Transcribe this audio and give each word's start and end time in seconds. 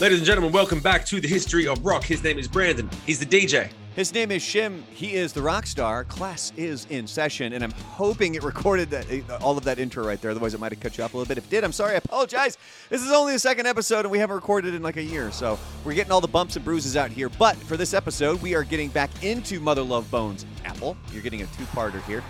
Ladies 0.00 0.18
and 0.18 0.26
gentlemen, 0.26 0.52
welcome 0.52 0.78
back 0.78 1.04
to 1.06 1.20
the 1.20 1.26
history 1.26 1.66
of 1.66 1.84
rock. 1.84 2.04
His 2.04 2.22
name 2.22 2.38
is 2.38 2.46
Brandon. 2.46 2.88
He's 3.04 3.18
the 3.18 3.26
DJ. 3.26 3.68
His 3.96 4.14
name 4.14 4.30
is 4.30 4.44
Shim. 4.44 4.84
He 4.94 5.14
is 5.14 5.32
the 5.32 5.42
rock 5.42 5.66
star. 5.66 6.04
Class 6.04 6.52
is 6.56 6.86
in 6.88 7.04
session, 7.08 7.52
and 7.52 7.64
I'm 7.64 7.72
hoping 7.72 8.36
it 8.36 8.44
recorded 8.44 8.90
that, 8.90 9.06
uh, 9.10 9.38
all 9.42 9.58
of 9.58 9.64
that 9.64 9.80
intro 9.80 10.06
right 10.06 10.20
there. 10.20 10.30
Otherwise, 10.30 10.54
it 10.54 10.60
might 10.60 10.70
have 10.70 10.78
cut 10.78 10.96
you 10.96 11.02
off 11.02 11.14
a 11.14 11.16
little 11.16 11.28
bit. 11.28 11.36
If 11.36 11.46
it 11.46 11.50
did, 11.50 11.64
I'm 11.64 11.72
sorry. 11.72 11.94
I 11.94 11.96
apologize. 11.96 12.56
This 12.90 13.02
is 13.02 13.10
only 13.10 13.32
the 13.32 13.40
second 13.40 13.66
episode, 13.66 14.02
and 14.02 14.10
we 14.12 14.20
haven't 14.20 14.36
recorded 14.36 14.72
in 14.72 14.84
like 14.84 14.98
a 14.98 15.02
year, 15.02 15.32
so 15.32 15.58
we're 15.84 15.94
getting 15.94 16.12
all 16.12 16.20
the 16.20 16.28
bumps 16.28 16.54
and 16.54 16.64
bruises 16.64 16.96
out 16.96 17.10
here. 17.10 17.28
But 17.28 17.56
for 17.56 17.76
this 17.76 17.92
episode, 17.92 18.40
we 18.40 18.54
are 18.54 18.62
getting 18.62 18.90
back 18.90 19.10
into 19.24 19.58
Mother 19.58 19.82
Love 19.82 20.08
Bones 20.12 20.46
Apple. 20.64 20.96
You're 21.12 21.22
getting 21.22 21.42
a 21.42 21.46
two-parter 21.46 22.00
here, 22.04 22.22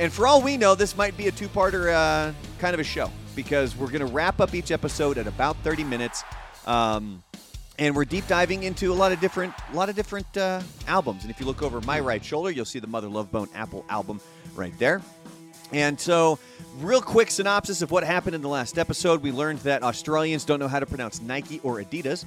and 0.00 0.12
for 0.12 0.26
all 0.26 0.42
we 0.42 0.58
know, 0.58 0.74
this 0.74 0.94
might 0.98 1.16
be 1.16 1.28
a 1.28 1.32
two-parter 1.32 1.94
uh, 1.94 2.34
kind 2.58 2.74
of 2.74 2.80
a 2.80 2.84
show 2.84 3.10
because 3.34 3.74
we're 3.74 3.90
going 3.90 4.06
to 4.06 4.12
wrap 4.12 4.38
up 4.38 4.54
each 4.54 4.70
episode 4.70 5.16
at 5.16 5.26
about 5.26 5.56
30 5.64 5.82
minutes. 5.82 6.22
Um, 6.66 7.22
and 7.78 7.94
we're 7.94 8.04
deep 8.04 8.26
diving 8.26 8.62
into 8.62 8.92
a 8.92 8.94
lot 8.94 9.12
of 9.12 9.20
different, 9.20 9.52
a 9.72 9.76
lot 9.76 9.88
of 9.88 9.96
different 9.96 10.36
uh, 10.36 10.62
albums. 10.88 11.22
And 11.22 11.30
if 11.30 11.38
you 11.40 11.46
look 11.46 11.62
over 11.62 11.80
my 11.82 12.00
right 12.00 12.24
shoulder, 12.24 12.50
you'll 12.50 12.64
see 12.64 12.78
the 12.78 12.86
Mother 12.86 13.08
Love 13.08 13.30
Bone 13.30 13.48
Apple 13.54 13.84
album 13.88 14.20
right 14.54 14.76
there. 14.78 15.02
And 15.72 15.98
so, 15.98 16.38
real 16.78 17.02
quick 17.02 17.30
synopsis 17.30 17.82
of 17.82 17.90
what 17.90 18.04
happened 18.04 18.34
in 18.34 18.42
the 18.42 18.48
last 18.48 18.78
episode. 18.78 19.22
We 19.22 19.32
learned 19.32 19.58
that 19.60 19.82
Australians 19.82 20.44
don't 20.44 20.60
know 20.60 20.68
how 20.68 20.78
to 20.78 20.86
pronounce 20.86 21.20
Nike 21.20 21.60
or 21.64 21.82
Adidas, 21.82 22.24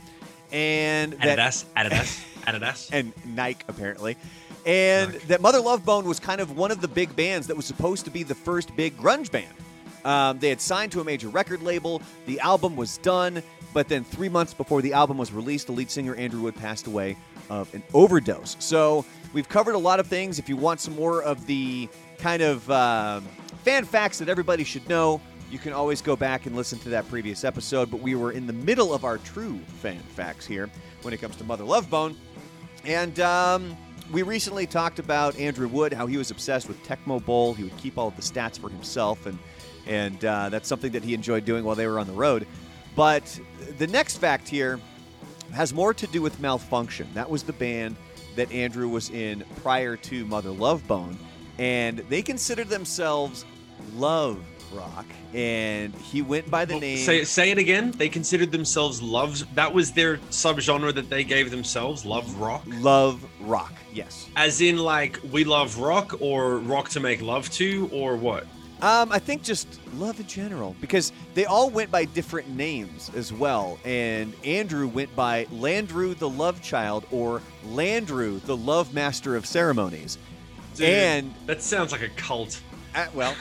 and 0.51 1.13
that 1.13 1.39
Adidas, 1.39 1.65
Adidas, 1.75 2.25
Adidas. 2.45 2.89
and 2.93 3.13
Nike 3.25 3.63
apparently, 3.69 4.17
and 4.65 5.13
that 5.13 5.41
Mother 5.41 5.61
Love 5.61 5.85
Bone 5.85 6.05
was 6.05 6.19
kind 6.19 6.41
of 6.41 6.57
one 6.57 6.69
of 6.69 6.81
the 6.81 6.87
big 6.89 7.15
bands 7.15 7.47
that 7.47 7.55
was 7.55 7.65
supposed 7.65 8.03
to 8.05 8.11
be 8.11 8.23
the 8.23 8.35
first 8.35 8.75
big 8.75 8.97
grunge 8.97 9.31
band. 9.31 9.53
Um, 10.05 10.39
they 10.39 10.49
had 10.49 10.61
signed 10.61 10.91
to 10.93 11.01
a 11.01 11.03
major 11.03 11.29
record 11.29 11.61
label. 11.61 12.01
The 12.25 12.39
album 12.39 12.75
was 12.75 12.97
done, 12.97 13.43
but 13.73 13.87
then 13.87 14.03
three 14.03 14.29
months 14.29 14.53
before 14.53 14.81
the 14.81 14.93
album 14.93 15.17
was 15.17 15.31
released, 15.31 15.67
the 15.67 15.73
lead 15.73 15.91
singer 15.91 16.15
Andrew 16.15 16.41
Wood 16.41 16.55
passed 16.55 16.87
away 16.87 17.17
of 17.49 17.73
an 17.73 17.83
overdose. 17.93 18.55
So 18.59 19.05
we've 19.33 19.49
covered 19.49 19.75
a 19.75 19.79
lot 19.79 19.99
of 19.99 20.07
things. 20.07 20.39
If 20.39 20.49
you 20.49 20.55
want 20.55 20.79
some 20.79 20.95
more 20.95 21.21
of 21.21 21.45
the 21.45 21.89
kind 22.17 22.41
of 22.41 22.69
um, 22.69 23.27
fan 23.63 23.85
facts 23.85 24.19
that 24.19 24.29
everybody 24.29 24.63
should 24.63 24.87
know, 24.87 25.21
you 25.51 25.57
can 25.57 25.73
always 25.73 26.01
go 26.01 26.15
back 26.15 26.45
and 26.45 26.55
listen 26.55 26.77
to 26.79 26.89
that 26.89 27.07
previous 27.09 27.43
episode. 27.43 27.89
But 27.89 28.01
we 28.01 28.15
were 28.15 28.31
in 28.31 28.45
the 28.45 28.53
middle 28.53 28.93
of 28.93 29.03
our 29.03 29.17
true 29.17 29.59
fan 29.81 29.99
facts 30.15 30.45
here 30.45 30.69
when 31.01 31.13
it 31.13 31.17
comes 31.17 31.35
to 31.37 31.43
Mother 31.43 31.63
Love 31.63 31.89
Bone. 31.89 32.15
And 32.85 33.19
um, 33.19 33.75
we 34.11 34.21
recently 34.23 34.65
talked 34.67 34.99
about 34.99 35.37
Andrew 35.37 35.67
Wood, 35.67 35.93
how 35.93 36.07
he 36.07 36.17
was 36.17 36.31
obsessed 36.31 36.67
with 36.67 36.81
Tecmo 36.83 37.23
Bowl. 37.23 37.53
He 37.53 37.63
would 37.63 37.77
keep 37.77 37.97
all 37.97 38.07
of 38.07 38.15
the 38.15 38.21
stats 38.21 38.59
for 38.59 38.69
himself, 38.69 39.25
and 39.25 39.37
and 39.87 40.23
uh, 40.25 40.49
that's 40.49 40.67
something 40.67 40.91
that 40.91 41.03
he 41.03 41.13
enjoyed 41.13 41.45
doing 41.45 41.63
while 41.63 41.75
they 41.75 41.87
were 41.87 41.99
on 41.99 42.07
the 42.07 42.13
road. 42.13 42.45
But 42.95 43.39
the 43.77 43.87
next 43.87 44.17
fact 44.17 44.47
here 44.47 44.79
has 45.53 45.73
more 45.73 45.93
to 45.93 46.07
do 46.07 46.21
with 46.21 46.39
Malfunkshun. 46.41 47.13
That 47.13 47.29
was 47.29 47.43
the 47.43 47.53
band 47.53 47.95
that 48.35 48.51
Andrew 48.51 48.87
was 48.87 49.09
in 49.09 49.43
prior 49.61 49.95
to 49.97 50.25
Mother 50.25 50.51
Love 50.51 50.85
Bone, 50.87 51.17
and 51.57 51.99
they 52.09 52.21
considered 52.21 52.67
themselves 52.69 53.45
love 53.95 54.39
rock. 54.73 55.05
And 55.33 55.93
he 55.95 56.21
went 56.21 56.49
by 56.51 56.65
the 56.65 56.73
Well, 56.75 56.81
name. 56.81 56.97
Say, 57.05 57.23
say 57.23 57.49
it 57.51 57.57
again. 57.57 57.91
They 57.91 58.09
considered 58.09 58.51
themselves 58.51 59.01
loves. 59.01 59.43
That 59.55 59.73
was 59.73 59.91
their 59.91 60.17
subgenre 60.29 60.93
that 60.93 61.09
they 61.09 61.23
gave 61.23 61.49
themselves. 61.51 62.05
Love 62.05 62.35
rock, 62.39 62.63
Love 62.67 63.23
rock. 63.41 63.73
Yes. 63.93 64.27
as 64.35 64.61
in 64.61 64.77
like 64.77 65.19
we 65.31 65.43
love 65.43 65.79
rock 65.79 66.15
or 66.21 66.57
rock 66.59 66.89
to 66.89 66.99
make 66.99 67.21
love 67.21 67.49
to 67.51 67.89
or 67.91 68.15
what? 68.15 68.45
Um, 68.81 69.11
I 69.11 69.19
think 69.19 69.43
just 69.43 69.67
love 69.95 70.19
in 70.21 70.27
general 70.27 70.75
because 70.79 71.11
they 71.33 71.43
all 71.45 71.69
went 71.69 71.91
by 71.91 72.05
different 72.05 72.49
names 72.49 73.11
as 73.13 73.33
well. 73.33 73.77
And 73.83 74.33
Andrew 74.45 74.87
went 74.87 75.13
by 75.15 75.45
Landrew 75.51 76.17
the 76.17 76.29
Love 76.29 76.61
Child 76.61 77.05
or 77.11 77.41
Landrew 77.67 78.39
the 78.45 78.55
Love 78.55 78.93
Master 78.93 79.35
of 79.35 79.45
Ceremonies. 79.45 80.17
Dude, 80.75 80.87
And 80.87 81.33
that 81.45 81.61
sounds 81.61 81.91
like 81.91 82.01
a 82.03 82.09
cult. 82.09 82.61
uh, 82.95 83.07
well, 83.13 83.35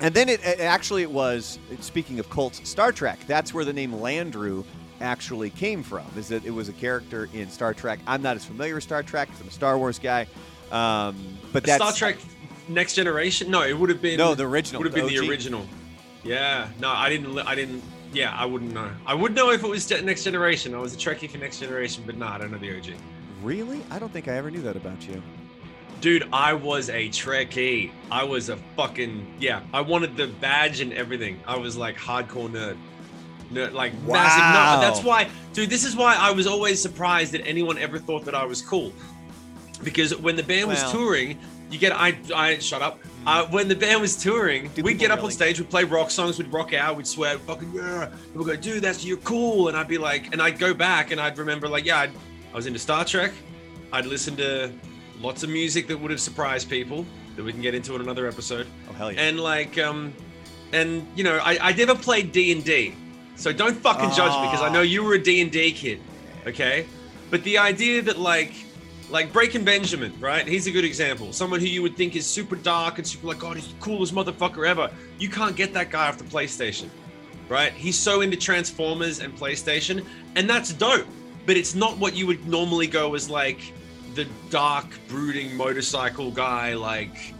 and 0.00 0.14
then 0.14 0.28
it, 0.30 0.40
it 0.44 0.60
actually 0.60 1.02
it 1.02 1.10
was 1.10 1.58
speaking 1.80 2.18
of 2.18 2.30
cults, 2.30 2.66
Star 2.68 2.90
Trek. 2.90 3.18
That's 3.26 3.52
where 3.52 3.64
the 3.66 3.72
name 3.72 3.92
Landrew 3.92 4.64
actually 5.00 5.50
came 5.50 5.82
from. 5.82 6.06
Is 6.16 6.28
that 6.28 6.44
it 6.46 6.50
was 6.50 6.70
a 6.70 6.72
character 6.72 7.28
in 7.34 7.50
Star 7.50 7.74
Trek. 7.74 7.98
I'm 8.06 8.22
not 8.22 8.36
as 8.36 8.44
familiar 8.46 8.76
with 8.76 8.84
Star 8.84 9.02
Trek 9.02 9.28
'cause 9.30 9.40
I'm 9.42 9.48
a 9.48 9.50
Star 9.50 9.76
Wars 9.76 9.98
guy. 9.98 10.26
Um, 10.72 11.16
but 11.52 11.64
that's 11.64 11.82
Star 11.82 11.92
Trek 11.92 12.16
Next 12.68 12.94
Generation. 12.94 13.50
No, 13.50 13.62
it 13.62 13.78
would 13.78 13.90
have 13.90 14.00
been 14.02 14.18
No, 14.18 14.34
the 14.34 14.44
original, 14.44 14.80
Would 14.82 14.86
have 14.86 14.94
been 14.94 15.06
the 15.06 15.20
the 15.20 15.28
original. 15.28 15.66
Yeah. 16.22 16.68
No, 16.80 16.88
I 16.90 17.08
didn't. 17.08 17.38
I 17.40 17.54
didn't. 17.54 17.82
Yeah, 18.12 18.34
I 18.36 18.46
wouldn't 18.46 18.72
know. 18.72 18.90
I 19.06 19.14
would 19.14 19.34
know 19.34 19.50
if 19.50 19.62
it 19.64 19.68
was 19.68 19.90
Next 20.02 20.24
Generation. 20.24 20.74
I 20.74 20.78
was 20.78 20.94
a 20.94 20.96
Trekkie 20.96 21.28
for 21.30 21.38
Next 21.38 21.58
Generation, 21.58 22.04
but 22.06 22.16
no, 22.16 22.26
I 22.26 22.38
don't 22.38 22.52
know 22.52 22.58
the 22.58 22.76
OG. 22.76 22.94
Really? 23.42 23.82
I 23.90 23.98
don't 23.98 24.12
think 24.12 24.28
I 24.28 24.32
ever 24.36 24.50
knew 24.50 24.62
that 24.62 24.76
about 24.76 25.06
you. 25.06 25.20
Dude, 26.00 26.28
I 26.32 26.52
was 26.52 26.90
a 26.90 27.08
Trekkie. 27.08 27.90
I 28.10 28.24
was 28.24 28.48
a 28.48 28.56
fucking 28.76 29.36
yeah. 29.40 29.62
I 29.72 29.80
wanted 29.80 30.16
the 30.16 30.28
badge 30.28 30.80
and 30.80 30.92
everything. 30.92 31.40
I 31.46 31.56
was 31.56 31.76
like 31.76 31.96
hardcore 31.96 32.48
nerd. 32.50 32.76
Nerd, 33.52 33.72
like 33.72 33.92
massive 34.02 34.08
Wow. 34.08 34.76
nerd. 34.76 34.80
That's 34.80 35.02
why, 35.02 35.28
dude. 35.52 35.68
This 35.70 35.84
is 35.84 35.96
why 35.96 36.14
I 36.16 36.30
was 36.30 36.46
always 36.46 36.80
surprised 36.80 37.32
that 37.32 37.46
anyone 37.46 37.78
ever 37.78 37.98
thought 37.98 38.24
that 38.26 38.34
I 38.34 38.44
was 38.44 38.62
cool. 38.62 38.92
Because 39.82 40.16
when 40.16 40.36
the 40.36 40.42
band 40.42 40.68
was 40.68 40.82
touring, 40.92 41.38
you 41.74 41.80
get 41.80 41.92
I 41.92 42.16
I 42.34 42.58
shut 42.58 42.80
up. 42.80 43.00
Uh, 43.26 43.46
when 43.48 43.68
the 43.68 43.74
band 43.74 44.00
was 44.00 44.16
touring, 44.16 44.70
we'd 44.82 44.98
get 44.98 45.10
up 45.10 45.24
on 45.24 45.30
stage, 45.30 45.58
we'd 45.58 45.70
play 45.70 45.84
rock 45.84 46.10
songs, 46.10 46.38
we'd 46.38 46.52
rock 46.52 46.74
out, 46.74 46.94
we'd 46.94 47.06
swear, 47.06 47.38
fucking 47.38 47.72
yeah. 47.72 48.10
People 48.26 48.44
go, 48.44 48.54
dude, 48.54 48.82
that's 48.82 49.04
you're 49.04 49.16
cool, 49.18 49.68
and 49.68 49.76
I'd 49.76 49.88
be 49.88 49.96
like, 49.96 50.32
and 50.32 50.42
I'd 50.42 50.58
go 50.58 50.74
back 50.74 51.10
and 51.10 51.18
I'd 51.20 51.38
remember 51.38 51.66
like, 51.66 51.86
yeah, 51.86 52.00
I'd, 52.00 52.10
I 52.52 52.56
was 52.56 52.66
into 52.66 52.78
Star 52.78 53.04
Trek. 53.04 53.32
I'd 53.92 54.04
listen 54.06 54.36
to 54.36 54.70
lots 55.20 55.42
of 55.42 55.48
music 55.48 55.86
that 55.88 55.98
would 55.98 56.10
have 56.10 56.20
surprised 56.20 56.68
people 56.68 57.06
that 57.36 57.42
we 57.42 57.50
can 57.50 57.62
get 57.62 57.74
into 57.74 57.94
in 57.94 58.02
another 58.02 58.28
episode, 58.28 58.66
Oh 58.90 58.92
hell 58.92 59.10
yeah! 59.10 59.22
and 59.22 59.40
like, 59.40 59.78
um, 59.78 60.12
and 60.72 61.06
you 61.16 61.24
know, 61.24 61.38
I, 61.42 61.58
I 61.60 61.72
never 61.72 61.94
played 61.94 62.30
D 62.30 62.52
and 62.52 62.62
D, 62.62 62.94
so 63.36 63.52
don't 63.52 63.76
fucking 63.76 64.10
judge 64.10 64.38
me 64.42 64.48
because 64.48 64.62
I 64.62 64.68
know 64.68 64.82
you 64.82 65.02
were 65.02 65.14
a 65.14 65.22
D 65.22 65.40
and 65.40 65.50
D 65.50 65.72
kid, 65.72 66.00
okay? 66.46 66.86
But 67.30 67.42
the 67.42 67.56
idea 67.56 68.02
that 68.02 68.18
like 68.18 68.52
like 69.14 69.32
Breaking 69.32 69.64
Benjamin, 69.64 70.12
right? 70.18 70.44
He's 70.44 70.66
a 70.66 70.72
good 70.72 70.84
example. 70.84 71.32
Someone 71.32 71.60
who 71.60 71.66
you 71.66 71.82
would 71.82 71.96
think 71.96 72.16
is 72.16 72.26
super 72.26 72.56
dark 72.56 72.98
and 72.98 73.06
super 73.06 73.28
like, 73.28 73.38
God, 73.38 73.54
he's 73.56 73.68
the 73.68 73.78
coolest 73.78 74.12
motherfucker 74.12 74.66
ever. 74.66 74.90
You 75.20 75.28
can't 75.28 75.54
get 75.54 75.72
that 75.74 75.90
guy 75.90 76.08
off 76.08 76.18
the 76.18 76.24
PlayStation, 76.24 76.88
right? 77.48 77.72
He's 77.72 77.96
so 77.96 78.22
into 78.22 78.36
Transformers 78.36 79.20
and 79.20 79.32
PlayStation, 79.32 80.04
and 80.34 80.50
that's 80.50 80.72
dope. 80.72 81.06
But 81.46 81.56
it's 81.56 81.76
not 81.76 81.96
what 81.98 82.16
you 82.16 82.26
would 82.26 82.44
normally 82.48 82.88
go 82.88 83.14
as 83.14 83.30
like 83.30 83.72
the 84.16 84.26
dark, 84.50 84.86
brooding 85.06 85.56
motorcycle 85.56 86.32
guy. 86.32 86.74
Like 86.74 87.34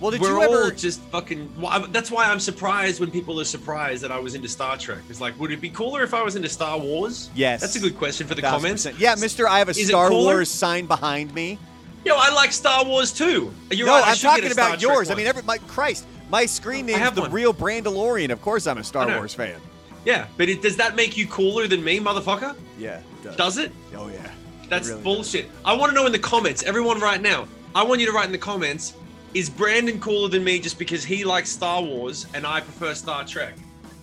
well, 0.00 0.10
did 0.10 0.20
we're 0.20 0.28
you 0.28 0.42
all 0.42 0.56
ever? 0.56 0.70
just 0.70 1.00
fucking. 1.02 1.52
That's 1.90 2.10
why 2.10 2.26
I'm 2.26 2.40
surprised 2.40 3.00
when 3.00 3.10
people 3.10 3.40
are 3.40 3.44
surprised 3.44 4.02
that 4.04 4.12
I 4.12 4.18
was 4.18 4.34
into 4.34 4.48
Star 4.48 4.76
Trek. 4.76 4.98
It's 5.08 5.20
like, 5.20 5.38
would 5.40 5.50
it 5.50 5.60
be 5.60 5.70
cooler 5.70 6.02
if 6.02 6.14
I 6.14 6.22
was 6.22 6.36
into 6.36 6.48
Star 6.48 6.78
Wars? 6.78 7.30
Yes. 7.34 7.60
That's 7.60 7.76
a 7.76 7.80
good 7.80 7.96
question 7.98 8.26
for 8.26 8.34
the 8.34 8.42
comments. 8.42 8.84
percent. 8.84 9.00
Yeah, 9.00 9.14
Mister, 9.16 9.48
I 9.48 9.58
have 9.58 9.68
a 9.68 9.72
Is 9.72 9.88
Star? 9.88 10.10
Wars 10.10 10.50
sign 10.50 10.86
behind 10.86 11.34
me. 11.34 11.58
Yo, 12.04 12.14
I 12.16 12.32
like 12.32 12.52
Star 12.52 12.84
Wars 12.84 13.12
too. 13.12 13.52
You're 13.72 13.86
no, 13.86 13.94
right, 13.94 14.06
I'm 14.06 14.16
talking 14.16 14.52
about 14.52 14.78
Trek 14.78 14.82
yours. 14.82 15.10
I 15.10 15.14
mean, 15.14 15.26
every 15.26 15.42
my 15.42 15.58
Christ, 15.58 16.06
my 16.30 16.46
screen 16.46 16.84
I 16.84 16.92
name's 16.92 16.98
have 17.00 17.14
the 17.16 17.22
one. 17.22 17.32
real 17.32 17.52
Brandalorian. 17.52 18.30
Of 18.30 18.40
course, 18.40 18.66
I'm 18.66 18.78
a 18.78 18.84
Star 18.84 19.06
Wars 19.06 19.34
fan. 19.34 19.60
yeah, 20.04 20.26
but 20.36 20.48
it, 20.48 20.62
does 20.62 20.76
that 20.76 20.94
make 20.94 21.16
you 21.16 21.26
cooler 21.26 21.66
than 21.66 21.82
me, 21.82 21.98
motherfucker? 21.98 22.54
Yeah, 22.78 22.98
it 22.98 23.24
does. 23.24 23.36
Does 23.36 23.58
it? 23.58 23.72
Oh 23.96 24.08
yeah. 24.08 24.30
That's 24.68 24.88
really 24.88 25.02
bullshit. 25.02 25.46
I 25.64 25.72
want 25.74 25.90
to 25.90 25.94
know 25.94 26.06
in 26.06 26.12
the 26.12 26.18
comments, 26.18 26.62
everyone 26.62 27.00
right 27.00 27.20
now. 27.20 27.48
I 27.74 27.82
want 27.82 28.00
you 28.00 28.06
to 28.06 28.12
write 28.12 28.26
in 28.26 28.32
the 28.32 28.38
comments: 28.38 28.94
Is 29.34 29.50
Brandon 29.50 30.00
cooler 30.00 30.28
than 30.28 30.42
me 30.42 30.58
just 30.58 30.78
because 30.78 31.04
he 31.04 31.24
likes 31.24 31.50
Star 31.50 31.82
Wars 31.82 32.26
and 32.34 32.46
I 32.46 32.60
prefer 32.60 32.94
Star 32.94 33.24
Trek? 33.24 33.54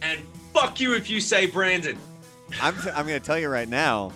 And 0.01 0.19
fuck 0.53 0.79
you 0.79 0.93
if 0.93 1.09
you 1.09 1.19
say 1.19 1.47
Brandon. 1.47 1.97
I'm 2.61 2.75
I'm 2.93 3.07
going 3.07 3.19
to 3.19 3.25
tell 3.25 3.39
you 3.39 3.49
right 3.49 3.67
now 3.67 4.11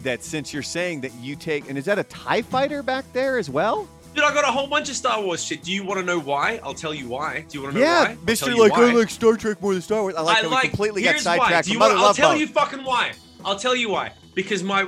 that 0.00 0.22
since 0.22 0.52
you're 0.52 0.62
saying 0.62 1.00
that 1.00 1.12
you 1.14 1.36
take 1.36 1.68
and 1.68 1.76
is 1.76 1.84
that 1.86 1.98
a 1.98 2.04
Tie 2.04 2.42
Fighter 2.42 2.82
back 2.82 3.04
there 3.12 3.38
as 3.38 3.50
well? 3.50 3.88
Dude, 4.14 4.24
I 4.24 4.34
got 4.34 4.44
a 4.44 4.52
whole 4.52 4.66
bunch 4.66 4.90
of 4.90 4.94
Star 4.94 5.22
Wars 5.22 5.42
shit. 5.42 5.62
Do 5.62 5.72
you 5.72 5.84
want 5.84 5.98
to 5.98 6.04
know 6.04 6.20
why? 6.20 6.60
I'll 6.62 6.74
tell 6.74 6.92
you 6.92 7.08
why. 7.08 7.46
Do 7.48 7.58
you 7.58 7.62
want 7.62 7.74
to 7.74 7.80
know 7.80 7.86
yeah, 7.86 8.04
why? 8.04 8.10
I'll 8.10 8.16
Mister, 8.24 8.54
like 8.54 8.72
why. 8.72 8.90
I 8.90 8.92
like 8.92 9.10
Star 9.10 9.36
Trek 9.36 9.60
more 9.62 9.72
than 9.72 9.82
Star 9.82 10.02
Wars. 10.02 10.14
I 10.14 10.20
like 10.20 10.44
I 10.44 10.46
like. 10.48 10.68
completely 10.68 11.02
got 11.02 11.18
sidetracked 11.18 11.66
Do 11.66 11.72
you 11.72 11.80
want, 11.80 11.94
I'll 11.94 12.14
tell 12.14 12.36
you 12.36 12.46
fucking 12.46 12.84
why. 12.84 13.12
I'll 13.44 13.58
tell 13.58 13.74
you 13.74 13.88
why. 13.88 14.12
Because 14.34 14.62
my 14.62 14.84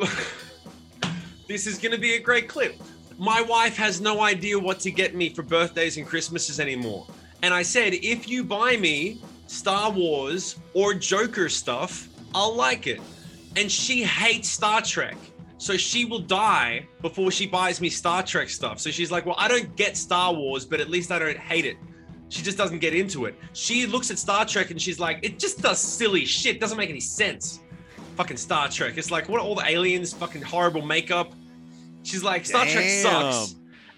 this 1.48 1.66
is 1.66 1.78
gonna 1.78 1.98
be 1.98 2.14
a 2.14 2.20
great 2.20 2.48
clip. 2.48 2.80
My 3.18 3.40
wife 3.42 3.76
has 3.76 4.00
no 4.00 4.22
idea 4.22 4.58
what 4.58 4.80
to 4.80 4.90
get 4.90 5.14
me 5.14 5.28
for 5.28 5.42
birthdays 5.42 5.96
and 5.96 6.06
Christmases 6.06 6.58
anymore. 6.58 7.06
And 7.42 7.54
I 7.54 7.62
said, 7.62 7.94
if 7.94 8.28
you 8.28 8.42
buy 8.42 8.76
me 8.76 9.20
Star 9.46 9.90
Wars 9.90 10.58
or 10.72 10.94
Joker 10.94 11.48
stuff, 11.48 12.08
I'll 12.34 12.54
like 12.54 12.86
it. 12.86 13.00
And 13.56 13.70
she 13.70 14.02
hates 14.02 14.48
Star 14.48 14.82
Trek. 14.82 15.16
So 15.58 15.76
she 15.76 16.04
will 16.04 16.18
die 16.18 16.86
before 17.00 17.30
she 17.30 17.46
buys 17.46 17.80
me 17.80 17.88
Star 17.88 18.22
Trek 18.22 18.48
stuff. 18.48 18.80
So 18.80 18.90
she's 18.90 19.12
like, 19.12 19.24
well, 19.24 19.36
I 19.38 19.46
don't 19.46 19.74
get 19.76 19.96
Star 19.96 20.34
Wars, 20.34 20.64
but 20.64 20.80
at 20.80 20.90
least 20.90 21.12
I 21.12 21.18
don't 21.18 21.38
hate 21.38 21.64
it. 21.64 21.76
She 22.28 22.42
just 22.42 22.58
doesn't 22.58 22.80
get 22.80 22.94
into 22.94 23.26
it. 23.26 23.36
She 23.52 23.86
looks 23.86 24.10
at 24.10 24.18
Star 24.18 24.44
Trek 24.44 24.70
and 24.72 24.82
she's 24.82 24.98
like, 24.98 25.20
it 25.22 25.38
just 25.38 25.62
does 25.62 25.78
silly 25.78 26.24
shit. 26.24 26.58
Doesn't 26.60 26.76
make 26.76 26.90
any 26.90 27.00
sense. 27.00 27.60
fucking 28.16 28.36
Star 28.36 28.68
Trek. 28.68 28.96
It's 28.96 29.10
like 29.10 29.28
what 29.28 29.40
are 29.40 29.44
all 29.44 29.54
the 29.54 29.66
aliens, 29.68 30.12
fucking 30.12 30.42
horrible 30.42 30.82
makeup. 30.82 31.32
She's 32.04 32.22
like, 32.22 32.46
Star 32.46 32.66
Trek 32.66 32.88
sucks. 32.88 33.56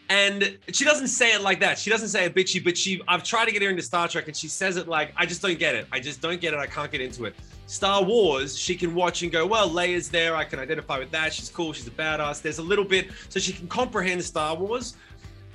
And 0.09 0.57
she 0.73 0.85
doesn't 0.85 1.09
say 1.09 1.35
it 1.35 1.41
like 1.41 1.61
that. 1.61 1.79
She 1.79 1.91
doesn't 1.91 2.09
say 2.09 2.25
it 2.25 2.35
bitchy, 2.35 2.63
but 2.63 2.79
she 2.79 3.03
I've 3.09 3.25
tried 3.25 3.47
to 3.47 3.53
get 3.53 3.61
her 3.63 3.69
into 3.69 3.83
Star 3.83 4.07
Trek 4.07 4.29
and 4.29 4.37
she 4.37 4.47
says 4.47 4.77
it 4.77 4.87
like, 4.87 5.13
I 5.17 5.27
just 5.27 5.43
don't 5.43 5.59
get 5.59 5.75
it. 5.75 5.87
I 5.91 5.99
just 5.99 6.23
don't 6.23 6.41
get 6.41 6.55
it. 6.55 6.61
I 6.61 6.67
can't 6.67 6.91
get 6.93 7.01
into 7.01 7.25
it. 7.25 7.35
Star 7.67 8.05
Wars, 8.05 8.57
she 8.57 8.77
can 8.77 8.95
watch 8.95 9.23
and 9.23 9.33
go, 9.33 9.45
well, 9.45 9.69
Leia's 9.69 10.09
there. 10.09 10.37
I 10.37 10.45
can 10.45 10.61
identify 10.61 10.99
with 11.01 11.11
that. 11.11 11.33
She's 11.33 11.49
cool. 11.49 11.73
She's 11.73 11.89
a 11.89 11.91
badass. 11.91 12.41
There's 12.41 12.59
a 12.59 12.63
little 12.63 12.85
bit, 12.85 13.09
so 13.29 13.41
she 13.41 13.53
can 13.53 13.67
comprehend 13.67 14.23
Star 14.23 14.55
Wars. 14.55 14.97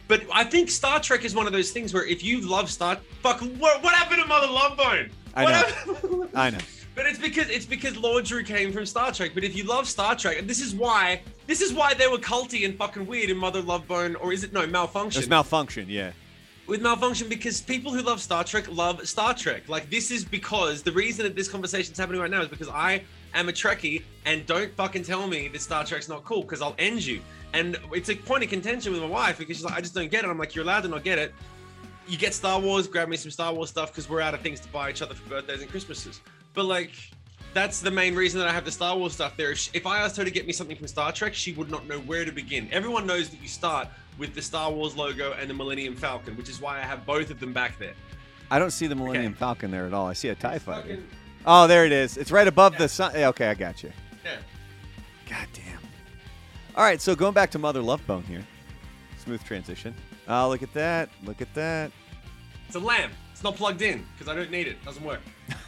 But 0.10 0.24
I 0.34 0.44
think 0.44 0.70
Star 0.70 1.00
Trek 1.00 1.24
is 1.24 1.34
one 1.34 1.48
of 1.48 1.54
those 1.54 1.72
things 1.72 1.94
where 1.94 2.06
if 2.06 2.22
you 2.22 2.42
love 2.42 2.70
Star, 2.70 2.98
fuck, 3.24 3.40
what, 3.40 3.82
what 3.82 3.96
happened 3.96 4.22
to 4.22 4.28
Mother 4.28 4.48
Love 4.48 4.76
Bone? 4.76 5.10
I 5.36 5.46
know. 5.46 6.30
I 6.36 6.50
know. 6.50 6.58
But 7.02 7.10
it's 7.10 7.18
because 7.18 7.50
it's 7.50 7.66
because 7.66 7.98
Lord 7.98 8.26
Drew 8.26 8.44
came 8.44 8.72
from 8.72 8.86
Star 8.86 9.12
Trek. 9.12 9.32
But 9.34 9.44
if 9.44 9.56
you 9.56 9.64
love 9.64 9.88
Star 9.88 10.16
Trek, 10.16 10.38
and 10.38 10.48
this 10.48 10.62
is 10.62 10.76
why 10.76 11.24
this 11.48 11.60
is 11.60 11.74
why 11.74 11.96
they 11.96 12.06
were 12.06 12.20
culty 12.20 12.64
and 12.64 12.78
fucking 12.78 13.08
weird 13.08 13.32
in 13.32 13.38
Mother 13.38 13.60
Love 13.60 13.88
Bone, 13.88 14.14
or 14.18 14.32
is 14.32 14.44
it 14.44 14.54
no 14.54 14.68
Malfunkshun? 14.68 15.14
There's 15.14 15.28
Malfunkshun. 15.28 15.86
Yeah. 15.88 16.12
with 16.68 16.80
Malfunkshun 16.80 17.28
because 17.28 17.60
people 17.60 17.92
who 17.92 18.04
love 18.04 18.22
Star 18.22 18.44
Trek 18.44 18.72
love 18.72 19.08
Star 19.08 19.34
Trek. 19.34 19.68
Like 19.68 19.90
this 19.90 20.12
is 20.12 20.24
because 20.24 20.84
the 20.84 20.92
reason 20.92 21.24
that 21.24 21.36
this 21.36 21.48
conversation 21.48 21.92
is 21.94 21.98
happening 21.98 22.22
right 22.22 22.30
now 22.30 22.44
is 22.44 22.50
because 22.50 22.70
I 22.70 23.02
am 23.34 23.50
a 23.50 23.52
Trekkie 23.52 24.04
and 24.26 24.46
don't 24.46 24.72
fucking 24.76 25.04
tell 25.04 25.26
me 25.26 25.48
that 25.48 25.62
Star 25.62 25.84
Trek's 25.84 26.08
not 26.08 26.24
cool 26.24 26.44
because 26.44 26.62
I'll 26.62 26.76
end 26.78 27.04
you. 27.04 27.20
And 27.54 27.80
it's 27.94 28.10
a 28.10 28.16
point 28.16 28.44
of 28.44 28.52
contention 28.52 28.92
with 28.92 29.02
my 29.02 29.08
wife 29.08 29.40
because 29.40 29.58
she's 29.58 29.66
like, 29.66 29.74
I 29.76 29.82
just 29.82 29.96
don't 29.96 30.12
get 30.12 30.24
it. 30.24 30.30
I'm 30.30 30.38
like, 30.38 30.54
you're 30.54 30.66
allowed 30.66 30.82
to 30.82 30.88
not 30.88 31.04
get 31.04 31.18
it. 31.18 31.34
You 32.08 32.20
get 32.20 32.36
Star 32.36 32.60
Wars, 32.60 32.86
grab 32.86 33.10
me 33.10 33.18
some 33.18 33.32
Star 33.32 33.52
Wars 33.52 33.70
stuff 33.70 33.92
because 33.92 34.08
we're 34.08 34.22
out 34.22 34.36
of 34.36 34.42
things 34.42 34.60
to 34.60 34.68
buy 34.68 34.92
each 34.92 35.02
other 35.02 35.16
for 35.16 35.28
birthdays 35.28 35.62
and 35.62 35.72
Christmases. 35.72 36.22
But 36.54 36.66
like, 36.66 36.92
that's 37.54 37.80
the 37.82 37.92
main 37.92 38.16
reason 38.16 38.40
that 38.40 38.48
I 38.48 38.54
have 38.54 38.66
the 38.66 38.72
Star 38.72 38.98
Wars 38.98 39.14
stuff 39.14 39.36
there. 39.38 39.52
If, 39.52 39.58
she- 39.58 39.72
if 39.74 39.86
I 39.86 40.00
asked 40.00 40.18
her 40.18 40.24
to 40.24 40.32
get 40.32 40.46
me 40.48 40.54
something 40.54 40.76
from 40.78 40.88
Star 40.88 41.12
Trek, 41.12 41.34
she 41.34 41.54
would 41.54 41.70
not 41.70 41.88
know 41.88 42.00
where 42.00 42.26
to 42.26 42.32
begin. 42.32 42.68
Everyone 42.72 43.06
knows 43.06 43.30
that 43.30 43.42
you 43.42 43.48
start 43.48 43.88
with 44.18 44.34
the 44.36 44.42
Star 44.42 44.72
Wars 44.72 44.96
logo 44.96 45.34
and 45.34 45.50
the 45.50 45.54
Millennium 45.54 45.96
Falcon, 45.96 46.36
which 46.38 46.50
is 46.50 46.62
why 46.62 46.78
I 46.78 46.82
have 46.82 47.06
both 47.06 47.30
of 47.32 47.40
them 47.40 47.54
back 47.54 47.80
there. 47.80 47.94
I 48.50 48.60
don't 48.60 48.72
see 48.72 48.88
the 48.88 48.96
Millennium 48.96 49.32
Okay. 49.34 49.40
Falcon 49.40 49.72
there 49.72 49.86
at 49.86 49.94
all. 49.94 50.08
I 50.08 50.14
see 50.14 50.28
a 50.30 50.36
Tie 50.36 50.60
Fighter. 50.60 50.82
Fucking- 50.82 51.08
Oh, 51.46 51.66
there 51.68 51.86
it 51.86 51.92
is. 51.92 52.18
It's 52.18 52.32
right 52.32 52.48
above 52.48 52.78
the 52.78 52.88
sun. 52.88 53.14
yeah, 53.16 53.30
Okay, 53.30 53.48
I 53.48 53.54
got 53.56 53.82
you. 53.82 53.92
yeah. 54.24 54.36
God 55.30 55.48
damn. 55.54 55.80
All 56.76 56.84
right, 56.84 57.02
so 57.02 57.16
going 57.16 57.34
back 57.34 57.50
to 57.52 57.60
Mother 57.60 57.82
Love 57.82 58.06
Bone 58.06 58.24
here. 58.24 58.46
Smooth 59.24 59.44
transition. 59.44 59.96
Oh, 60.28 60.50
look 60.50 60.62
at 60.62 60.74
that. 60.74 61.10
Look 61.24 61.42
at 61.42 61.54
that. 61.56 61.92
It's 62.68 62.76
a 62.76 62.80
lamp. 62.80 63.14
It's 63.32 63.44
not 63.44 63.56
plugged 63.56 63.82
in 63.82 64.06
because 64.14 64.28
I 64.32 64.36
don't 64.36 64.52
need 64.52 64.68
it. 64.68 64.72
it. 64.72 64.86
Doesn't 64.86 65.04
work. 65.04 65.22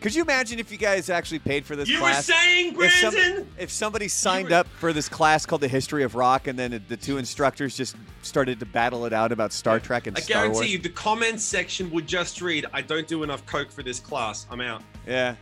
Could 0.00 0.14
you 0.14 0.22
imagine 0.22 0.58
if 0.58 0.70
you 0.70 0.76
guys 0.78 1.08
actually 1.10 1.38
paid 1.38 1.64
for 1.64 1.74
this 1.74 1.88
You 1.88 1.96
were 1.96 2.08
class? 2.10 2.26
saying, 2.26 2.76
if, 2.78 2.92
some- 2.92 3.46
if 3.58 3.70
somebody 3.70 4.08
signed 4.08 4.50
were- 4.50 4.56
up 4.56 4.66
for 4.78 4.92
this 4.92 5.08
class 5.08 5.46
called 5.46 5.62
the 5.62 5.68
History 5.68 6.02
of 6.04 6.14
Rock, 6.14 6.46
and 6.46 6.58
then 6.58 6.84
the 6.88 6.96
two 6.96 7.18
instructors 7.18 7.76
just 7.76 7.96
started 8.22 8.60
to 8.60 8.66
battle 8.66 9.06
it 9.06 9.12
out 9.12 9.32
about 9.32 9.52
Star 9.52 9.80
Trek 9.80 10.06
and 10.06 10.16
I 10.16 10.20
Star 10.20 10.42
guarantee 10.42 10.54
Wars. 10.58 10.70
you, 10.72 10.78
the 10.78 10.88
comments 10.90 11.42
section 11.44 11.90
would 11.90 12.06
just 12.06 12.40
read, 12.42 12.66
"I 12.72 12.82
don't 12.82 13.08
do 13.08 13.22
enough 13.22 13.44
coke 13.46 13.70
for 13.72 13.82
this 13.82 13.98
class. 13.98 14.46
I'm 14.50 14.60
out." 14.60 14.82
Yeah. 15.06 15.34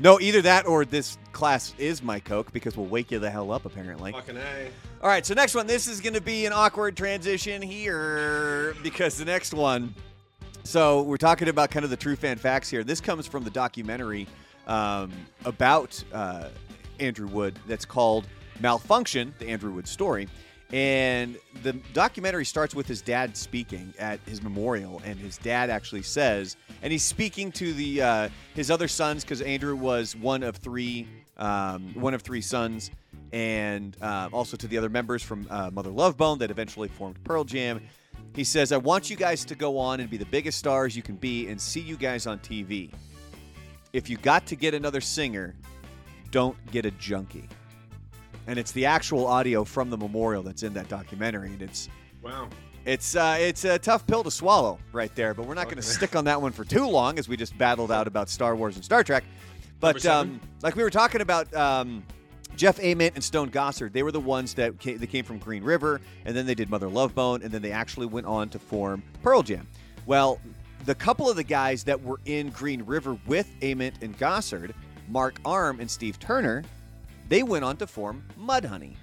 No, 0.00 0.18
either 0.20 0.42
that 0.42 0.66
or 0.66 0.84
this 0.84 1.16
class 1.32 1.72
is 1.78 2.02
my 2.02 2.18
Coke 2.18 2.52
because 2.52 2.76
we'll 2.76 2.86
wake 2.86 3.12
you 3.12 3.20
the 3.20 3.30
hell 3.30 3.52
up, 3.52 3.64
apparently. 3.66 4.10
Fucking 4.12 4.36
a. 4.36 4.68
All 5.00 5.08
right, 5.08 5.24
so 5.24 5.32
next 5.32 5.54
one. 5.54 5.66
This 5.68 5.86
is 5.86 6.00
going 6.00 6.14
to 6.14 6.20
be 6.20 6.44
an 6.44 6.52
awkward 6.52 6.96
transition 6.96 7.62
here 7.62 8.74
because 8.82 9.16
the 9.16 9.24
next 9.24 9.54
one. 9.54 9.94
So 10.66 11.02
we're 11.02 11.16
talking 11.16 11.46
about 11.46 11.70
kind 11.70 11.84
of 11.84 11.90
the 11.90 11.96
true 11.96 12.16
fan 12.16 12.38
facts 12.38 12.68
here. 12.68 12.82
This 12.82 13.00
comes 13.00 13.24
from 13.24 13.44
the 13.44 13.50
documentary 13.50 14.26
um, 14.66 15.12
about 15.44 16.02
uh, 16.12 16.48
Andrew 16.98 17.28
Wood 17.28 17.56
that's 17.68 17.84
called 17.84 18.26
Malfunkshun, 18.60 19.38
the 19.38 19.46
Andrew 19.48 19.70
Wood 19.70 19.86
story. 19.86 20.28
And 20.72 21.36
the 21.62 21.74
documentary 21.92 22.44
starts 22.44 22.74
with 22.74 22.88
his 22.88 23.00
dad 23.00 23.36
speaking 23.36 23.94
at 24.00 24.18
his 24.26 24.42
memorial, 24.42 25.00
and 25.04 25.16
his 25.20 25.38
dad 25.38 25.70
actually 25.70 26.02
says, 26.02 26.56
and 26.82 26.90
he's 26.90 27.04
speaking 27.04 27.52
to 27.52 27.72
the 27.72 28.02
uh, 28.02 28.28
his 28.54 28.68
other 28.68 28.88
sons 28.88 29.22
because 29.22 29.42
Andrew 29.42 29.76
was 29.76 30.16
one 30.16 30.42
of 30.42 30.56
three, 30.56 31.06
um, 31.36 31.94
one 31.94 32.12
of 32.14 32.22
three 32.22 32.40
sons, 32.40 32.90
and 33.32 33.96
uh, 34.02 34.28
also 34.32 34.56
to 34.56 34.66
the 34.66 34.76
other 34.76 34.88
members 34.88 35.22
from 35.22 35.46
uh, 35.48 35.70
Mother 35.72 35.90
Love 35.90 36.16
Bone 36.16 36.38
that 36.38 36.50
eventually 36.50 36.88
formed 36.88 37.22
Pearl 37.22 37.44
Jam. 37.44 37.80
He 38.34 38.44
says, 38.44 38.72
"I 38.72 38.76
want 38.76 39.08
you 39.10 39.16
guys 39.16 39.44
to 39.46 39.54
go 39.54 39.78
on 39.78 40.00
and 40.00 40.10
be 40.10 40.16
the 40.16 40.26
biggest 40.26 40.58
stars 40.58 40.94
you 40.96 41.02
can 41.02 41.16
be, 41.16 41.48
and 41.48 41.60
see 41.60 41.80
you 41.80 41.96
guys 41.96 42.26
on 42.26 42.38
TV. 42.40 42.90
If 43.92 44.10
you 44.10 44.16
got 44.18 44.46
to 44.46 44.56
get 44.56 44.74
another 44.74 45.00
singer, 45.00 45.54
don't 46.30 46.56
get 46.70 46.84
a 46.84 46.90
junkie." 46.92 47.48
And 48.46 48.58
it's 48.58 48.72
the 48.72 48.86
actual 48.86 49.26
audio 49.26 49.64
from 49.64 49.90
the 49.90 49.96
memorial 49.96 50.42
that's 50.42 50.62
in 50.62 50.72
that 50.74 50.88
documentary, 50.88 51.48
and 51.48 51.62
it's 51.62 51.88
Wow. 52.22 52.48
it's 52.84 53.16
uh, 53.16 53.36
it's 53.40 53.64
a 53.64 53.78
tough 53.78 54.06
pill 54.06 54.22
to 54.22 54.30
swallow 54.30 54.78
right 54.92 55.14
there. 55.14 55.32
But 55.34 55.46
we're 55.46 55.54
not 55.54 55.64
going 55.64 55.76
to 55.76 55.82
stick 55.82 56.14
on 56.14 56.24
that 56.26 56.40
one 56.40 56.52
for 56.52 56.64
too 56.64 56.86
long, 56.86 57.18
as 57.18 57.28
we 57.28 57.36
just 57.36 57.56
battled 57.58 57.90
out 57.90 58.06
about 58.06 58.28
Star 58.28 58.54
Wars 58.54 58.76
and 58.76 58.84
Star 58.84 59.02
Trek. 59.02 59.24
But 59.80 60.04
um, 60.06 60.40
like 60.62 60.76
we 60.76 60.82
were 60.82 60.90
talking 60.90 61.20
about. 61.22 61.52
Um, 61.54 62.04
Jeff 62.54 62.78
Ament 62.80 63.14
and 63.14 63.24
Stone 63.24 63.50
Gossard, 63.50 63.92
they 63.92 64.02
were 64.02 64.12
the 64.12 64.20
ones 64.20 64.54
that 64.54 64.78
came, 64.78 64.98
that 64.98 65.06
came 65.08 65.24
from 65.24 65.38
Green 65.38 65.62
River, 65.64 66.00
and 66.24 66.36
then 66.36 66.46
they 66.46 66.54
did 66.54 66.70
Mother 66.70 66.88
Love 66.88 67.14
Bone, 67.14 67.42
and 67.42 67.50
then 67.52 67.60
they 67.62 67.72
actually 67.72 68.06
went 68.06 68.26
on 68.26 68.48
to 68.50 68.58
form 68.58 69.02
Pearl 69.22 69.42
Jam. 69.42 69.66
Well, 70.06 70.40
the 70.84 70.94
couple 70.94 71.28
of 71.28 71.36
the 71.36 71.42
guys 71.42 71.84
that 71.84 72.02
were 72.02 72.20
in 72.24 72.50
Green 72.50 72.82
River 72.84 73.18
with 73.26 73.48
Ament 73.62 73.96
and 74.02 74.16
Gossard, 74.18 74.72
Mark 75.08 75.40
Arm 75.44 75.80
and 75.80 75.90
Steve 75.90 76.18
Turner, 76.18 76.62
they 77.28 77.42
went 77.42 77.64
on 77.64 77.76
to 77.78 77.86
form 77.86 78.24
Mudhoney. 78.38 78.94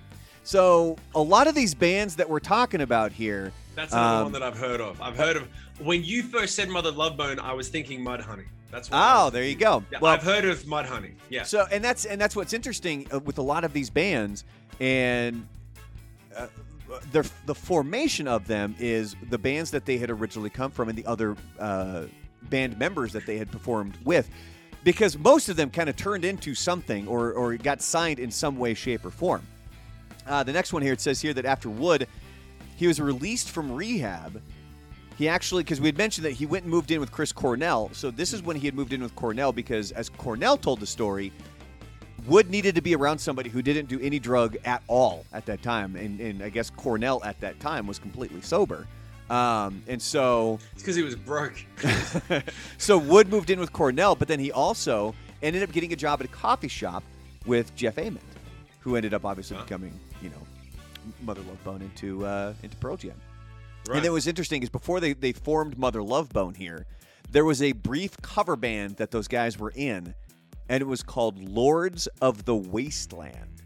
So 0.44 0.98
a 1.16 1.22
lot 1.22 1.48
of 1.48 1.56
these 1.56 1.74
bands 1.74 2.16
that 2.18 2.30
we're 2.30 2.40
talking 2.40 2.82
about 2.82 3.12
here, 3.12 3.52
That's 3.76 3.94
another 3.94 4.18
Um, 4.18 4.24
one 4.24 4.32
that 4.34 4.44
I've 4.44 4.58
heard 4.58 4.82
of. 4.82 5.02
I've 5.02 5.16
heard 5.18 5.38
of. 5.38 5.48
When 5.80 6.04
you 6.04 6.24
first 6.24 6.56
said 6.56 6.70
Mother 6.70 6.92
Love 6.92 7.18
Bone, 7.18 7.40
I 7.40 7.54
was 7.54 7.70
thinking 7.70 8.04
Mudhoney. 8.04 8.46
That's 8.74 8.90
what. 8.90 9.00
Oh, 9.00 9.30
there 9.30 9.44
you 9.44 9.56
go. 9.56 9.84
Yeah, 9.92 10.00
well, 10.02 10.12
I've 10.12 10.24
heard 10.24 10.46
of 10.46 10.64
Mudhoney. 10.64 11.12
Yeah. 11.30 11.44
So 11.44 11.68
and 11.72 11.84
that's 11.84 12.06
and 12.06 12.20
that's 12.20 12.36
what's 12.36 12.54
interesting 12.54 13.06
uh, 13.14 13.20
with 13.20 13.38
a 13.38 13.42
lot 13.42 13.64
of 13.64 13.72
these 13.72 13.92
bands 13.92 14.46
and 14.80 15.48
uh, 16.36 16.48
their 17.12 17.24
the 17.46 17.54
formation 17.54 18.28
of 18.28 18.48
them 18.48 18.76
is 18.80 19.16
the 19.30 19.38
bands 19.38 19.70
that 19.72 19.86
they 19.86 20.00
had 20.00 20.10
originally 20.10 20.50
come 20.50 20.72
from 20.72 20.90
and 20.90 20.98
the 20.98 21.06
other 21.06 21.38
uh, 21.60 22.06
band 22.50 22.80
members 22.80 23.14
that 23.14 23.28
they 23.28 23.38
had 23.38 23.52
performed 23.52 23.96
with 24.06 24.28
because 24.84 25.20
most 25.20 25.50
of 25.50 25.56
them 25.56 25.70
kind 25.70 25.88
of 25.88 25.96
turned 25.96 26.26
into 26.26 26.56
something 26.56 27.08
or 27.08 27.32
or 27.34 27.56
got 27.58 27.80
signed 27.80 28.18
in 28.18 28.32
some 28.32 28.58
way 28.58 28.74
shape 28.74 29.06
or 29.06 29.12
form. 29.12 29.46
Uh, 30.26 30.42
the 30.42 30.52
next 30.52 30.74
one 30.74 30.82
here 30.82 30.94
it 30.94 31.02
says 31.02 31.22
here 31.22 31.34
that 31.36 31.46
after 31.46 31.70
Wood 31.70 32.08
he 32.76 32.88
was 32.88 33.00
released 33.00 33.52
from 33.52 33.72
rehab 33.72 34.42
he 35.18 35.28
actually, 35.30 35.64
because 35.64 35.80
we 35.80 35.88
had 35.88 35.98
mentioned 35.98 36.26
that 36.26 36.32
he 36.32 36.46
went 36.46 36.64
and 36.64 36.72
moved 36.72 36.92
in 36.92 37.00
with 37.00 37.12
Chris 37.12 37.32
Cornell. 37.32 37.90
So 37.94 38.10
this 38.12 38.34
is 38.34 38.42
when 38.42 38.56
he 38.56 38.66
had 38.66 38.74
moved 38.76 38.94
in 38.94 39.02
with 39.04 39.16
Cornell 39.16 39.52
because, 39.52 39.92
as 39.92 40.10
Cornell 40.10 40.58
told 40.58 40.80
the 40.80 40.88
story, 40.88 41.32
Wood 42.26 42.50
needed 42.50 42.74
to 42.76 42.82
be 42.82 42.96
around 42.96 43.20
somebody 43.20 43.50
who 43.50 43.62
didn't 43.62 43.88
do 43.90 44.00
any 44.00 44.18
drug 44.18 44.58
at 44.66 44.82
all 44.88 45.26
at 45.34 45.46
that 45.46 45.62
time. 45.62 45.96
And, 45.96 46.20
and 46.20 46.42
I 46.42 46.50
guess 46.50 46.70
Cornell 46.70 47.22
at 47.24 47.40
that 47.42 47.60
time 47.60 47.86
was 47.86 48.00
completely 48.00 48.42
sober. 48.42 48.88
Um, 49.30 49.84
and 49.88 50.02
so, 50.02 50.60
it's 50.74 50.82
because 50.84 50.96
he 50.96 51.04
was 51.04 51.16
broke. 51.16 51.56
so 52.78 52.98
Wood 52.98 53.30
moved 53.30 53.50
in 53.50 53.60
with 53.60 53.74
Cornell, 53.74 54.16
but 54.16 54.28
then 54.28 54.40
he 54.40 54.52
also 54.52 55.14
ended 55.42 55.64
up 55.64 55.72
getting 55.72 55.92
a 55.94 55.96
job 55.96 56.22
at 56.22 56.26
a 56.26 56.30
coffee 56.30 56.68
shop 56.68 57.04
with 57.46 57.76
Jeff 57.76 57.98
Ament, 57.98 58.24
who 58.80 58.96
ended 58.96 59.14
up 59.14 59.26
obviously 59.26 59.58
Huh. 59.58 59.64
becoming, 59.64 59.98
you 60.22 60.30
know, 60.30 60.36
Mother 61.22 61.42
Love 61.42 61.62
Bone 61.64 61.82
into 61.82 62.26
uh, 62.26 62.54
into 62.64 62.78
Pearl 62.78 62.96
Jam. 62.96 63.14
Right. 63.88 63.98
And 63.98 64.06
it 64.06 64.10
was 64.10 64.28
interesting 64.28 64.64
is 64.64 64.70
before 64.70 65.00
they, 65.00 65.14
they 65.14 65.34
formed 65.34 65.78
Mother 65.78 66.02
Love 66.02 66.30
Bone 66.30 66.54
here, 66.54 66.86
there 67.30 67.46
was 67.46 67.62
a 67.62 67.72
brief 67.72 68.16
cover 68.22 68.56
band 68.56 68.98
that 68.98 69.12
those 69.12 69.28
guys 69.28 69.58
were 69.58 69.74
in, 69.76 70.14
and 70.70 70.82
it 70.82 70.86
was 70.86 71.04
called 71.04 71.44
Lords 71.44 72.08
of 72.22 72.46
the 72.46 72.56
Wasteland. 72.56 73.62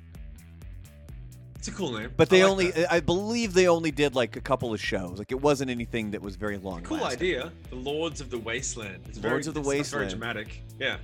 It's 1.57 1.67
a 1.67 1.71
cool 1.71 1.99
name. 1.99 2.11
But 2.15 2.29
they 2.29 2.41
I 2.41 2.45
like 2.45 2.51
only, 2.51 2.71
that. 2.71 2.91
I 2.91 2.99
believe 2.99 3.53
they 3.53 3.67
only 3.67 3.91
did 3.91 4.15
like 4.15 4.35
a 4.35 4.41
couple 4.41 4.73
of 4.73 4.79
shows. 4.79 5.17
Like 5.17 5.31
it 5.31 5.41
wasn't 5.41 5.69
anything 5.69 6.11
that 6.11 6.21
was 6.21 6.35
very 6.35 6.57
long. 6.57 6.81
cool 6.83 7.03
idea. 7.03 7.51
The 7.69 7.75
Lords 7.75 8.21
of 8.21 8.29
the 8.29 8.37
Wasteland. 8.37 9.03
It's 9.09 9.17
very, 9.17 9.33
Lords 9.33 9.47
of 9.47 9.53
the 9.53 9.61
Wasteland. 9.61 10.09
Very 10.09 10.19
dramatic. 10.19 10.63
Yeah. 10.79 10.97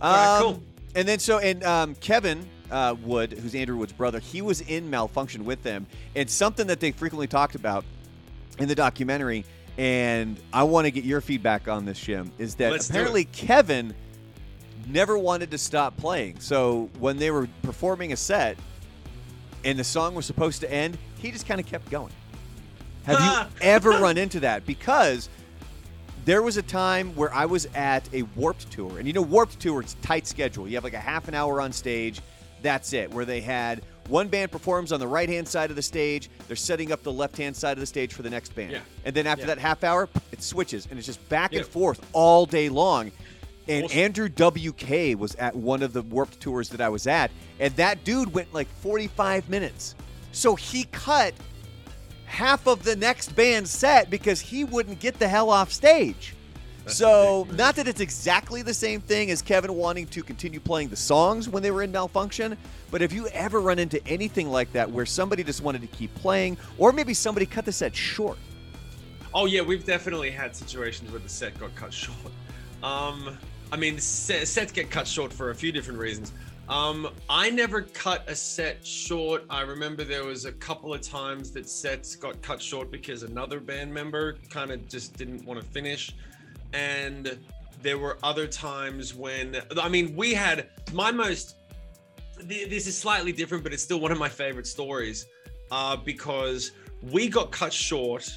Um, 0.00 0.12
Alright, 0.12 0.42
cool. 0.42 0.62
And 0.96 1.08
then 1.08 1.18
so 1.18 1.38
and 1.38 1.64
um, 1.64 1.94
Kevin 1.96 2.46
uh, 2.70 2.94
Wood, 3.02 3.32
who's 3.32 3.54
Andrew 3.54 3.76
Wood's 3.76 3.92
brother, 3.92 4.18
he 4.18 4.42
was 4.42 4.60
in 4.60 4.90
Malfunkshun 4.90 5.44
with 5.44 5.62
them, 5.62 5.86
and 6.14 6.28
something 6.28 6.66
that 6.66 6.80
they 6.80 6.90
frequently 6.90 7.26
talked 7.26 7.54
about 7.54 7.84
in 8.58 8.68
the 8.68 8.74
documentary. 8.74 9.44
And 9.76 10.38
I 10.52 10.62
want 10.62 10.86
to 10.86 10.90
get 10.90 11.04
your 11.04 11.20
feedback 11.20 11.68
on 11.68 11.84
this, 11.84 11.98
Shim. 11.98 12.30
Is 12.38 12.54
that 12.56 12.72
Let's 12.72 12.88
apparently 12.88 13.24
Kevin 13.26 13.94
never 14.86 15.18
wanted 15.18 15.50
to 15.50 15.58
stop 15.58 15.96
playing. 15.96 16.38
So 16.40 16.90
when 16.98 17.16
they 17.16 17.30
were 17.30 17.48
performing 17.62 18.12
a 18.12 18.16
set 18.16 18.56
and 19.64 19.78
the 19.78 19.84
song 19.84 20.14
was 20.14 20.26
supposed 20.26 20.60
to 20.60 20.72
end, 20.72 20.98
he 21.18 21.30
just 21.30 21.46
kind 21.46 21.60
of 21.60 21.66
kept 21.66 21.90
going. 21.90 22.12
Have 23.04 23.20
you 23.20 23.56
ever 23.66 23.90
run 23.90 24.16
into 24.16 24.40
that? 24.40 24.64
Because 24.66 25.28
there 26.24 26.42
was 26.42 26.56
a 26.56 26.62
time 26.62 27.14
where 27.16 27.32
I 27.34 27.46
was 27.46 27.66
at 27.74 28.08
a 28.14 28.22
Warped 28.22 28.70
Tour, 28.70 28.98
and 28.98 29.06
you 29.06 29.12
know, 29.12 29.22
Warped 29.22 29.60
Tour, 29.60 29.80
it's 29.80 29.94
a 29.94 29.96
tight 30.06 30.26
schedule. 30.26 30.66
You 30.66 30.74
have 30.76 30.84
like 30.84 30.94
a 30.94 31.00
half 31.00 31.28
an 31.28 31.34
hour 31.34 31.60
on 31.60 31.72
stage. 31.72 32.20
That's 32.62 32.92
it. 32.94 33.12
Where 33.12 33.24
they 33.24 33.40
had 33.40 33.82
one 34.08 34.28
band 34.28 34.50
performs 34.52 34.92
on 34.92 35.00
the 35.00 35.06
right 35.06 35.28
hand 35.28 35.48
side 35.48 35.70
of 35.70 35.76
the 35.76 35.82
stage, 35.82 36.28
they're 36.46 36.56
setting 36.56 36.92
up 36.92 37.02
the 37.02 37.12
left 37.12 37.36
hand 37.36 37.56
side 37.56 37.72
of 37.72 37.80
the 37.80 37.86
stage 37.86 38.12
for 38.12 38.22
the 38.22 38.30
next 38.30 38.54
band. 38.54 38.72
Yeah. 38.72 38.80
And 39.04 39.14
then 39.14 39.26
after 39.26 39.42
Yeah. 39.42 39.54
that 39.54 39.58
half 39.58 39.82
hour, 39.84 40.08
it 40.32 40.42
switches, 40.42 40.86
and 40.90 40.98
it's 40.98 41.06
just 41.06 41.26
back 41.28 41.52
Yeah. 41.52 41.60
and 41.60 41.68
forth 41.68 42.00
all 42.12 42.46
day 42.46 42.68
long. 42.68 43.12
And 43.66 43.84
Awesome. 43.86 43.98
Andrew 43.98 44.28
WK 44.28 45.14
was 45.14 45.34
at 45.36 45.56
one 45.56 45.82
of 45.82 45.92
the 45.94 46.02
Warped 46.02 46.38
tours 46.40 46.68
that 46.70 46.80
I 46.82 46.90
was 46.90 47.06
at, 47.06 47.30
and 47.58 47.74
that 47.76 48.04
dude 48.04 48.34
went 48.34 48.52
like 48.52 48.68
45 48.82 49.48
minutes. 49.48 49.94
So 50.32 50.54
he 50.54 50.84
cut 50.92 51.32
half 52.26 52.66
of 52.66 52.82
the 52.84 52.96
next 52.96 53.34
band's 53.34 53.70
set 53.70 54.10
because 54.10 54.40
he 54.40 54.64
wouldn't 54.64 55.00
get 55.00 55.18
the 55.18 55.28
hell 55.28 55.48
off 55.50 55.72
stage. 55.72 56.34
So, 56.86 57.46
not 57.52 57.76
that 57.76 57.88
it's 57.88 58.00
exactly 58.00 58.62
the 58.62 58.74
same 58.74 59.00
thing 59.00 59.30
as 59.30 59.40
Kevin 59.40 59.74
wanting 59.74 60.06
to 60.08 60.22
continue 60.22 60.60
playing 60.60 60.88
the 60.88 60.96
songs 60.96 61.48
when 61.48 61.62
they 61.62 61.70
were 61.70 61.82
in 61.82 61.92
Malfunkshun, 61.92 62.56
but 62.90 63.00
if 63.00 63.12
you 63.12 63.26
ever 63.28 63.60
run 63.60 63.78
into 63.78 64.06
anything 64.06 64.50
like 64.50 64.70
that 64.72 64.90
where 64.90 65.06
somebody 65.06 65.42
just 65.42 65.62
wanted 65.62 65.80
to 65.80 65.88
keep 65.88 66.14
playing, 66.14 66.58
or 66.76 66.92
maybe 66.92 67.14
somebody 67.14 67.46
cut 67.46 67.64
the 67.64 67.72
set 67.72 67.96
short, 67.96 68.36
Oh 69.36 69.46
yeah, 69.46 69.62
we've 69.62 69.84
definitely 69.84 70.30
had 70.30 70.54
situations 70.54 71.10
where 71.10 71.20
the 71.20 71.28
set 71.28 71.58
got 71.58 71.74
cut 71.74 71.92
short. 71.92 72.16
Um, 72.84 73.36
I 73.72 73.76
mean, 73.76 73.98
sets 73.98 74.70
get 74.70 74.92
cut 74.92 75.08
short 75.08 75.32
for 75.32 75.50
a 75.50 75.54
few 75.54 75.72
different 75.72 75.98
reasons. 75.98 76.32
Um, 76.68 77.08
I 77.28 77.50
never 77.50 77.82
cut 77.82 78.22
a 78.28 78.34
set 78.36 78.86
short. 78.86 79.44
I 79.50 79.62
remember 79.62 80.04
there 80.04 80.24
was 80.24 80.44
a 80.44 80.52
couple 80.52 80.94
of 80.94 81.00
times 81.00 81.50
that 81.50 81.68
sets 81.68 82.14
got 82.14 82.40
cut 82.42 82.62
short 82.62 82.92
because 82.92 83.24
another 83.24 83.58
band 83.58 83.92
member 83.92 84.36
kind 84.50 84.70
of 84.70 84.88
just 84.88 85.16
didn't 85.16 85.44
want 85.44 85.60
to 85.60 85.66
finish, 85.66 86.14
and 86.74 87.38
there 87.80 87.98
were 87.98 88.18
other 88.22 88.46
times 88.46 89.14
when 89.14 89.62
I 89.80 89.88
mean, 89.88 90.14
we 90.14 90.34
had 90.34 90.68
my 90.92 91.10
most. 91.10 91.56
This 92.42 92.86
is 92.86 92.98
slightly 92.98 93.32
different, 93.32 93.64
but 93.64 93.72
it's 93.72 93.82
still 93.82 94.00
one 94.00 94.12
of 94.12 94.18
my 94.18 94.28
favorite 94.28 94.66
stories, 94.66 95.26
uh, 95.70 95.96
because 95.96 96.72
we 97.10 97.28
got 97.28 97.50
cut 97.52 97.72
short 97.72 98.30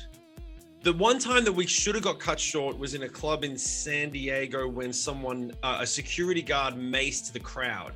the 0.87 0.93
one 0.93 1.19
time 1.19 1.43
that 1.43 1.51
we 1.51 1.67
should 1.67 1.95
have 1.95 2.03
got 2.03 2.17
cut 2.17 2.39
short 2.39 2.77
was 2.77 2.93
in 2.93 3.03
a 3.03 3.09
club 3.09 3.43
in 3.43 3.57
San 3.57 4.09
Diego 4.09 4.69
when 4.69 4.93
someone, 4.93 5.51
uh, 5.61 5.79
a 5.81 5.85
security 5.85 6.41
guard, 6.41 6.75
maced 6.75 7.33
the 7.33 7.39
crowd. 7.41 7.91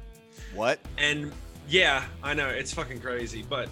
what? 0.53 0.79
And 0.97 1.31
yeah, 1.69 2.03
I 2.21 2.33
know 2.33 2.49
it's 2.49 2.73
fucking 2.73 2.99
crazy, 2.99 3.45
but 3.47 3.69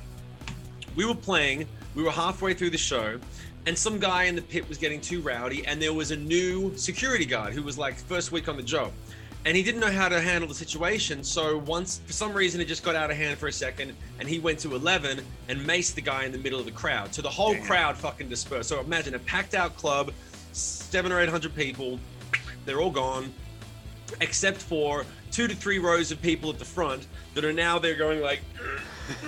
we 0.95 1.03
were 1.03 1.15
playing, 1.15 1.67
we 1.95 2.03
were 2.03 2.11
halfway 2.11 2.53
through 2.53 2.69
the 2.69 2.77
show, 2.77 3.19
and 3.65 3.77
some 3.77 3.99
guy 3.99 4.23
in 4.23 4.35
the 4.35 4.41
pit 4.41 4.67
was 4.67 4.77
getting 4.77 5.01
too 5.01 5.21
rowdy, 5.21 5.65
and 5.65 5.81
there 5.81 5.93
was 5.93 6.11
a 6.11 6.15
new 6.15 6.75
security 6.75 7.25
guard 7.25 7.53
who 7.53 7.63
was 7.63 7.77
like 7.77 7.95
first 7.95 8.31
week 8.31 8.47
on 8.47 8.57
the 8.57 8.63
job. 8.63 8.91
And 9.45 9.55
he 9.55 9.63
didn't 9.63 9.79
know 9.79 9.91
how 9.91 10.09
to 10.09 10.19
handle 10.19 10.49
the 10.49 10.55
situation. 10.55 11.23
So 11.23 11.59
once, 11.59 12.01
for 12.05 12.11
some 12.11 12.33
reason, 12.33 12.59
it 12.59 12.65
just 12.65 12.83
got 12.83 12.95
out 12.95 13.09
of 13.09 13.15
hand 13.15 13.37
for 13.37 13.47
a 13.47 13.53
second, 13.53 13.95
and 14.19 14.27
he 14.27 14.39
went 14.39 14.59
to 14.59 14.75
11 14.75 15.23
and 15.47 15.59
maced 15.61 15.95
the 15.95 16.01
guy 16.01 16.25
in 16.25 16.33
the 16.33 16.37
middle 16.37 16.59
of 16.59 16.65
the 16.65 16.71
crowd. 16.71 17.13
So 17.13 17.21
the 17.21 17.29
whole 17.29 17.53
Damn. 17.53 17.63
crowd 17.63 17.97
fucking 17.97 18.27
dispersed. 18.27 18.67
So 18.67 18.81
imagine 18.81 19.15
a 19.15 19.19
packed 19.19 19.55
out 19.55 19.77
club, 19.77 20.11
seven 20.51 21.11
or 21.11 21.21
eight 21.21 21.29
hundred 21.29 21.55
people, 21.55 21.99
they're 22.65 22.81
all 22.81 22.91
gone 22.91 23.31
except 24.21 24.57
for 24.57 25.05
two 25.31 25.47
to 25.47 25.55
three 25.55 25.79
rows 25.79 26.11
of 26.11 26.21
people 26.21 26.49
at 26.49 26.59
the 26.59 26.65
front 26.65 27.07
that 27.35 27.45
are 27.45 27.53
now 27.53 27.79
they're 27.79 27.95
going 27.95 28.21
like 28.21 28.41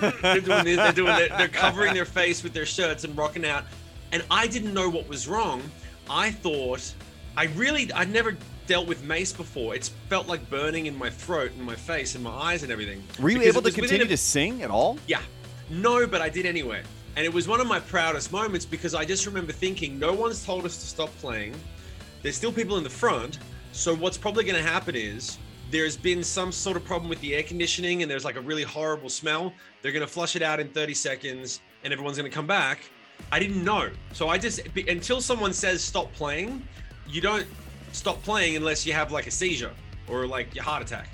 they're 0.00 0.40
doing 0.40 0.64
this, 0.64 0.76
they're 0.76 0.92
doing 0.92 1.16
they're 1.36 1.48
covering 1.48 1.94
their 1.94 2.04
face 2.04 2.42
with 2.42 2.52
their 2.52 2.66
shirts 2.66 3.04
and 3.04 3.16
rocking 3.16 3.44
out 3.44 3.64
and 4.12 4.22
i 4.30 4.46
didn't 4.46 4.72
know 4.74 4.88
what 4.88 5.08
was 5.08 5.26
wrong 5.28 5.62
i 6.08 6.30
thought 6.30 6.94
i 7.36 7.44
really 7.56 7.92
i'd 7.94 8.10
never 8.10 8.36
dealt 8.66 8.86
with 8.86 9.02
mace 9.04 9.32
before 9.32 9.74
it's 9.74 9.88
felt 10.08 10.26
like 10.28 10.48
burning 10.48 10.86
in 10.86 10.96
my 10.96 11.10
throat 11.10 11.50
and 11.56 11.62
my 11.62 11.74
face 11.74 12.14
and 12.14 12.22
my 12.22 12.30
eyes 12.30 12.62
and 12.62 12.70
everything 12.70 13.02
Were 13.20 13.30
you 13.30 13.42
able 13.42 13.60
to 13.62 13.72
continue 13.72 14.04
a- 14.04 14.08
to 14.08 14.16
sing 14.16 14.62
at 14.62 14.70
all? 14.70 14.98
yeah. 15.08 15.20
No, 15.70 16.06
but 16.06 16.20
I 16.20 16.28
did 16.28 16.44
anyway. 16.44 16.82
And 17.16 17.24
it 17.24 17.32
was 17.32 17.48
one 17.48 17.58
of 17.60 17.66
my 17.66 17.80
proudest 17.80 18.30
moments 18.30 18.66
because 18.66 18.94
I 18.94 19.04
just 19.06 19.24
remember 19.26 19.52
thinking, 19.52 19.98
no 19.98 20.12
one's 20.12 20.44
told 20.44 20.64
us 20.66 20.76
to 20.76 20.86
stop 20.86 21.08
playing. 21.18 21.54
There's 22.22 22.36
still 22.36 22.52
people 22.52 22.76
in 22.76 22.84
the 22.84 22.90
front. 22.90 23.38
So 23.72 23.94
what's 23.94 24.18
probably 24.18 24.44
going 24.44 24.62
to 24.62 24.68
happen 24.70 24.94
is 24.94 25.38
there's 25.70 25.96
been 25.96 26.22
some 26.22 26.52
sort 26.52 26.76
of 26.76 26.84
problem 26.84 27.08
with 27.08 27.20
the 27.22 27.34
air 27.34 27.42
conditioning 27.42 28.02
and 28.02 28.10
there's 28.10 28.24
like 28.24 28.36
a 28.36 28.40
really 28.40 28.64
horrible 28.64 29.08
smell. 29.08 29.52
They're 29.80 29.92
going 29.92 30.06
to 30.06 30.12
flush 30.12 30.36
it 30.36 30.42
out 30.42 30.60
in 30.60 30.68
30 30.68 30.92
seconds 30.94 31.60
and 31.84 31.92
everyone's 31.92 32.18
going 32.18 32.30
to 32.30 32.34
come 32.34 32.46
back. 32.46 32.80
I 33.30 33.38
didn't 33.38 33.64
know. 33.64 33.90
So 34.12 34.28
I 34.28 34.38
just, 34.38 34.60
until 34.88 35.20
someone 35.20 35.52
says 35.52 35.82
stop 35.82 36.12
playing, 36.12 36.66
you 37.06 37.20
don't 37.20 37.46
stop 37.92 38.22
playing 38.22 38.56
unless 38.56 38.86
you 38.86 38.92
have 38.92 39.12
like 39.12 39.26
a 39.26 39.30
seizure 39.30 39.72
or 40.08 40.26
like 40.26 40.54
your 40.54 40.64
heart 40.64 40.82
attack. 40.82 41.08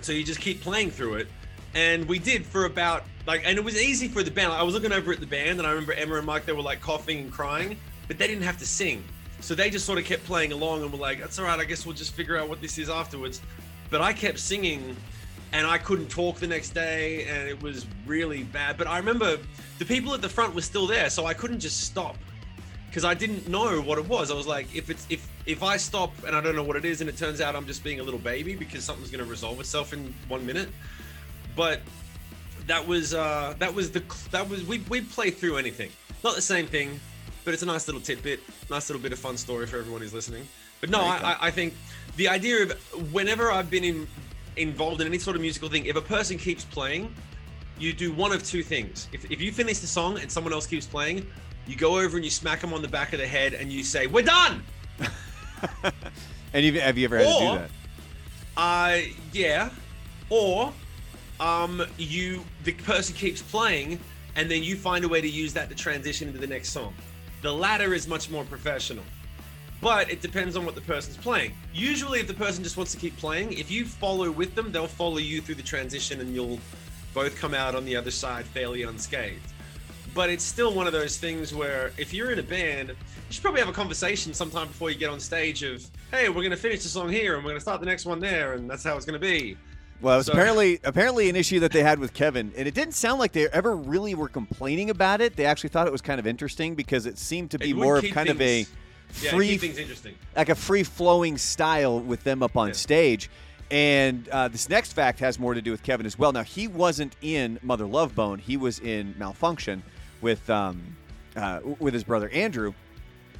So 0.00 0.12
you 0.12 0.24
just 0.24 0.40
keep 0.40 0.60
playing 0.60 0.90
through 0.90 1.14
it. 1.14 1.28
And 1.74 2.06
we 2.06 2.18
did 2.18 2.44
for 2.44 2.64
about 2.66 3.04
like, 3.26 3.42
and 3.44 3.56
it 3.56 3.64
was 3.64 3.80
easy 3.80 4.08
for 4.08 4.22
the 4.22 4.30
band. 4.30 4.50
Like, 4.50 4.60
I 4.60 4.62
was 4.62 4.74
looking 4.74 4.92
over 4.92 5.12
at 5.12 5.20
the 5.20 5.26
band, 5.26 5.58
and 5.58 5.66
I 5.66 5.70
remember 5.70 5.92
Emma 5.92 6.16
and 6.16 6.26
Mike. 6.26 6.44
They 6.44 6.52
were 6.52 6.62
like 6.62 6.80
coughing 6.80 7.18
and 7.18 7.32
crying, 7.32 7.76
but 8.08 8.18
they 8.18 8.26
didn't 8.26 8.42
have 8.42 8.58
to 8.58 8.66
sing. 8.66 9.04
So 9.40 9.54
they 9.54 9.70
just 9.70 9.86
sort 9.86 9.98
of 9.98 10.04
kept 10.04 10.24
playing 10.24 10.52
along, 10.52 10.82
and 10.82 10.92
were 10.92 10.98
like, 10.98 11.20
"That's 11.20 11.38
all 11.38 11.44
right. 11.44 11.58
I 11.58 11.64
guess 11.64 11.86
we'll 11.86 11.94
just 11.94 12.14
figure 12.14 12.36
out 12.36 12.48
what 12.48 12.60
this 12.60 12.78
is 12.78 12.90
afterwards." 12.90 13.40
But 13.90 14.00
I 14.00 14.12
kept 14.12 14.38
singing, 14.38 14.96
and 15.52 15.66
I 15.66 15.78
couldn't 15.78 16.08
talk 16.08 16.38
the 16.38 16.46
next 16.46 16.70
day, 16.70 17.26
and 17.26 17.48
it 17.48 17.62
was 17.62 17.86
really 18.06 18.44
bad. 18.44 18.78
But 18.78 18.86
I 18.86 18.98
remember 18.98 19.38
the 19.78 19.84
people 19.84 20.14
at 20.14 20.22
the 20.22 20.28
front 20.28 20.54
were 20.54 20.62
still 20.62 20.86
there, 20.86 21.10
so 21.10 21.26
I 21.26 21.34
couldn't 21.34 21.60
just 21.60 21.82
stop 21.82 22.16
because 22.86 23.04
I 23.04 23.14
didn't 23.14 23.48
know 23.48 23.80
what 23.80 23.98
it 23.98 24.06
was. 24.08 24.30
I 24.30 24.34
was 24.34 24.46
like, 24.46 24.74
if 24.74 24.90
it's 24.90 25.06
if 25.10 25.28
if 25.46 25.62
I 25.62 25.76
stop 25.76 26.12
and 26.26 26.34
I 26.34 26.40
don't 26.40 26.56
know 26.56 26.62
what 26.62 26.76
it 26.76 26.84
is, 26.84 27.00
and 27.00 27.08
it 27.08 27.16
turns 27.16 27.40
out 27.40 27.54
I'm 27.54 27.66
just 27.66 27.84
being 27.84 28.00
a 28.00 28.02
little 28.02 28.20
baby 28.20 28.54
because 28.54 28.84
something's 28.84 29.10
going 29.10 29.24
to 29.24 29.30
resolve 29.30 29.60
itself 29.60 29.92
in 29.92 30.14
one 30.28 30.44
minute. 30.44 30.68
But 31.54 31.80
that 32.66 32.86
was 32.86 33.12
uh 33.12 33.54
that 33.58 33.74
was 33.74 33.90
the 33.90 34.02
that 34.30 34.48
was 34.48 34.64
we 34.64 34.78
we 34.88 35.02
play 35.02 35.30
through 35.30 35.58
anything. 35.58 35.90
Not 36.24 36.34
the 36.34 36.42
same 36.42 36.66
thing, 36.66 37.00
but 37.44 37.52
it's 37.52 37.62
a 37.62 37.66
nice 37.66 37.88
little 37.88 38.00
tidbit, 38.00 38.40
nice 38.70 38.88
little 38.88 39.02
bit 39.02 39.12
of 39.12 39.18
fun 39.18 39.36
story 39.36 39.66
for 39.66 39.78
everyone 39.78 40.00
who's 40.00 40.14
listening. 40.14 40.46
But 40.80 40.90
no, 40.90 40.98
Very 40.98 41.10
I, 41.10 41.18
cool. 41.18 41.26
I 41.26 41.36
I 41.40 41.50
think 41.50 41.74
the 42.16 42.28
idea 42.28 42.62
of 42.62 43.12
whenever 43.12 43.50
I've 43.50 43.70
been 43.70 43.84
in 43.84 44.06
involved 44.56 45.00
in 45.00 45.06
any 45.06 45.18
sort 45.18 45.36
of 45.36 45.42
musical 45.42 45.68
thing, 45.68 45.86
if 45.86 45.96
a 45.96 46.00
person 46.00 46.38
keeps 46.38 46.64
playing, 46.64 47.14
you 47.78 47.92
do 47.92 48.12
one 48.12 48.32
of 48.32 48.44
two 48.44 48.62
things. 48.62 49.08
If, 49.12 49.30
if 49.30 49.40
you 49.40 49.52
finish 49.52 49.78
the 49.78 49.86
song 49.86 50.18
and 50.18 50.30
someone 50.30 50.52
else 50.52 50.66
keeps 50.66 50.86
playing, 50.86 51.26
you 51.66 51.76
go 51.76 51.98
over 51.98 52.16
and 52.16 52.24
you 52.24 52.30
smack 52.30 52.60
them 52.60 52.72
on 52.72 52.82
the 52.82 52.88
back 52.88 53.12
of 53.12 53.18
the 53.18 53.26
head 53.26 53.54
and 53.54 53.72
you 53.72 53.82
say, 53.82 54.06
"We're 54.06 54.24
done." 54.24 54.62
And 56.54 56.64
you, 56.64 56.80
have 56.80 56.98
you 56.98 57.04
ever 57.04 57.18
had 57.18 57.26
to 57.26 57.38
do 57.38 57.58
that? 57.58 57.70
Uh, 58.56 58.98
yeah. 59.32 59.70
Or, 60.28 60.72
um, 61.40 61.82
you 61.96 62.44
the 62.64 62.72
person 62.72 63.14
keeps 63.14 63.42
playing, 63.42 63.98
and 64.36 64.50
then 64.50 64.62
you 64.62 64.76
find 64.76 65.04
a 65.04 65.08
way 65.08 65.20
to 65.20 65.28
use 65.28 65.52
that 65.54 65.68
to 65.70 65.74
transition 65.74 66.28
into 66.28 66.40
the 66.40 66.46
next 66.46 66.70
song. 66.70 66.94
The 67.40 67.52
latter 67.52 67.94
is 67.94 68.06
much 68.06 68.30
more 68.30 68.44
professional, 68.44 69.04
but 69.82 70.10
it 70.10 70.22
depends 70.22 70.56
on 70.56 70.64
what 70.64 70.74
the 70.74 70.80
person's 70.80 71.16
playing. 71.18 71.52
Usually, 71.74 72.20
if 72.20 72.28
the 72.28 72.34
person 72.34 72.62
just 72.64 72.76
wants 72.78 72.92
to 72.92 72.98
keep 72.98 73.16
playing, 73.18 73.52
if 73.52 73.70
you 73.70 73.84
follow 73.84 74.30
with 74.30 74.54
them, 74.54 74.72
they'll 74.72 74.86
follow 74.86 75.18
you 75.18 75.42
through 75.42 75.56
the 75.56 75.62
transition, 75.62 76.20
and 76.20 76.34
you'll 76.34 76.60
both 77.12 77.36
come 77.38 77.52
out 77.52 77.74
on 77.74 77.84
the 77.84 77.94
other 77.96 78.10
side 78.12 78.46
fairly 78.46 78.84
unscathed. 78.84 79.52
But 80.14 80.30
it's 80.30 80.44
still 80.44 80.72
one 80.72 80.86
of 80.86 80.92
those 80.92 81.18
things 81.18 81.52
where 81.54 81.92
if 81.98 82.14
you're 82.14 82.30
in 82.30 82.38
a 82.38 82.42
band, 82.42 82.90
you 82.90 82.94
should 83.30 83.42
probably 83.42 83.60
have 83.60 83.68
a 83.68 83.72
conversation 83.72 84.32
sometime 84.32 84.68
before 84.68 84.90
you 84.90 84.96
get 84.96 85.10
on 85.10 85.18
stage 85.18 85.62
of, 85.62 85.84
hey, 86.10 86.28
we're 86.28 86.42
gonna 86.42 86.56
finish 86.56 86.82
the 86.82 86.88
song 86.88 87.08
here 87.08 87.34
and 87.34 87.44
we're 87.44 87.50
gonna 87.50 87.60
start 87.60 87.80
the 87.80 87.86
next 87.86 88.06
one 88.06 88.20
there, 88.20 88.52
and 88.52 88.70
that's 88.70 88.84
how 88.84 88.96
it's 88.96 89.04
gonna 89.06 89.18
be. 89.18 89.56
Well, 90.00 90.14
it 90.14 90.16
was 90.18 90.26
So- 90.26 90.32
apparently 90.32 90.80
apparently 90.84 91.28
an 91.28 91.36
issue 91.36 91.60
that 91.60 91.72
they 91.72 91.82
had 91.82 91.98
with 91.98 92.12
Kevin, 92.12 92.52
and 92.56 92.68
it 92.68 92.74
didn't 92.74 92.94
sound 92.94 93.20
like 93.20 93.32
they 93.32 93.48
ever 93.48 93.74
really 93.76 94.14
were 94.14 94.28
complaining 94.28 94.90
about 94.90 95.20
it. 95.20 95.34
They 95.36 95.44
actually 95.46 95.70
thought 95.70 95.86
it 95.86 95.92
was 95.92 96.02
kind 96.02 96.20
of 96.20 96.26
interesting 96.26 96.74
because 96.74 97.06
it 97.06 97.18
seemed 97.18 97.50
to 97.52 97.58
be 97.58 97.72
more 97.72 97.96
of 97.98 98.04
kind 98.10 98.28
of 98.28 98.40
a 98.40 98.64
things- 98.64 98.70
Yeah, 99.20 99.30
free, 99.30 99.56
things 99.58 99.78
interesting. 99.78 100.14
like 100.36 100.48
a 100.48 100.54
free 100.54 100.82
flowing 100.82 101.36
style 101.38 102.00
with 102.00 102.24
them 102.24 102.42
up 102.42 102.56
on 102.56 102.68
Yeah. 102.68 102.74
stage. 102.74 103.30
And 103.70 104.28
uh, 104.28 104.48
this 104.48 104.68
next 104.68 104.92
fact 104.92 105.18
has 105.20 105.38
more 105.38 105.54
to 105.54 105.62
do 105.62 105.70
with 105.70 105.82
Kevin 105.82 106.04
as 106.04 106.18
well. 106.18 106.32
Now 106.32 106.42
he 106.42 106.68
wasn't 106.68 107.16
in 107.22 107.58
Mother 107.62 107.86
Love 107.86 108.14
Bone; 108.14 108.38
he 108.38 108.56
was 108.56 108.78
in 108.80 109.14
Malfunkshun 109.14 109.80
with 110.20 110.48
um, 110.50 110.96
uh, 111.36 111.60
with 111.78 111.94
his 111.94 112.04
brother 112.04 112.28
Andrew. 112.30 112.74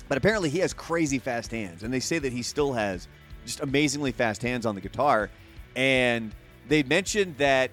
But 0.08 0.18
apparently, 0.18 0.50
he 0.50 0.58
has 0.58 0.72
crazy 0.72 1.18
fast 1.18 1.50
hands, 1.50 1.82
and 1.82 1.92
they 1.92 2.00
say 2.00 2.18
that 2.18 2.32
he 2.32 2.42
still 2.42 2.72
has 2.72 3.08
just 3.46 3.60
amazingly 3.60 4.12
fast 4.12 4.42
hands 4.42 4.66
on 4.66 4.74
the 4.74 4.80
guitar. 4.80 5.30
And 5.76 6.32
they 6.68 6.82
mentioned 6.82 7.36
that 7.38 7.70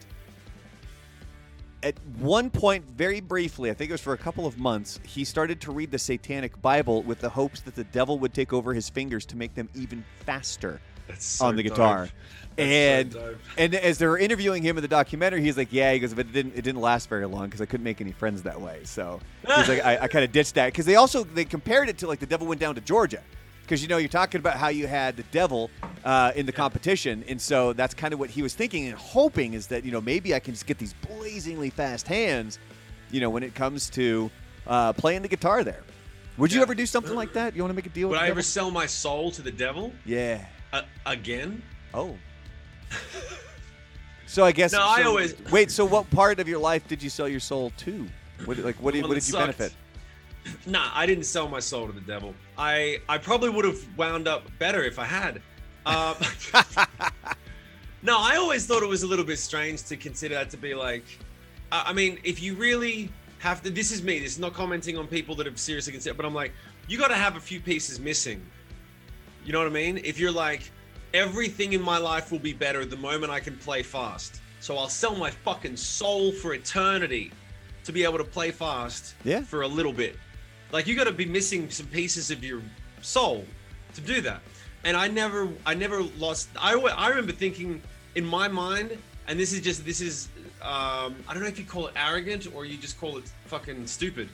at 1.84 1.96
one 2.18 2.50
point, 2.50 2.86
very 2.86 3.22
briefly, 3.22 3.70
I 3.70 3.74
think 3.74 3.90
it 3.90 3.94
was 3.94 4.02
for 4.02 4.14
a 4.14 4.18
couple 4.18 4.46
of 4.46 4.58
months, 4.58 5.00
he 5.04 5.24
started 5.24 5.62
to 5.62 5.72
read 5.72 5.92
the 5.92 6.00
Satanic 6.00 6.62
Bible 6.62 7.04
with 7.04 7.20
the 7.20 7.30
hopes 7.30 7.62
that 7.62 7.76
the 7.76 7.86
devil 7.86 8.20
would 8.20 8.34
take 8.34 8.52
over 8.52 8.74
his 8.74 8.90
fingers 8.90 9.26
to 9.28 9.38
make 9.38 9.56
them 9.56 9.70
even 9.76 10.04
faster 10.26 10.82
so 11.18 11.46
on 11.46 11.56
the 11.56 11.64
guitar. 11.64 12.10
And 12.58 13.14
so 13.14 13.36
and 13.58 13.74
as 13.74 13.98
they 13.98 14.08
were 14.08 14.18
interviewing 14.18 14.64
him 14.64 14.78
in 14.78 14.82
the 14.82 14.90
documentary, 14.90 15.42
he's 15.42 15.56
like, 15.56 15.72
"Yeah," 15.72 15.94
he 15.94 16.00
goes, 16.00 16.14
"But 16.14 16.28
it 16.28 16.34
didn't 16.34 16.56
it 16.58 16.62
didn't 16.62 16.82
last 16.82 17.08
very 17.08 17.26
long 17.26 17.46
because 17.46 17.62
I 17.62 17.66
couldn't 17.66 17.86
make 17.86 18.02
any 18.02 18.12
friends 18.12 18.42
that 18.42 18.60
way." 18.60 18.82
So 18.84 19.22
he's 19.48 19.70
like, 19.70 19.80
"I, 19.86 20.00
I 20.00 20.08
kind 20.10 20.26
of 20.26 20.34
ditched 20.34 20.56
that 20.56 20.68
because 20.68 20.86
they 20.86 20.96
also 20.96 21.24
they 21.24 21.46
compared 21.46 21.88
it 21.88 21.98
to 22.00 22.08
like 22.08 22.20
the 22.20 22.26
devil 22.26 22.46
went 22.48 22.60
down 22.60 22.76
to 22.76 22.82
Georgia." 22.82 23.22
Because 23.70 23.84
you 23.84 23.88
know 23.88 23.98
you're 23.98 24.10
talking 24.10 24.40
about 24.40 24.58
how 24.58 24.70
you 24.70 24.88
had 24.88 25.16
the 25.16 25.22
devil 25.32 25.70
uh, 26.04 26.32
in 26.36 26.48
the 26.48 26.52
competition, 26.52 27.24
and 27.28 27.40
so 27.40 27.72
that's 27.74 27.94
kind 27.94 28.16
of 28.16 28.20
what 28.20 28.32
he 28.32 28.42
was 28.42 28.56
thinking 28.56 28.88
and 28.88 28.98
hoping 28.98 29.54
is 29.54 29.68
that 29.68 29.86
you 29.86 29.92
know 29.92 30.02
maybe 30.02 30.34
I 30.34 30.40
can 30.40 30.56
just 30.56 30.66
get 30.66 30.80
these 30.80 30.94
blazingly 31.08 31.70
fast 31.70 32.08
hands, 32.08 32.58
you 33.12 33.22
know, 33.22 33.30
when 33.30 33.44
it 33.44 33.54
comes 33.54 33.88
to 33.92 34.32
uh, 34.66 34.92
playing 34.94 35.22
the 35.22 35.28
guitar 35.28 35.64
there. 35.64 35.84
Would 36.40 36.52
you 36.52 36.60
Yeah. 36.60 36.64
ever 36.64 36.74
do 36.74 36.88
something 36.88 37.14
like 37.16 37.34
that? 37.34 37.56
You 37.56 37.62
want 37.62 37.70
to 37.72 37.76
make 37.76 37.86
a 37.86 37.90
deal 37.90 38.10
Would 38.10 38.18
I 38.18 38.22
the 38.22 38.32
ever 38.32 38.42
devil? 38.42 38.44
sell 38.44 38.72
my 38.72 38.88
soul 38.88 39.30
to 39.32 39.42
the 39.44 39.52
devil 39.52 39.94
Yeah. 40.04 40.46
uh, 40.74 40.82
again? 41.06 41.62
Oh. 41.94 42.16
so 44.26 44.46
I 44.46 44.52
guess. 44.52 44.72
No, 44.74 44.82
I 44.82 45.04
always- 45.04 45.36
wait. 45.52 45.70
So 45.70 45.86
what 45.86 46.10
part 46.10 46.40
of 46.40 46.48
your 46.48 46.60
life 46.60 46.88
did 46.88 47.04
you 47.04 47.10
sell 47.12 47.28
your 47.28 47.40
soul 47.40 47.72
to? 47.78 48.08
What, 48.46 48.58
like 48.60 48.78
what 48.78 48.94
did 48.96 49.04
what 49.04 49.10
did 49.14 49.28
you 49.28 49.34
sucked. 49.34 49.58
benefit? 49.58 49.74
Nah, 50.66 50.90
I 50.94 51.06
didn't 51.06 51.26
sell 51.26 51.48
my 51.48 51.60
soul 51.60 51.88
to 51.88 51.94
the 51.94 52.02
devil. 52.02 52.34
I 52.58 53.00
I 53.08 53.18
probably 53.18 53.50
would 53.50 53.66
have 53.66 53.80
wound 53.98 54.28
up 54.28 54.44
better 54.60 54.84
if 54.84 54.98
I 55.00 55.06
had. 55.06 55.42
Um, 55.86 56.16
no, 58.02 58.18
I 58.20 58.36
always 58.38 58.66
thought 58.66 58.84
it 58.84 58.90
was 58.90 59.04
a 59.04 59.08
little 59.08 59.26
bit 59.26 59.40
strange 59.40 59.84
to 59.86 59.98
consider 59.98 60.36
that 60.36 60.50
to 60.52 60.58
be 60.58 60.74
like. 60.74 61.04
I 61.72 61.86
I 61.88 61.94
mean, 61.94 62.20
if 62.24 62.42
you 62.42 62.56
really 62.56 63.12
have 63.40 63.62
to, 63.64 63.70
this 63.70 63.92
is 63.92 64.02
me. 64.04 64.20
This 64.20 64.34
is 64.34 64.40
not 64.40 64.54
commenting 64.54 64.98
on 64.98 65.08
people 65.08 65.36
that 65.36 65.46
have 65.46 65.60
seriously 65.60 65.94
considered, 65.94 66.18
but 66.18 66.26
I'm 66.26 66.34
like, 66.36 66.52
you 66.88 66.98
got 66.98 67.08
to 67.10 67.16
have 67.16 67.36
a 67.38 67.40
few 67.40 67.60
pieces 67.60 68.00
missing. 68.00 68.46
You 69.46 69.54
know 69.54 69.60
what 69.60 69.68
I 69.68 69.72
mean? 69.72 70.00
If 70.04 70.20
you're 70.20 70.32
like, 70.32 70.70
everything 71.14 71.74
in 71.74 71.82
my 71.82 71.98
life 71.98 72.32
will 72.32 72.40
be 72.40 72.54
better 72.54 72.84
the 72.86 72.98
moment 72.98 73.32
I 73.32 73.40
can 73.40 73.56
play 73.58 73.82
fast. 73.84 74.42
So 74.60 74.78
I'll 74.78 74.90
sell 74.90 75.16
my 75.16 75.32
fucking 75.32 75.78
soul 75.78 76.34
for 76.34 76.54
eternity 76.54 77.32
to 77.86 77.94
be 77.94 78.04
able 78.04 78.18
to 78.18 78.26
play 78.26 78.52
fast 78.52 79.16
Yeah. 79.24 79.42
for 79.42 79.62
a 79.62 79.68
little 79.68 79.94
bit. 79.94 80.18
Like 80.72 80.88
you 80.88 80.96
got 80.96 81.06
to 81.06 81.12
be 81.12 81.26
missing 81.26 81.70
some 81.70 81.88
pieces 81.88 82.32
of 82.32 82.44
your 82.44 82.62
soul 83.02 83.46
to 83.96 84.02
do 84.02 84.22
that. 84.22 84.42
And 84.84 84.96
I 84.96 85.08
never, 85.08 85.50
I 85.66 85.74
never 85.74 86.04
lost. 86.18 86.50
I, 86.58 86.74
I 86.74 87.10
remember 87.10 87.34
thinking 87.34 87.82
in 88.16 88.26
my 88.26 88.48
mind, 88.48 88.98
and 89.28 89.40
this 89.40 89.52
is 89.52 89.62
just, 89.62 89.86
this 89.86 90.02
is, 90.02 90.30
um, 90.62 91.16
I 91.28 91.34
don't 91.34 91.42
know 91.42 91.50
if 91.50 91.60
you 91.60 91.66
call 91.66 91.88
it 91.88 91.94
arrogant 91.96 92.48
or 92.54 92.66
you 92.66 92.78
just 92.78 93.00
call 93.00 93.18
it 93.18 93.32
fucking 93.46 93.88
stupid. 93.88 94.30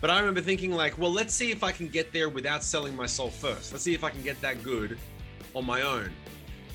But 0.00 0.10
I 0.10 0.18
remember 0.18 0.42
thinking 0.42 0.72
like, 0.72 0.98
well, 0.98 1.10
let's 1.10 1.32
see 1.32 1.50
if 1.50 1.64
I 1.64 1.72
can 1.72 1.88
get 1.88 2.12
there 2.12 2.28
without 2.28 2.62
selling 2.62 2.94
my 2.94 3.06
soul 3.06 3.30
first. 3.30 3.72
Let's 3.72 3.84
see 3.84 3.94
if 3.94 4.04
I 4.04 4.10
can 4.10 4.22
get 4.22 4.38
that 4.42 4.62
good 4.62 4.98
on 5.54 5.64
my 5.64 5.80
own. 5.80 6.12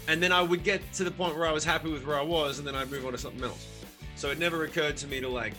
And 0.08 0.24
then 0.24 0.32
I 0.32 0.42
would 0.42 0.64
get 0.64 0.82
to 0.94 1.04
the 1.04 1.12
point 1.12 1.38
where 1.38 1.46
I 1.46 1.52
was 1.52 1.64
happy 1.64 1.92
with 1.92 2.08
where 2.08 2.18
I 2.18 2.24
was, 2.24 2.58
and 2.58 2.68
then 2.68 2.74
I'd 2.74 2.90
move 2.90 3.06
on 3.06 3.12
to 3.12 3.18
something 3.20 3.44
else. 3.44 3.68
So 4.16 4.32
it 4.32 4.40
never 4.40 4.64
occurred 4.64 4.98
to 4.98 5.08
me 5.08 5.22
to 5.22 5.30
like. 5.30 5.54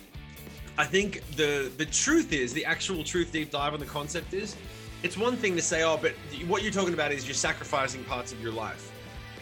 I 0.80 0.86
think 0.86 1.22
the 1.36 1.70
the 1.76 1.84
truth 1.84 2.32
is 2.32 2.54
the 2.54 2.64
actual 2.64 3.04
truth 3.04 3.32
deep 3.32 3.50
dive 3.50 3.74
on 3.74 3.80
the 3.80 3.84
concept 3.84 4.32
is, 4.32 4.56
it's 5.02 5.18
one 5.18 5.36
thing 5.36 5.54
to 5.56 5.60
say, 5.60 5.82
oh, 5.82 5.98
but 6.00 6.12
what 6.46 6.62
you're 6.62 6.72
talking 6.72 6.94
about 6.94 7.12
is 7.12 7.28
you're 7.28 7.34
sacrificing 7.34 8.02
parts 8.04 8.32
of 8.32 8.40
your 8.40 8.52
life 8.52 8.90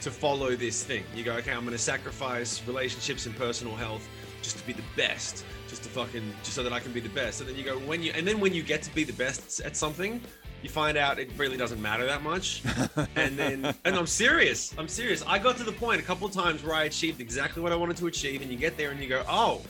to 0.01 0.11
follow 0.11 0.57
this 0.57 0.83
thing. 0.83 1.05
You 1.15 1.23
go, 1.23 1.35
okay, 1.35 1.53
I'm 1.53 1.61
going 1.61 1.71
to 1.71 1.79
sacrifice 1.79 2.61
relationships 2.67 3.27
and 3.27 3.37
personal 3.37 3.77
health 3.77 4.09
just 4.43 4.59
to 4.59 4.67
be 4.67 4.73
the 4.73 4.83
best, 4.97 5.45
just 5.69 5.85
to 5.85 5.89
fucking, 5.89 6.29
just 6.43 6.57
so 6.57 6.65
that 6.65 6.73
I 6.73 6.81
can 6.81 6.91
be 6.91 6.99
the 6.99 7.09
best. 7.11 7.41
And 7.41 7.49
then 7.49 7.55
you 7.55 7.63
go, 7.63 7.79
when 7.79 8.03
you, 8.03 8.11
and 8.17 8.27
then 8.27 8.41
when 8.41 8.53
you 8.53 8.65
get 8.65 8.83
to 8.83 8.93
be 8.93 9.05
the 9.05 9.13
best 9.13 9.61
at 9.61 9.77
something, 9.77 10.21
you 10.65 10.69
find 10.69 10.99
out 10.99 11.21
it 11.21 11.31
really 11.37 11.57
doesn't 11.57 11.81
matter 11.81 12.05
that 12.07 12.25
much. 12.25 12.65
and 13.15 13.37
then, 13.37 13.73
and 13.85 13.95
I'm 13.95 14.09
serious, 14.09 14.75
I'm 14.77 14.89
serious. 14.89 15.23
I 15.25 15.39
got 15.39 15.57
to 15.59 15.63
the 15.63 15.73
point 15.73 16.01
a 16.01 16.05
couple 16.05 16.27
of 16.27 16.33
times 16.33 16.65
where 16.65 16.75
I 16.75 16.85
achieved 16.85 17.21
exactly 17.21 17.63
what 17.63 17.71
I 17.71 17.77
wanted 17.77 17.97
to 17.99 18.09
achieve, 18.09 18.43
and 18.43 18.51
you 18.51 18.59
get 18.59 18.77
there 18.77 18.91
and 18.91 19.01
you 19.01 19.09
go, 19.09 19.23
oh, 19.29 19.63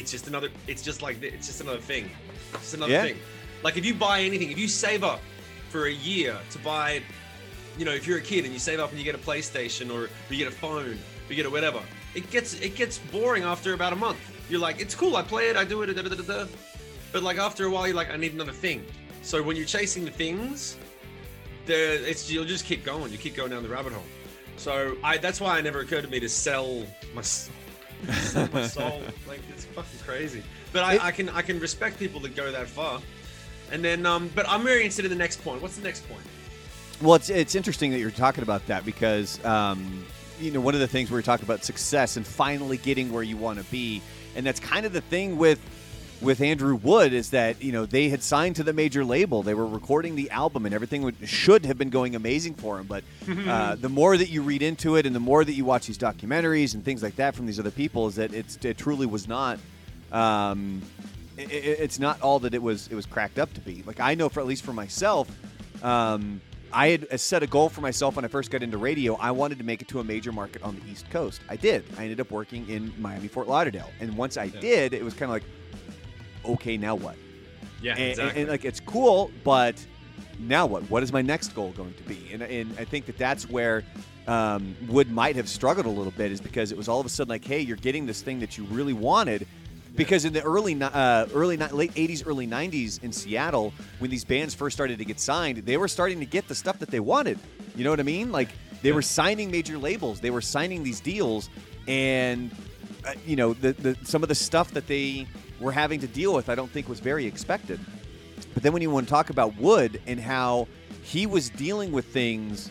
it's 0.00 0.10
just 0.10 0.26
another, 0.26 0.48
it's 0.66 0.82
just 0.82 1.02
like, 1.02 1.22
it's 1.22 1.46
just 1.46 1.60
another 1.60 1.78
thing. 1.78 2.10
It's 2.54 2.62
just 2.62 2.74
another 2.74 2.92
Yeah. 2.92 3.02
thing. 3.02 3.18
Like 3.62 3.76
if 3.76 3.84
you 3.84 3.94
buy 3.94 4.22
anything, 4.22 4.50
if 4.50 4.58
you 4.58 4.68
save 4.68 5.04
up 5.04 5.20
for 5.68 5.86
a 5.86 5.92
year 5.92 6.36
to 6.50 6.58
buy 6.58 7.02
you 7.78 7.84
know, 7.84 7.92
if 7.92 8.06
you're 8.06 8.18
a 8.18 8.22
kid 8.22 8.44
and 8.44 8.52
you 8.52 8.58
save 8.58 8.80
up 8.80 8.90
and 8.90 8.98
you 8.98 9.04
get 9.04 9.14
a 9.14 9.18
PlayStation 9.18 9.92
or 9.94 10.10
you 10.28 10.36
get 10.36 10.48
a 10.48 10.50
phone, 10.50 10.84
or 10.86 10.96
you 11.28 11.36
get 11.36 11.46
a 11.46 11.50
whatever, 11.50 11.80
it 12.14 12.30
gets 12.30 12.60
it 12.60 12.74
gets 12.74 12.98
boring 12.98 13.42
after 13.44 13.74
about 13.74 13.92
a 13.92 13.96
month. 13.96 14.18
You're 14.50 14.60
like, 14.60 14.80
it's 14.80 14.94
cool, 14.94 15.16
I 15.16 15.22
play 15.22 15.48
it, 15.48 15.56
I 15.56 15.64
do 15.64 15.80
it, 15.82 15.94
da, 15.94 16.02
da, 16.02 16.14
da, 16.14 16.46
but 17.12 17.22
like 17.22 17.38
after 17.38 17.66
a 17.66 17.70
while, 17.70 17.86
you're 17.86 17.96
like, 17.96 18.10
I 18.10 18.16
need 18.16 18.34
another 18.34 18.52
thing. 18.52 18.84
So 19.22 19.42
when 19.42 19.56
you're 19.56 19.66
chasing 19.66 20.04
the 20.04 20.10
things, 20.10 20.76
the 21.66 22.08
it's 22.08 22.30
you'll 22.30 22.44
just 22.44 22.64
keep 22.64 22.84
going. 22.84 23.12
You 23.12 23.18
keep 23.18 23.36
going 23.36 23.50
down 23.50 23.62
the 23.62 23.68
rabbit 23.68 23.92
hole. 23.92 24.04
So 24.56 24.96
I 25.02 25.18
that's 25.18 25.40
why 25.40 25.58
it 25.58 25.62
never 25.62 25.80
occurred 25.80 26.02
to 26.02 26.08
me 26.08 26.20
to 26.20 26.28
sell 26.28 26.84
my 27.14 27.22
my 28.52 28.66
soul. 28.66 29.00
Like 29.28 29.40
it's 29.50 29.64
fucking 29.66 29.98
crazy. 30.04 30.42
But 30.72 30.84
I, 30.84 30.94
It- 30.94 31.04
I 31.04 31.10
can 31.10 31.28
I 31.30 31.42
can 31.42 31.58
respect 31.60 31.98
people 31.98 32.20
that 32.20 32.34
go 32.36 32.50
that 32.52 32.66
far. 32.68 33.00
And 33.72 33.84
then, 33.84 34.04
um, 34.04 34.30
but 34.34 34.48
I'm 34.48 34.64
very 34.64 34.78
interested 34.80 35.04
in 35.04 35.10
the 35.12 35.16
next 35.16 35.44
point. 35.44 35.62
What's 35.62 35.76
the 35.76 35.84
next 35.84 36.08
point? 36.08 36.22
Well, 37.00 37.14
it's 37.14 37.30
it's 37.30 37.54
interesting 37.54 37.90
that 37.92 37.98
you're 37.98 38.10
talking 38.10 38.42
about 38.42 38.66
that 38.66 38.84
because 38.84 39.42
um, 39.44 40.04
you 40.40 40.50
know 40.50 40.60
one 40.60 40.74
of 40.74 40.80
the 40.80 40.88
things 40.88 41.10
we 41.10 41.14
were 41.14 41.22
talking 41.22 41.44
about 41.44 41.64
success 41.64 42.16
and 42.16 42.26
finally 42.26 42.76
getting 42.78 43.12
where 43.12 43.22
you 43.22 43.36
want 43.36 43.58
to 43.58 43.64
be, 43.70 44.02
and 44.34 44.44
that's 44.44 44.60
kind 44.60 44.84
of 44.84 44.92
the 44.92 45.00
thing 45.02 45.38
with 45.38 45.60
with 46.20 46.40
Andrew 46.40 46.74
Wood 46.74 47.12
is 47.12 47.30
that 47.30 47.62
you 47.62 47.72
know 47.72 47.86
they 47.86 48.08
had 48.10 48.22
signed 48.22 48.56
to 48.56 48.62
the 48.62 48.72
major 48.72 49.04
label, 49.04 49.42
they 49.42 49.54
were 49.54 49.66
recording 49.66 50.16
the 50.16 50.30
album, 50.30 50.66
and 50.66 50.74
everything 50.74 51.02
would, 51.02 51.16
should 51.26 51.64
have 51.66 51.78
been 51.78 51.90
going 51.90 52.14
amazing 52.14 52.54
for 52.54 52.78
him. 52.78 52.86
But 52.86 53.04
uh, 53.48 53.74
the 53.76 53.88
more 53.88 54.16
that 54.16 54.28
you 54.28 54.42
read 54.42 54.62
into 54.62 54.96
it, 54.96 55.06
and 55.06 55.14
the 55.14 55.20
more 55.20 55.44
that 55.44 55.52
you 55.54 55.64
watch 55.64 55.86
these 55.86 55.98
documentaries 55.98 56.74
and 56.74 56.84
things 56.84 57.02
like 57.02 57.16
that 57.16 57.34
from 57.34 57.46
these 57.46 57.58
other 57.58 57.70
people, 57.70 58.06
is 58.08 58.16
that 58.16 58.32
it's, 58.34 58.56
it 58.64 58.76
truly 58.78 59.06
was 59.06 59.26
not. 59.28 59.58
Um, 60.12 60.82
i 61.38 61.42
i- 61.42 61.46
it's 61.46 61.98
not 61.98 62.20
all 62.20 62.38
that 62.40 62.54
it 62.54 62.62
was. 62.62 62.88
It 62.88 62.94
was 62.94 63.06
cracked 63.06 63.38
up 63.38 63.52
to 63.54 63.60
be. 63.60 63.82
Like 63.86 64.00
I 64.00 64.14
know, 64.14 64.28
for 64.28 64.40
at 64.40 64.46
least 64.46 64.64
for 64.64 64.72
myself, 64.72 65.28
um, 65.82 66.40
I 66.72 66.88
had 66.88 67.20
set 67.20 67.42
a 67.42 67.46
goal 67.46 67.68
for 67.68 67.80
myself 67.80 68.16
when 68.16 68.24
I 68.24 68.28
first 68.28 68.50
got 68.50 68.62
into 68.62 68.78
radio. 68.78 69.14
I 69.16 69.30
wanted 69.32 69.58
to 69.58 69.64
make 69.64 69.82
it 69.82 69.88
to 69.88 70.00
a 70.00 70.04
major 70.04 70.32
market 70.32 70.62
on 70.62 70.76
the 70.78 70.90
East 70.92 71.08
Coast. 71.10 71.40
I 71.48 71.56
did. 71.56 71.84
I 71.98 72.02
ended 72.04 72.20
up 72.20 72.30
working 72.30 72.68
in 72.68 72.92
Miami, 73.00 73.28
Fort 73.28 73.48
Lauderdale, 73.48 73.90
and 74.00 74.16
once 74.16 74.36
I 74.36 74.48
did, 74.48 74.92
it 74.92 75.02
was 75.02 75.14
kind 75.14 75.24
of 75.24 75.30
like, 75.30 75.44
okay, 76.44 76.76
now 76.76 76.94
what? 76.94 77.16
Yeah, 77.82 77.92
and, 77.92 78.00
and- 78.00 78.10
exactly. 78.10 78.42
and, 78.42 78.50
like 78.50 78.64
it's 78.64 78.80
cool, 78.80 79.30
but 79.44 79.84
now 80.38 80.66
what? 80.66 80.82
What 80.90 81.02
is 81.02 81.12
my 81.12 81.22
next 81.22 81.48
goal 81.54 81.72
going 81.72 81.94
to 81.94 82.02
be? 82.04 82.30
And, 82.32 82.42
and 82.42 82.74
I 82.78 82.84
think 82.84 83.06
that 83.06 83.18
that's 83.18 83.48
where 83.48 83.84
um, 84.26 84.76
Wood 84.88 85.10
might 85.10 85.36
have 85.36 85.48
struggled 85.48 85.86
a 85.86 85.90
little 85.90 86.12
bit, 86.12 86.32
is 86.32 86.40
because 86.40 86.72
it 86.72 86.78
was 86.78 86.88
all 86.88 87.00
of 87.00 87.06
a 87.06 87.08
sudden 87.08 87.30
like, 87.30 87.44
hey, 87.44 87.60
you're 87.60 87.76
getting 87.76 88.06
this 88.06 88.22
thing 88.22 88.40
that 88.40 88.56
you 88.58 88.64
really 88.64 88.92
wanted. 88.92 89.46
Because 89.96 90.24
in 90.24 90.32
the 90.32 90.42
early, 90.42 90.80
uh, 90.80 91.26
early, 91.34 91.56
late 91.56 91.92
'80s, 91.94 92.22
early 92.24 92.46
'90s 92.46 93.02
in 93.02 93.12
Seattle, 93.12 93.74
when 93.98 94.08
these 94.08 94.24
bands 94.24 94.54
first 94.54 94.76
started 94.76 94.98
to 94.98 95.04
get 95.04 95.18
signed, 95.18 95.58
they 95.58 95.76
were 95.76 95.88
starting 95.88 96.20
to 96.20 96.26
get 96.26 96.46
the 96.46 96.54
stuff 96.54 96.78
that 96.78 96.90
they 96.90 97.00
wanted. 97.00 97.40
You 97.74 97.82
know 97.82 97.90
what 97.90 97.98
I 97.98 98.04
mean? 98.04 98.30
Like 98.30 98.50
they 98.82 98.92
were 98.92 99.02
signing 99.02 99.50
major 99.50 99.78
labels, 99.78 100.20
they 100.20 100.30
were 100.30 100.40
signing 100.40 100.84
these 100.84 101.00
deals, 101.00 101.50
and 101.88 102.52
uh, 103.04 103.14
you 103.26 103.34
know, 103.34 103.52
the, 103.52 103.72
the 103.72 103.96
some 104.04 104.22
of 104.22 104.28
the 104.28 104.34
stuff 104.34 104.70
that 104.72 104.86
they 104.86 105.26
were 105.60 105.72
having 105.72 106.00
to 106.00 106.06
deal 106.06 106.34
with, 106.34 106.48
I 106.48 106.54
don't 106.54 106.70
think 106.70 106.88
was 106.88 107.00
very 107.00 107.26
expected. 107.26 107.78
But 108.54 108.62
then 108.62 108.72
when 108.72 108.82
you 108.82 108.90
want 108.90 109.06
to 109.06 109.10
talk 109.10 109.30
about 109.30 109.56
Wood 109.56 110.00
and 110.06 110.18
how 110.18 110.66
he 111.02 111.26
was 111.26 111.50
dealing 111.50 111.92
with 111.92 112.06
things, 112.06 112.70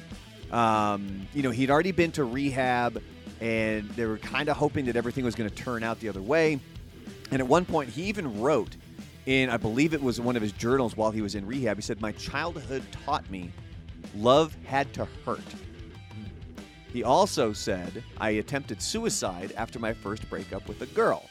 um, 0.52 1.28
you 1.34 1.44
know, 1.44 1.52
he'd 1.52 1.70
already 1.70 1.92
been 1.92 2.12
to 2.14 2.24
rehab, 2.24 3.02
and 3.40 3.88
they 3.92 4.06
were 4.06 4.18
kind 4.18 4.50
of 4.50 4.58
hoping 4.58 4.86
that 4.86 4.96
everything 4.96 5.24
was 5.24 5.36
going 5.36 5.50
to 5.50 5.56
turn 5.56 5.84
out 5.84 6.00
the 6.00 6.10
other 6.10 6.22
way. 6.22 6.60
And 7.32 7.40
at 7.40 7.48
one 7.48 7.66
point, 7.66 7.90
he 7.90 8.04
even 8.04 8.42
wrote 8.42 8.76
in, 9.26 9.50
I 9.50 9.58
believe 9.58 9.94
it 9.94 10.02
was 10.02 10.20
one 10.20 10.36
of 10.36 10.42
his 10.42 10.52
journals 10.52 10.98
while 10.98 11.12
he 11.12 11.22
was 11.22 11.36
in 11.36 11.46
rehab. 11.46 11.78
He 11.78 11.84
said, 11.84 12.02
"My 12.02 12.12
childhood 12.14 12.84
taught 13.06 13.30
me 13.30 13.52
love 14.16 14.58
had 14.66 14.92
to 14.96 15.08
hurt." 15.24 15.44
He 16.92 17.04
also 17.04 17.54
said, 17.54 18.04
I 18.18 18.32
attempted 18.32 18.82
suicide 18.82 19.54
after 19.56 19.78
my 19.78 19.94
first 19.94 20.28
breakup 20.30 20.68
with 20.68 20.82
a 20.82 20.88
girl. 20.88 21.30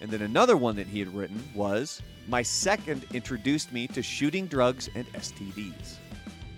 And 0.00 0.10
then 0.10 0.22
another 0.22 0.56
one 0.56 0.76
that 0.76 0.86
he 0.86 0.98
had 1.00 1.14
written 1.14 1.42
was, 1.54 2.02
My 2.28 2.42
second 2.42 3.04
introduced 3.12 3.72
me 3.72 3.88
to 3.88 4.02
shooting 4.02 4.46
drugs 4.46 4.88
and 4.94 5.06
STDs. 5.12 5.96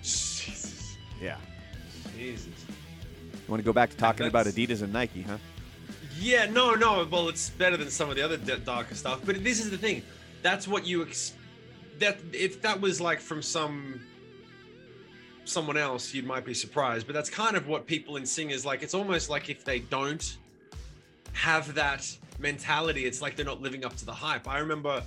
Jesus. 0.03 0.96
Yeah. 1.20 1.37
Jesus. 2.16 2.48
You 3.33 3.38
want 3.48 3.61
to 3.61 3.64
go 3.64 3.72
back 3.72 3.90
to 3.90 3.96
talking 3.96 4.26
about 4.26 4.46
Adidas 4.46 4.83
and 4.83 4.92
Nike, 4.92 5.22
huh? 5.22 5.38
Yeah, 6.18 6.46
no, 6.46 6.74
no. 6.74 7.07
Well, 7.11 7.29
it's 7.29 7.50
better 7.50 7.76
than 7.76 7.90
some 7.90 8.11
of 8.11 8.16
the 8.16 8.22
other 8.22 8.37
darker 8.37 8.94
stuff. 8.94 9.20
But 9.24 9.42
this 9.42 9.59
is 9.59 9.70
the 9.70 9.79
thing. 9.79 10.03
That's 10.42 10.68
what 10.68 10.87
you 10.87 11.03
ex- 11.03 11.33
that 11.98 12.18
if 12.33 12.61
that 12.62 12.81
was 12.81 13.00
like 13.00 13.20
from 13.20 13.42
some 13.42 14.00
someone 15.44 15.76
else, 15.76 16.12
you 16.14 16.22
might 16.22 16.44
be 16.44 16.55
surprised. 16.55 17.07
But 17.07 17.14
that's 17.14 17.31
kind 17.31 17.57
of 17.57 17.66
what 17.66 17.87
people 17.87 18.16
in 18.16 18.26
singers 18.26 18.66
like. 18.66 18.83
It's 18.83 18.94
almost 18.94 19.31
like 19.31 19.48
if 19.48 19.64
they 19.64 19.81
don't 19.81 20.37
have 21.33 21.74
that 21.74 22.07
mentality, 22.40 23.05
it's 23.05 23.22
like 23.22 23.37
they're 23.37 23.46
not 23.46 23.61
living 23.61 23.85
up 23.85 23.96
to 23.96 24.07
the 24.07 24.12
hype. 24.12 24.48
I 24.48 24.59
remember 24.59 25.03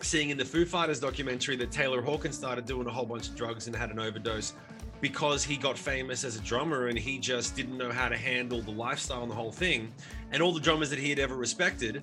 seeing 0.00 0.30
in 0.30 0.38
the 0.38 0.44
Foo 0.44 0.64
Fighters 0.64 1.00
documentary 1.00 1.56
that 1.56 1.70
Taylor 1.70 2.00
Hawkins 2.00 2.36
started 2.36 2.66
doing 2.66 2.86
a 2.86 2.90
whole 2.90 3.06
bunch 3.06 3.28
of 3.28 3.36
drugs 3.36 3.66
and 3.66 3.74
had 3.74 3.90
an 3.90 3.98
overdose 3.98 4.54
because 5.00 5.44
he 5.44 5.56
got 5.56 5.78
famous 5.78 6.24
as 6.24 6.36
a 6.36 6.40
drummer 6.40 6.88
and 6.88 6.98
he 6.98 7.18
just 7.18 7.54
didn't 7.54 7.76
know 7.76 7.90
how 7.90 8.08
to 8.08 8.16
handle 8.16 8.60
the 8.60 8.70
lifestyle 8.70 9.22
and 9.22 9.30
the 9.30 9.34
whole 9.34 9.52
thing. 9.52 9.92
And 10.32 10.42
all 10.42 10.52
the 10.52 10.60
drummers 10.60 10.90
that 10.90 10.98
he 10.98 11.10
had 11.10 11.18
ever 11.18 11.36
respected 11.36 12.02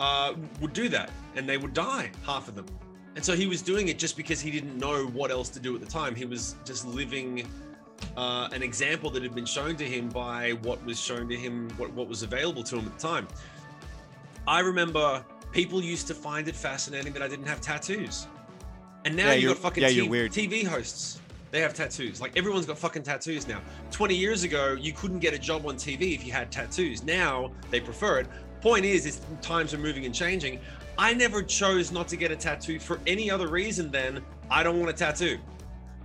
uh, 0.00 0.34
would 0.60 0.72
do 0.72 0.88
that 0.88 1.10
and 1.34 1.48
they 1.48 1.58
would 1.58 1.74
die, 1.74 2.10
half 2.24 2.48
of 2.48 2.54
them. 2.54 2.66
And 3.16 3.24
so 3.24 3.36
he 3.36 3.46
was 3.46 3.62
doing 3.62 3.88
it 3.88 3.98
just 3.98 4.16
because 4.16 4.40
he 4.40 4.50
didn't 4.50 4.76
know 4.76 5.06
what 5.06 5.30
else 5.30 5.48
to 5.50 5.60
do 5.60 5.74
at 5.74 5.80
the 5.80 5.86
time. 5.86 6.14
He 6.14 6.24
was 6.24 6.56
just 6.64 6.86
living 6.86 7.46
uh, 8.16 8.48
an 8.52 8.62
example 8.62 9.10
that 9.10 9.22
had 9.22 9.34
been 9.34 9.46
shown 9.46 9.76
to 9.76 9.84
him 9.84 10.08
by 10.08 10.52
what 10.62 10.84
was 10.84 11.00
shown 11.00 11.28
to 11.28 11.36
him, 11.36 11.70
what, 11.76 11.92
what 11.92 12.08
was 12.08 12.22
available 12.22 12.62
to 12.64 12.76
him 12.76 12.86
at 12.86 12.98
the 12.98 13.08
time. 13.08 13.28
I 14.46 14.60
remember 14.60 15.24
people 15.52 15.82
used 15.82 16.06
to 16.08 16.14
find 16.14 16.48
it 16.48 16.56
fascinating 16.56 17.12
that 17.12 17.22
I 17.22 17.28
didn't 17.28 17.46
have 17.46 17.60
tattoos. 17.60 18.26
And 19.04 19.16
now 19.16 19.28
Yeah, 19.28 19.34
you 19.34 19.48
got 19.48 19.58
fucking 19.58 19.82
yeah, 19.82 19.88
T-. 19.88 20.48
TV 20.48 20.66
hosts. 20.66 21.20
They 21.50 21.60
have 21.60 21.72
tattoos. 21.72 22.20
Like 22.20 22.36
everyone's 22.36 22.66
got 22.66 22.78
fucking 22.78 23.04
tattoos 23.04 23.46
now. 23.46 23.60
20 23.92 24.14
years 24.14 24.42
ago, 24.42 24.76
you 24.78 24.92
couldn't 24.92 25.20
get 25.20 25.34
a 25.34 25.38
job 25.38 25.66
on 25.66 25.76
TV 25.76 26.14
if 26.14 26.26
you 26.26 26.32
had 26.32 26.50
tattoos. 26.50 27.04
Now 27.04 27.52
they 27.70 27.80
prefer 27.80 28.18
it. 28.18 28.26
Point 28.60 28.84
is, 28.84 29.06
is 29.06 29.20
times 29.40 29.72
are 29.72 29.78
moving 29.78 30.04
and 30.04 30.14
changing. 30.14 30.58
I 30.98 31.12
never 31.14 31.42
chose 31.42 31.92
not 31.92 32.08
to 32.08 32.16
get 32.16 32.30
a 32.30 32.36
tattoo 32.36 32.78
for 32.78 32.98
any 33.06 33.30
other 33.30 33.48
reason 33.48 33.90
than 33.90 34.22
I 34.50 34.62
don't 34.62 34.78
want 34.78 34.90
a 34.90 34.94
tattoo. 34.94 35.38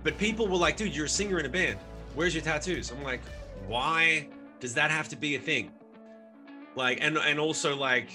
But 0.02 0.16
people 0.18 0.46
were 0.46 0.56
like, 0.56 0.76
dude, 0.76 0.94
you're 0.94 1.06
a 1.06 1.08
singer 1.08 1.38
in 1.38 1.46
a 1.46 1.48
band. 1.48 1.78
Where's 2.14 2.34
your 2.34 2.44
tattoos? 2.44 2.90
I'm 2.90 3.02
like, 3.02 3.20
why 3.66 4.28
does 4.60 4.74
that 4.74 4.90
have 4.90 5.08
to 5.08 5.16
be 5.16 5.36
a 5.36 5.38
thing? 5.38 5.70
Like, 6.76 6.98
and 7.00 7.18
and 7.18 7.38
also 7.40 7.76
like, 7.76 8.10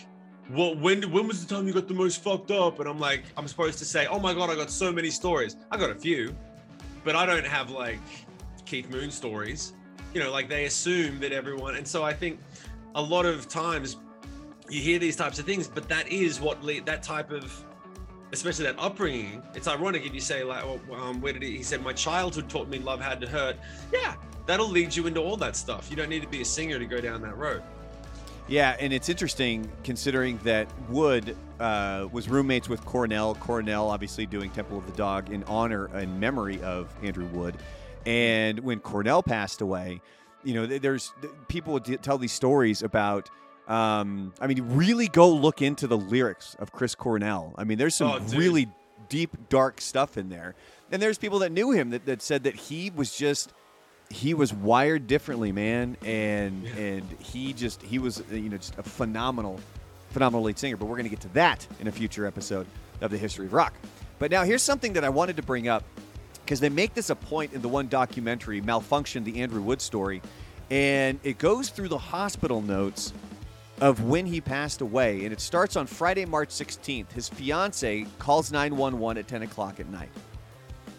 well, 0.51 0.75
when 0.75 1.03
when 1.12 1.27
was 1.27 1.45
the 1.45 1.53
time 1.53 1.67
you 1.67 1.73
got 1.73 1.88
the 1.88 1.93
most 1.93 2.23
fucked 2.23 2.51
up? 2.51 2.79
And 2.79 2.88
I'm 2.88 2.99
like, 2.99 3.23
I'm 3.38 3.47
supposed 3.47 3.79
to 3.79 3.86
say, 3.86 4.05
oh 4.08 4.19
my 4.19 4.34
god, 4.34 4.49
I 4.49 4.55
got 4.55 4.69
so 4.69 4.91
many 4.91 5.10
stories. 5.10 5.55
I 5.71 5.77
got 5.77 5.89
a 5.89 5.95
few, 5.95 6.36
but 7.03 7.15
I 7.15 7.25
don't 7.25 7.45
have 7.45 7.71
like 7.71 7.99
Keith 8.65 8.89
Moon 8.89 9.10
stories. 9.12 9.73
You 10.13 10.21
know, 10.21 10.31
like 10.31 10.47
they 10.47 10.65
assume 10.65 11.19
that 11.19 11.31
everyone, 11.31 11.75
and 11.75 11.88
so 11.88 12.03
I 12.03 12.13
think 12.13 12.39
a 12.93 13.01
lot 13.01 13.25
of 13.25 13.49
times 13.49 13.97
you 14.69 14.81
hear 14.81 14.99
these 14.99 15.15
types 15.15 15.39
of 15.39 15.45
things, 15.45 15.67
but 15.67 15.89
that 15.89 16.08
is 16.10 16.39
what 16.39 16.63
le- 16.63 16.81
that 16.81 17.03
type 17.03 17.31
of 17.31 17.65
especially 18.31 18.65
that 18.65 18.75
upbringing. 18.77 19.41
It's 19.53 19.67
ironic 19.67 20.05
if 20.05 20.13
you 20.13 20.19
say 20.19 20.43
like, 20.43 20.63
oh, 20.63 20.79
um, 20.93 21.21
where 21.21 21.34
did 21.34 21.41
he? 21.41 21.58
He 21.58 21.63
said, 21.63 21.81
my 21.84 21.93
childhood 21.93 22.49
taught 22.49 22.67
me 22.67 22.79
love 22.79 22.99
had 22.99 23.21
to 23.21 23.27
hurt. 23.27 23.55
Yeah, 23.93 24.15
that'll 24.45 24.67
lead 24.67 24.95
you 24.95 25.08
into 25.08 25.21
all 25.21 25.38
that 25.38 25.55
stuff. 25.55 25.89
You 25.89 25.95
don't 25.95 26.10
need 26.10 26.21
to 26.21 26.27
be 26.27 26.41
a 26.41 26.45
singer 26.45 26.77
to 26.77 26.86
go 26.86 26.99
down 26.99 27.21
that 27.21 27.38
road. 27.38 27.63
Yeah, 28.47 28.75
and 28.79 28.93
it's 28.93 29.10
interesting 29.10 29.71
considering 29.84 30.38
that 30.43 30.67
Wood 30.89 31.36
uh, 31.60 32.08
was 32.12 32.29
roommates 32.29 32.69
with 32.69 32.86
Cornell. 32.86 33.34
Cornell, 33.36 33.89
obviously, 33.89 34.27
doing 34.27 34.51
Temple 34.51 34.77
of 34.77 34.86
the 34.86 34.91
Dog 34.91 35.31
in 35.31 35.43
honor 35.45 35.86
and 35.88 36.19
memory 36.19 36.62
of 36.62 36.93
Andrew 37.01 37.25
Wood. 37.27 37.55
And 38.05 38.60
when 38.60 38.79
Cornell 38.81 39.23
passed 39.23 39.62
away, 39.62 39.99
you 40.43 40.53
know, 40.53 40.67
there's 40.67 41.12
people 41.47 41.73
would 41.73 42.03
tell 42.03 42.17
these 42.17 42.34
stories 42.34 42.84
about. 42.84 43.29
Um, 43.67 44.31
I 44.39 44.45
mean, 44.45 44.63
really 44.75 45.08
go 45.08 45.27
look 45.27 45.63
into 45.63 45.88
the 45.88 45.97
lyrics 45.97 46.55
of 46.60 46.71
Chris 46.71 46.93
Cornell. 46.93 47.51
I 47.58 47.63
mean, 47.63 47.79
there's 47.79 47.95
some 47.95 48.12
Oh, 48.12 48.38
really 48.38 48.67
deep, 49.10 49.49
dark 49.49 49.81
stuff 49.81 50.17
in 50.17 50.29
there. 50.29 50.53
And 50.91 51.01
there's 51.01 51.17
people 51.17 51.39
that 51.39 51.51
knew 51.51 51.71
him 51.71 51.89
that, 51.89 52.05
that 52.05 52.21
said 52.21 52.43
that 52.43 52.53
he 52.53 52.91
was 52.95 53.17
just 53.17 53.53
he 54.10 54.34
was 54.34 54.54
wired 54.54 55.08
differently, 55.08 55.52
man, 55.52 55.98
and 56.06 56.63
Yeah. 56.63 56.76
and 56.76 57.12
he 57.20 57.54
just 57.54 57.82
he 57.82 58.00
was 58.00 58.22
uh, 58.22 58.36
you 58.36 58.50
know 58.50 58.58
just 58.58 58.78
a 58.78 58.84
phenomenal, 58.84 59.60
phenomenal 60.12 60.44
lead 60.44 60.58
singer. 60.60 60.78
But 60.78 60.86
we're 60.86 60.96
going 60.98 61.06
to 61.06 61.10
get 61.10 61.22
to 61.22 61.34
that 61.34 61.65
in 61.80 61.88
a 61.88 61.91
future 61.91 62.26
episode 62.26 62.68
of 63.02 63.12
the 63.12 63.18
history 63.18 63.46
of 63.48 63.54
rock. 63.54 63.74
But 64.20 64.32
now 64.32 64.44
here's 64.44 64.62
something 64.63 64.94
that 64.94 65.04
I 65.04 65.10
wanted 65.10 65.36
to 65.38 65.44
bring 65.44 65.68
up 65.68 65.84
because 66.46 66.60
they 66.60 66.70
make 66.70 66.94
this 66.94 67.10
a 67.10 67.15
point 67.15 67.54
in 67.54 67.62
the 67.62 67.68
one 67.68 67.88
documentary, 67.88 68.62
Malfunkshun, 68.62 69.24
the 69.26 69.41
Andrew 69.41 69.62
Wood 69.62 69.82
story, 69.82 70.22
and 70.70 71.20
it 71.24 71.38
goes 71.38 71.70
through 71.70 71.89
the 71.89 71.98
hospital 71.98 72.62
notes 72.62 73.12
of 73.82 74.04
when 74.04 74.26
he 74.26 74.39
passed 74.39 74.80
away, 74.80 75.26
and 75.26 75.34
it 75.34 75.41
starts 75.41 75.76
on 75.76 75.86
Friday, 75.86 76.24
March 76.24 76.48
16th. 76.50 77.12
His 77.12 77.28
fiance 77.28 78.06
calls 78.20 78.50
911 78.52 79.18
at 79.18 79.28
10 79.28 79.41
o'clock 79.41 79.80
at 79.82 79.89
night. 79.89 80.08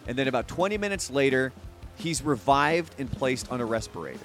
And 0.07 0.19
then 0.19 0.29
about 0.29 0.47
20 0.47 0.77
minutes 0.77 1.11
later, 1.11 1.53
he's 1.97 2.23
revived 2.23 2.95
and 2.99 3.11
placed 3.11 3.51
on 3.51 3.61
a 3.61 3.65
respirator. 3.65 4.21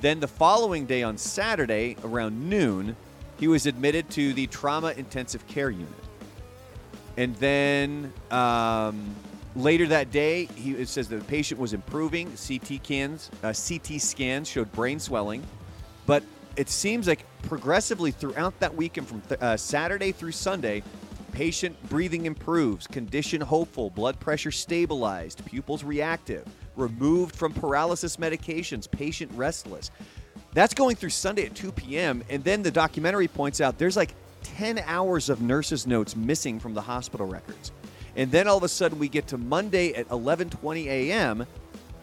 Then 0.00 0.20
the 0.20 0.28
following 0.28 0.86
day 0.86 1.02
on 1.02 1.16
Saturday, 1.16 1.96
around 2.04 2.48
noon, 2.48 2.96
he 3.38 3.48
was 3.48 3.66
admitted 3.66 4.10
to 4.10 4.32
the 4.32 4.46
trauma 4.46 4.92
intensive 4.96 5.46
care 5.46 5.70
unit. 5.70 5.88
And 7.16 7.34
then 7.36 8.12
um, 8.30 9.14
later 9.56 9.86
that 9.88 10.10
day, 10.10 10.46
he, 10.56 10.72
it 10.72 10.88
says 10.88 11.08
the 11.08 11.18
patient 11.18 11.60
was 11.60 11.72
improving. 11.72 12.26
CT 12.32 12.84
scans, 12.84 13.30
uh, 13.42 13.52
CT 13.52 14.00
scans 14.00 14.48
showed 14.48 14.70
brain 14.72 14.98
swelling, 14.98 15.42
but 16.06 16.22
it 16.56 16.68
seems 16.68 17.06
like 17.06 17.24
progressively 17.42 18.10
throughout 18.10 18.58
that 18.60 18.74
weekend, 18.74 19.08
from 19.08 19.20
th- 19.22 19.40
uh, 19.40 19.56
Saturday 19.56 20.12
through 20.12 20.32
Sunday, 20.32 20.82
patient 21.32 21.76
breathing 21.88 22.26
improves, 22.26 22.86
condition 22.86 23.40
hopeful, 23.40 23.90
blood 23.90 24.18
pressure 24.20 24.52
stabilized, 24.52 25.44
pupils 25.44 25.82
reactive, 25.82 26.46
removed 26.76 27.34
from 27.34 27.52
paralysis 27.52 28.16
medications, 28.16 28.90
patient 28.90 29.30
restless. 29.34 29.90
That's 30.52 30.74
going 30.74 30.96
through 30.96 31.10
Sunday 31.10 31.46
at 31.46 31.54
2 31.54 31.72
p.m. 31.72 32.22
And 32.30 32.42
then 32.44 32.62
the 32.62 32.70
documentary 32.70 33.28
points 33.28 33.60
out 33.60 33.78
there's 33.78 33.96
like 33.96 34.14
10 34.42 34.78
hours 34.86 35.28
of 35.28 35.40
nurses' 35.40 35.86
notes 35.86 36.14
missing 36.14 36.60
from 36.60 36.74
the 36.74 36.80
hospital 36.80 37.26
records. 37.26 37.72
And 38.16 38.30
then 38.30 38.46
all 38.46 38.56
of 38.56 38.62
a 38.62 38.68
sudden 38.68 38.98
we 38.98 39.08
get 39.08 39.26
to 39.28 39.38
Monday 39.38 39.92
at 39.94 40.08
11:20 40.08 40.86
a.m. 40.86 41.46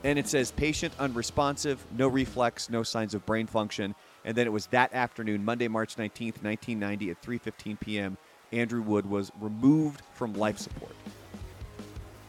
and 0.04 0.20
it 0.20 0.28
says 0.28 0.52
patient 0.52 0.94
unresponsive, 1.00 1.84
no 1.98 2.08
reflex, 2.08 2.70
no 2.70 2.84
signs 2.84 3.14
of 3.14 3.26
brain 3.26 3.48
function. 3.48 3.96
And 4.26 4.36
then 4.36 4.46
it 4.46 4.52
was 4.52 4.68
that 4.68 4.94
afternoon, 4.94 5.44
Monday, 5.44 5.68
March 5.68 5.96
19th, 5.96 6.44
1990 6.44 7.12
at 7.12 7.22
3:15 7.22 7.80
p.m. 7.80 8.18
Andrew 8.52 8.82
Wood 8.82 9.10
was 9.10 9.32
removed 9.40 10.02
from 10.14 10.34
life 10.34 10.58
support. 10.58 10.94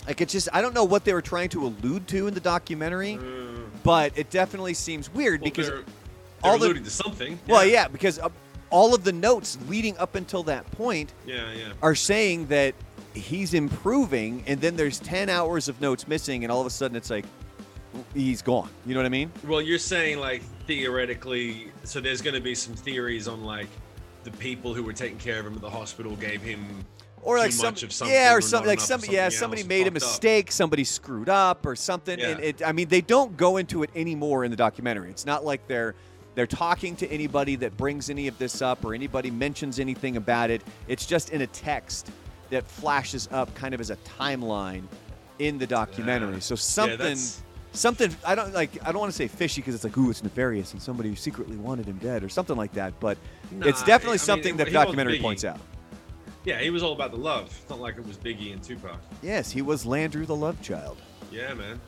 Like 0.07 0.21
it's 0.21 0.33
just 0.33 0.49
I 0.53 0.61
don't 0.63 0.75
know 0.75 0.85
what 0.85 1.05
they 1.05 1.13
were 1.13 1.23
trying 1.23 1.49
to 1.51 1.65
allude 1.67 2.09
to 2.09 2.27
in 2.27 2.35
the 2.35 2.41
documentary, 2.41 3.19
but 3.85 4.17
it 4.17 4.31
definitely 4.31 4.75
seems 4.75 5.13
weird 5.13 5.41
Well, 5.41 5.51
because 5.51 5.69
they're, 5.69 5.77
they're 5.79 5.85
all 6.43 6.59
the- 6.59 6.67
alluding 6.67 6.85
to 6.85 6.91
something. 6.91 7.39
well, 7.49 7.65
yeah, 7.65 7.87
because 7.89 8.19
uh, 8.19 8.29
all 8.71 8.95
of 8.95 9.05
the 9.05 9.13
notes 9.13 9.59
leading 9.69 9.97
up 9.99 10.15
until 10.15 10.43
that 10.45 10.69
point 10.73 11.13
Yeah, 11.27 11.53
yeah. 11.53 11.73
are 11.83 11.95
saying 11.95 12.47
that 12.47 12.75
he's 13.15 13.53
improving, 13.55 14.43
and 14.47 14.61
then 14.61 14.75
there's 14.75 14.99
10 15.01 15.29
hours 15.29 15.69
of 15.69 15.81
notes 15.81 16.09
missing, 16.09 16.43
and 16.45 16.51
all 16.51 16.61
of 16.63 16.67
a 16.67 16.71
sudden 16.71 16.97
it's 16.97 17.11
like 17.11 17.27
he's 18.15 18.41
gone. 18.43 18.71
You 18.87 18.95
know 18.95 19.01
what 19.01 19.07
I 19.07 19.11
mean? 19.11 19.31
Well, 19.47 19.61
you're 19.61 19.79
saying 19.79 20.19
like 20.19 20.43
theoretically, 20.67 21.71
so 21.85 22.01
there's 22.01 22.23
going 22.23 22.35
to 22.35 22.41
be 22.41 22.55
some 22.55 22.75
theories 22.75 23.29
on 23.29 23.45
like 23.45 23.69
the 24.25 24.31
people 24.33 24.73
who 24.75 24.83
were 24.83 24.93
taking 24.93 25.19
care 25.19 25.39
of 25.41 25.47
him 25.47 25.55
at 25.55 25.61
the 25.61 25.71
hospital 25.71 26.17
gave 26.17 26.41
him 26.43 26.85
Or 27.25 27.39
like 27.39 27.53
some, 27.53 27.77
something, 27.77 28.09
yeah, 28.13 28.35
or 28.35 28.41
something 28.41 28.69
like 28.69 28.79
of 28.79 28.85
somebody, 28.85 29.13
yeah, 29.13 29.29
something 29.29 29.59
somebody 29.61 29.63
made 29.63 29.83
a 29.83 29.85
fucked 29.93 30.03
up. 30.03 30.09
mistake, 30.11 30.51
somebody 30.53 30.83
screwed 30.85 31.29
up, 31.29 31.65
or 31.65 31.77
something. 31.77 32.19
Yeah. 32.19 32.29
And 32.31 32.41
it, 32.41 32.63
I 32.67 32.73
mean, 32.73 32.89
they 32.89 33.01
don't 33.01 33.37
go 33.37 33.59
into 33.59 33.85
it 33.85 33.91
anymore 33.95 34.45
in 34.45 34.51
the 34.51 34.57
documentary. 34.57 35.09
It's 35.11 35.25
not 35.27 35.45
like 35.45 35.67
they're 35.69 35.95
they're 36.35 36.47
talking 36.49 36.97
to 36.97 37.11
anybody 37.13 37.57
that 37.57 37.77
brings 37.77 38.11
any 38.11 38.27
of 38.27 38.39
this 38.39 38.61
up 38.63 38.85
or 38.85 38.95
anybody 38.95 39.31
mentions 39.31 39.79
anything 39.79 40.17
about 40.17 40.51
it. 40.51 40.63
It's 40.89 41.07
just 41.07 41.31
in 41.31 41.43
a 41.43 41.47
text 41.47 42.11
that 42.51 42.67
flashes 42.67 43.29
up, 43.31 43.55
kind 43.55 43.73
of 43.75 43.81
as 43.81 43.91
a 43.91 43.97
timeline 43.97 44.83
in 45.39 45.59
the 45.59 45.67
documentary. 45.67 46.35
Yeah. 46.35 46.39
So 46.41 46.55
something. 46.57 46.99
that's- 46.99 47.43
Something 47.75 48.15
I 48.23 48.35
don't 48.35 48.53
like. 48.53 48.71
I 48.87 48.93
don't 48.93 49.01
want 49.01 49.11
to 49.13 49.17
say 49.17 49.29
fishy 49.29 49.63
because 49.63 49.75
it's 49.75 49.83
like, 49.83 49.97
ooh, 49.97 50.11
it's 50.11 50.23
nefarious, 50.23 50.75
and 50.75 50.83
somebody 50.83 51.15
secretly 51.15 51.57
wanted 51.57 51.87
him 51.87 51.97
dead, 52.03 52.23
or 52.23 52.29
something 52.29 52.55
like 52.55 52.73
that. 52.75 52.93
But 53.01 53.17
it's 53.63 53.83
definitely 53.83 54.09
I 54.09 54.13
mean, 54.13 54.19
something 54.19 54.55
it- 54.55 54.59
that 54.59 54.65
the 54.67 54.73
documentary 54.73 55.21
points 55.21 55.43
out. 55.43 55.59
Yeah, 56.45 56.59
he 56.59 56.71
was 56.71 56.83
all 56.83 56.93
about 56.93 57.13
the 57.13 57.19
love. 57.19 57.47
It's 57.47 57.71
not 57.71 57.81
like 57.81 57.97
it 57.97 58.07
was 58.07 58.17
Biggie 58.17 58.53
and 58.53 58.63
Tupac. 58.63 58.99
Yes, 59.23 59.51
he 59.51 59.63
was 59.63 59.85
Landrew 59.85 60.27
the 60.27 60.35
Love 60.35 60.61
Child. 60.61 60.99
Yeah, 61.31 61.55
man. 61.55 61.81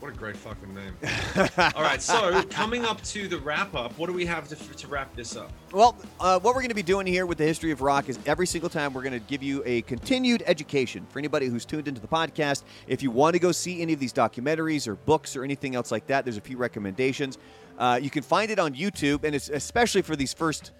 What 0.00 0.14
a 0.14 0.16
great 0.16 0.36
fucking 0.36 0.74
name. 0.74 0.96
all 1.76 1.82
right, 1.82 2.00
so 2.00 2.42
coming 2.44 2.86
up 2.86 3.02
to 3.02 3.28
the 3.28 3.38
wrap 3.38 3.74
up, 3.74 3.96
what 3.98 4.06
do 4.06 4.14
we 4.14 4.24
have 4.24 4.48
to, 4.48 4.56
to 4.56 4.88
wrap 4.88 5.14
this 5.14 5.36
up? 5.36 5.52
Well, 5.72 5.94
uh, 6.18 6.40
what 6.40 6.54
we're 6.54 6.62
going 6.62 6.70
to 6.70 6.74
be 6.74 6.82
doing 6.82 7.06
here 7.06 7.26
with 7.26 7.36
the 7.36 7.44
history 7.44 7.70
of 7.70 7.82
rock 7.82 8.08
is 8.08 8.18
every 8.24 8.46
single 8.46 8.70
time 8.70 8.94
we're 8.94 9.02
going 9.02 9.12
to 9.12 9.18
give 9.18 9.42
you 9.42 9.62
a 9.66 9.82
continued 9.82 10.42
education 10.46 11.06
for 11.10 11.18
anybody 11.18 11.48
who's 11.48 11.66
tuned 11.66 11.86
into 11.86 12.00
the 12.00 12.08
podcast. 12.08 12.62
If 12.86 13.02
you 13.02 13.10
want 13.10 13.34
to 13.34 13.38
go 13.38 13.52
see 13.52 13.82
any 13.82 13.92
of 13.92 14.00
these 14.00 14.12
documentaries 14.12 14.88
or 14.88 14.94
books 14.94 15.36
or 15.36 15.44
anything 15.44 15.74
else 15.74 15.90
like 15.92 16.06
that, 16.06 16.24
there's 16.24 16.38
a 16.38 16.42
few 16.42 16.56
recommendations. 16.56 17.36
Uh, 17.78 18.00
you 18.00 18.08
can 18.08 18.22
find 18.22 18.50
it 18.50 18.58
on 18.58 18.74
YouTube, 18.74 19.24
and 19.24 19.34
it's 19.34 19.50
especially 19.50 20.00
for 20.00 20.16
these 20.16 20.32
first 20.32 20.72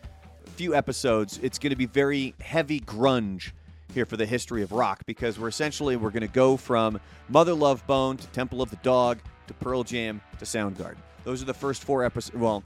few 0.60 0.74
episodes, 0.74 1.40
it's 1.42 1.58
going 1.58 1.70
to 1.70 1.76
be 1.76 1.86
very 1.86 2.34
heavy 2.38 2.80
grunge 2.80 3.52
here 3.94 4.04
for 4.04 4.18
the 4.18 4.26
history 4.26 4.62
of 4.62 4.72
rock 4.72 5.00
because 5.06 5.38
we're 5.38 5.48
essentially 5.48 5.96
we're 5.96 6.10
going 6.10 6.20
to 6.20 6.28
go 6.28 6.54
from 6.54 7.00
Mother 7.30 7.54
Love 7.54 7.86
Bone 7.86 8.18
to 8.18 8.26
Temple 8.26 8.60
of 8.60 8.68
the 8.68 8.76
Dog 8.82 9.20
to 9.46 9.54
Pearl 9.54 9.84
Jam 9.84 10.20
to 10.38 10.44
Soundgarden. 10.44 10.98
Those 11.24 11.40
are 11.40 11.46
the 11.46 11.54
first 11.54 11.82
four 11.82 12.04
episodes. 12.04 12.36
Well, 12.36 12.62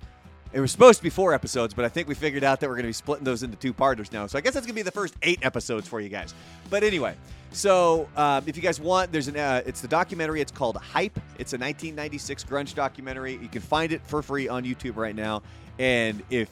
it 0.52 0.58
was 0.58 0.72
supposed 0.72 0.98
to 0.98 1.04
be 1.04 1.08
four 1.08 1.32
episodes, 1.34 1.72
but 1.72 1.84
I 1.84 1.88
think 1.88 2.08
we 2.08 2.16
figured 2.16 2.42
out 2.42 2.58
that 2.58 2.68
we're 2.68 2.74
going 2.74 2.82
to 2.82 2.88
be 2.88 2.94
splitting 2.94 3.24
those 3.24 3.44
into 3.44 3.56
two 3.56 3.72
parters 3.72 4.10
now. 4.10 4.26
So 4.26 4.38
I 4.38 4.40
guess 4.40 4.54
that's 4.54 4.66
going 4.66 4.74
to 4.74 4.80
be 4.80 4.82
the 4.82 4.90
first 4.90 5.14
eight 5.22 5.38
episodes 5.42 5.86
for 5.86 6.00
you 6.00 6.08
guys. 6.08 6.34
But 6.70 6.82
anyway, 6.82 7.14
so 7.52 8.08
um, 8.16 8.42
if 8.48 8.56
you 8.56 8.62
guys 8.62 8.80
want, 8.80 9.12
there's 9.12 9.28
an 9.28 9.36
uh, 9.36 9.62
it's 9.64 9.82
the 9.82 9.86
documentary. 9.86 10.40
It's 10.40 10.50
called 10.50 10.78
Hype. 10.78 11.16
It's 11.38 11.52
a 11.52 11.58
1996 11.58 12.42
grunge 12.42 12.74
documentary. 12.74 13.34
You 13.34 13.48
can 13.48 13.62
find 13.62 13.92
it 13.92 14.04
for 14.04 14.20
free 14.20 14.48
on 14.48 14.64
YouTube 14.64 14.96
right 14.96 15.14
now. 15.14 15.42
And 15.78 16.22
if 16.30 16.48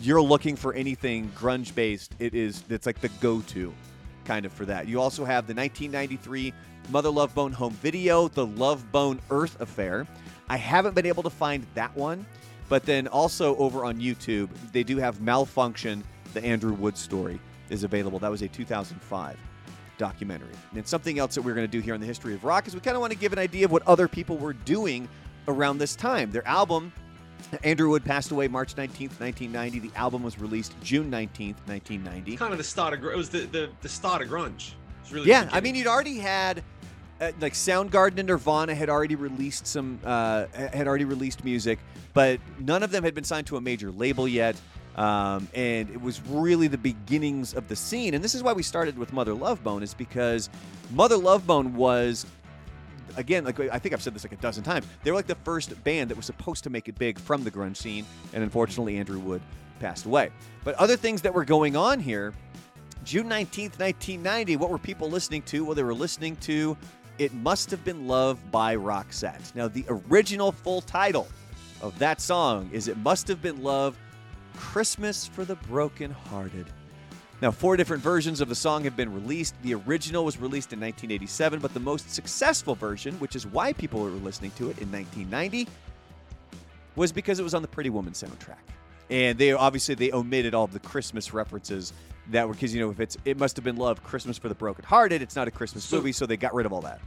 you're 0.00 0.22
looking 0.22 0.56
for 0.56 0.74
anything 0.74 1.30
grunge 1.36 1.74
based, 1.74 2.14
it 2.18 2.34
is 2.34 2.64
it's 2.68 2.86
like 2.86 3.00
the 3.00 3.08
go 3.20 3.40
to 3.42 3.72
kind 4.24 4.46
of 4.46 4.52
for 4.52 4.64
that. 4.66 4.88
You 4.88 5.00
also 5.00 5.24
have 5.24 5.46
the 5.46 5.54
1993 5.54 6.52
Mother 6.90 7.10
Love 7.10 7.34
Bone 7.34 7.52
home 7.52 7.72
video, 7.74 8.28
The 8.28 8.46
Love 8.46 8.90
Bone 8.92 9.20
Earth 9.30 9.60
Affair. 9.60 10.06
I 10.48 10.56
haven't 10.56 10.94
been 10.94 11.06
able 11.06 11.22
to 11.22 11.30
find 11.30 11.66
that 11.74 11.94
one, 11.96 12.26
but 12.68 12.84
then 12.84 13.08
also 13.08 13.56
over 13.56 13.84
on 13.84 13.98
YouTube, 13.98 14.48
they 14.72 14.82
do 14.82 14.98
have 14.98 15.18
Malfunkshun, 15.18 16.02
the 16.34 16.44
Andrew 16.44 16.74
Wood 16.74 16.98
story 16.98 17.40
is 17.70 17.84
available. 17.84 18.18
That 18.18 18.30
was 18.30 18.42
a 18.42 18.48
2005 18.48 19.38
documentary. 19.96 20.48
And 20.74 20.86
something 20.86 21.18
else 21.18 21.34
that 21.36 21.42
we're 21.42 21.54
going 21.54 21.66
to 21.66 21.70
do 21.70 21.80
here 21.80 21.94
on 21.94 22.00
the 22.00 22.06
history 22.06 22.34
of 22.34 22.44
rock 22.44 22.66
is 22.66 22.74
we 22.74 22.80
kind 22.80 22.96
of 22.96 23.00
want 23.00 23.12
to 23.12 23.18
give 23.18 23.32
an 23.32 23.38
idea 23.38 23.64
of 23.64 23.72
what 23.72 23.86
other 23.86 24.08
people 24.08 24.36
were 24.36 24.52
doing 24.52 25.08
around 25.48 25.78
this 25.78 25.94
time. 25.96 26.30
Their 26.30 26.46
album 26.46 26.92
Andrew 27.62 27.90
Wood 27.90 28.04
passed 28.04 28.30
away 28.30 28.48
March 28.48 28.74
19th, 28.74 29.20
1990. 29.20 29.78
The 29.80 29.90
album 29.96 30.22
was 30.22 30.38
released 30.38 30.74
June 30.82 31.10
19th, 31.10 31.56
1990. 31.66 32.36
Kind 32.36 32.52
of 32.52 32.58
the 32.58 32.64
start 32.64 32.94
of 32.94 33.04
it 33.04 33.16
was 33.16 33.28
the 33.28 33.40
the, 33.40 33.70
the 33.80 33.88
start 33.88 34.22
of 34.22 34.28
grunge. 34.28 34.72
It's 35.02 35.12
really 35.12 35.28
Yeah, 35.28 35.48
I 35.52 35.60
mean, 35.60 35.74
you'd 35.74 35.86
already 35.86 36.18
had 36.18 36.62
uh, 37.20 37.32
like 37.40 37.52
Soundgarden 37.52 38.18
and 38.18 38.28
Nirvana 38.28 38.74
had 38.74 38.88
already 38.88 39.14
released 39.14 39.66
some 39.66 40.00
uh, 40.04 40.46
had 40.54 40.86
already 40.88 41.04
released 41.04 41.44
music, 41.44 41.78
but 42.12 42.40
none 42.58 42.82
of 42.82 42.90
them 42.90 43.04
had 43.04 43.14
been 43.14 43.24
signed 43.24 43.46
to 43.48 43.56
a 43.56 43.60
major 43.60 43.90
label 43.90 44.26
yet. 44.26 44.56
Um, 44.96 45.48
and 45.54 45.90
it 45.90 46.00
was 46.00 46.20
really 46.28 46.68
the 46.68 46.78
beginnings 46.78 47.52
of 47.52 47.66
the 47.66 47.74
scene. 47.74 48.14
And 48.14 48.22
this 48.22 48.32
is 48.32 48.44
why 48.44 48.52
we 48.52 48.62
started 48.62 48.96
with 48.96 49.12
Mother 49.12 49.34
Love 49.34 49.62
Bone, 49.64 49.82
is 49.82 49.92
because 49.92 50.48
Mother 50.92 51.16
Love 51.16 51.46
Bone 51.46 51.74
was 51.74 52.26
again, 53.16 53.44
like 53.44 53.58
I 53.60 53.78
think 53.78 53.94
I've 53.94 54.02
said 54.02 54.14
this 54.14 54.24
like 54.24 54.32
a 54.32 54.36
dozen 54.36 54.64
times, 54.64 54.86
they 55.02 55.10
were 55.10 55.16
like 55.16 55.26
the 55.26 55.34
first 55.36 55.82
band 55.84 56.10
that 56.10 56.16
was 56.16 56.26
supposed 56.26 56.64
to 56.64 56.70
make 56.70 56.88
it 56.88 56.98
big 56.98 57.18
from 57.18 57.44
the 57.44 57.50
grunge 57.50 57.76
scene, 57.76 58.06
and 58.32 58.42
unfortunately, 58.42 58.96
Andrew 58.96 59.18
Wood 59.18 59.42
passed 59.80 60.06
away. 60.06 60.30
But 60.62 60.74
other 60.76 60.96
things 60.96 61.22
that 61.22 61.34
were 61.34 61.44
going 61.44 61.76
on 61.76 62.00
here, 62.00 62.32
June 63.04 63.28
19th, 63.28 63.78
1990, 63.78 64.56
what 64.56 64.70
were 64.70 64.78
people 64.78 65.10
listening 65.10 65.42
to? 65.42 65.64
Well, 65.64 65.74
they 65.74 65.82
were 65.82 65.94
listening 65.94 66.36
to 66.36 66.76
It 67.18 67.34
Must 67.34 67.70
Have 67.70 67.84
Been 67.84 68.06
Love 68.06 68.38
by 68.50 68.76
Roxette. 68.76 69.54
Now, 69.54 69.68
the 69.68 69.84
original 69.88 70.52
full 70.52 70.80
title 70.80 71.28
of 71.82 71.98
that 71.98 72.20
song 72.20 72.70
is 72.72 72.88
It 72.88 72.96
Must 72.98 73.28
Have 73.28 73.42
Been 73.42 73.62
Love 73.62 73.98
Christmas 74.56 75.26
for 75.26 75.44
the 75.44 75.56
Broken 75.56 76.10
Hearted. 76.10 76.66
Now, 77.44 77.50
four 77.50 77.76
different 77.76 78.02
versions 78.02 78.40
of 78.40 78.48
the 78.48 78.54
song 78.54 78.84
have 78.84 78.96
been 78.96 79.12
released. 79.12 79.54
The 79.60 79.74
original 79.74 80.24
was 80.24 80.38
released 80.38 80.72
in 80.72 80.80
1987, 80.80 81.58
but 81.58 81.74
the 81.74 81.78
most 81.80 82.10
successful 82.10 82.74
version, 82.74 83.12
which 83.16 83.36
is 83.36 83.46
why 83.46 83.74
people 83.74 84.00
were 84.00 84.08
listening 84.08 84.50
to 84.52 84.70
it 84.70 84.78
in 84.78 84.90
1990, 84.90 85.68
was 86.96 87.12
because 87.12 87.38
it 87.38 87.42
was 87.42 87.52
on 87.52 87.60
the 87.60 87.68
Pretty 87.68 87.90
Woman 87.90 88.14
soundtrack. 88.14 88.56
And 89.10 89.36
they 89.36 89.52
obviously 89.52 89.94
they 89.94 90.10
omitted 90.10 90.54
all 90.54 90.64
of 90.64 90.72
the 90.72 90.78
Christmas 90.78 91.34
references 91.34 91.92
that 92.30 92.48
were 92.48 92.54
because 92.54 92.74
you 92.74 92.80
know 92.80 92.90
if 92.90 92.98
it's 92.98 93.18
it 93.26 93.36
must 93.36 93.56
have 93.56 93.64
been 93.64 93.76
love 93.76 94.02
Christmas 94.02 94.38
for 94.38 94.48
the 94.48 94.54
broken 94.54 94.82
hearted 94.82 95.20
it's 95.20 95.36
not 95.36 95.46
a 95.46 95.50
Christmas 95.50 95.84
So- 95.84 95.98
movie 95.98 96.12
so 96.12 96.24
they 96.24 96.38
got 96.38 96.54
rid 96.54 96.64
of 96.64 96.72
all 96.72 96.80
that. 96.80 96.98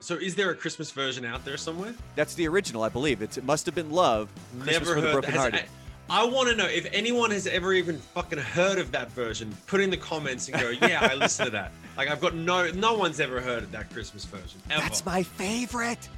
So 0.00 0.14
is 0.14 0.34
there 0.34 0.48
a 0.48 0.54
Christmas 0.54 0.90
version 0.92 1.26
out 1.26 1.44
there 1.44 1.58
somewhere? 1.58 1.92
That's 2.16 2.34
the 2.34 2.48
original 2.48 2.82
I 2.82 2.88
believe. 2.88 3.20
It's 3.20 3.36
it 3.36 3.44
must 3.44 3.66
have 3.66 3.74
been 3.74 3.90
love 3.90 4.30
Christmas 4.60 4.88
Never 4.88 4.94
for 4.94 5.20
the 5.20 5.30
heard 5.30 5.64
broken 6.08 6.10
that. 6.10 6.10
hearted. 6.10 6.10
Has- 6.10 6.10
I, 6.10 6.20
I 6.22 6.24
want 6.24 6.48
to 6.50 6.56
know 6.56 6.66
if 6.66 6.86
anyone 6.92 7.30
has 7.30 7.46
ever 7.46 7.72
even 7.72 7.98
fucking 7.98 8.38
heard 8.38 8.78
of 8.78 8.92
that 8.92 9.10
version. 9.12 9.54
Put 9.66 9.80
in 9.80 9.90
the 9.90 9.96
comments 9.96 10.48
and 10.48 10.60
go, 10.60 10.70
yeah, 10.70 11.08
I 11.10 11.14
listened 11.14 11.46
to 11.46 11.52
that. 11.52 11.72
Like 11.96 12.08
I've 12.08 12.20
got 12.20 12.34
no, 12.34 12.68
no 12.72 12.94
one's 12.94 13.20
ever 13.20 13.40
heard 13.40 13.62
of 13.62 13.70
that 13.70 13.88
Christmas 13.92 14.24
version. 14.24 14.60
Ever. 14.68 14.80
That's 14.82 15.06
my 15.06 15.22
favorite. 15.22 16.08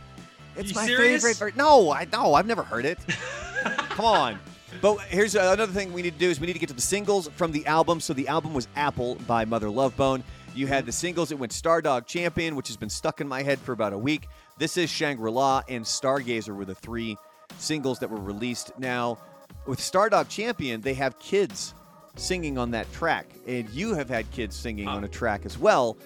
It's 0.56 0.70
You 0.70 0.74
my 0.74 0.86
serious? 0.86 1.22
favorite. 1.22 1.52
ver- 1.52 1.58
No, 1.58 1.90
I 1.92 2.06
no, 2.10 2.32
I've 2.32 2.46
never 2.46 2.62
heard 2.62 2.86
it. 2.86 2.98
Come 3.90 4.06
on. 4.06 4.38
But 4.80 5.00
here's 5.02 5.34
another 5.34 5.66
thing 5.66 5.92
we 5.92 6.00
need 6.00 6.14
to 6.14 6.18
do 6.18 6.30
is 6.30 6.40
we 6.40 6.46
need 6.46 6.54
to 6.54 6.58
get 6.58 6.70
to 6.70 6.74
the 6.74 6.80
singles 6.80 7.28
from 7.36 7.52
the 7.52 7.66
album. 7.66 8.00
So 8.00 8.14
the 8.14 8.26
album 8.28 8.54
was 8.54 8.68
Apple 8.74 9.16
by 9.26 9.44
Mother 9.44 9.68
Love 9.68 9.94
Bone. 9.98 10.24
You 10.54 10.66
had 10.66 10.86
the 10.86 10.92
singles. 10.92 11.30
It 11.30 11.38
went 11.38 11.52
Stardog 11.52 12.06
Champion, 12.06 12.56
which 12.56 12.68
has 12.68 12.76
been 12.78 12.88
stuck 12.88 13.20
in 13.20 13.28
my 13.28 13.42
head 13.42 13.58
for 13.58 13.72
about 13.72 13.92
a 13.92 13.98
week. 13.98 14.28
This 14.56 14.78
is 14.78 14.88
Shangri 14.88 15.30
La 15.30 15.62
and 15.68 15.84
Stargazer 15.84 16.56
were 16.56 16.64
the 16.64 16.74
three 16.74 17.18
singles 17.58 17.98
that 17.98 18.08
were 18.08 18.16
released. 18.20 18.72
Now, 18.78 19.18
with 19.66 19.78
Stardog 19.78 20.28
Champion, 20.28 20.80
they 20.80 20.94
have 20.94 21.18
kids 21.18 21.74
singing 22.16 22.56
on 22.58 22.70
that 22.70 22.90
track, 22.92 23.26
and 23.46 23.68
you 23.70 23.94
have 23.94 24.08
had 24.08 24.30
kids 24.30 24.56
singing 24.56 24.88
Ah. 24.88 24.96
on 24.96 25.04
a 25.04 25.08
track 25.08 25.44
as 25.44 25.58
well. 25.58 25.96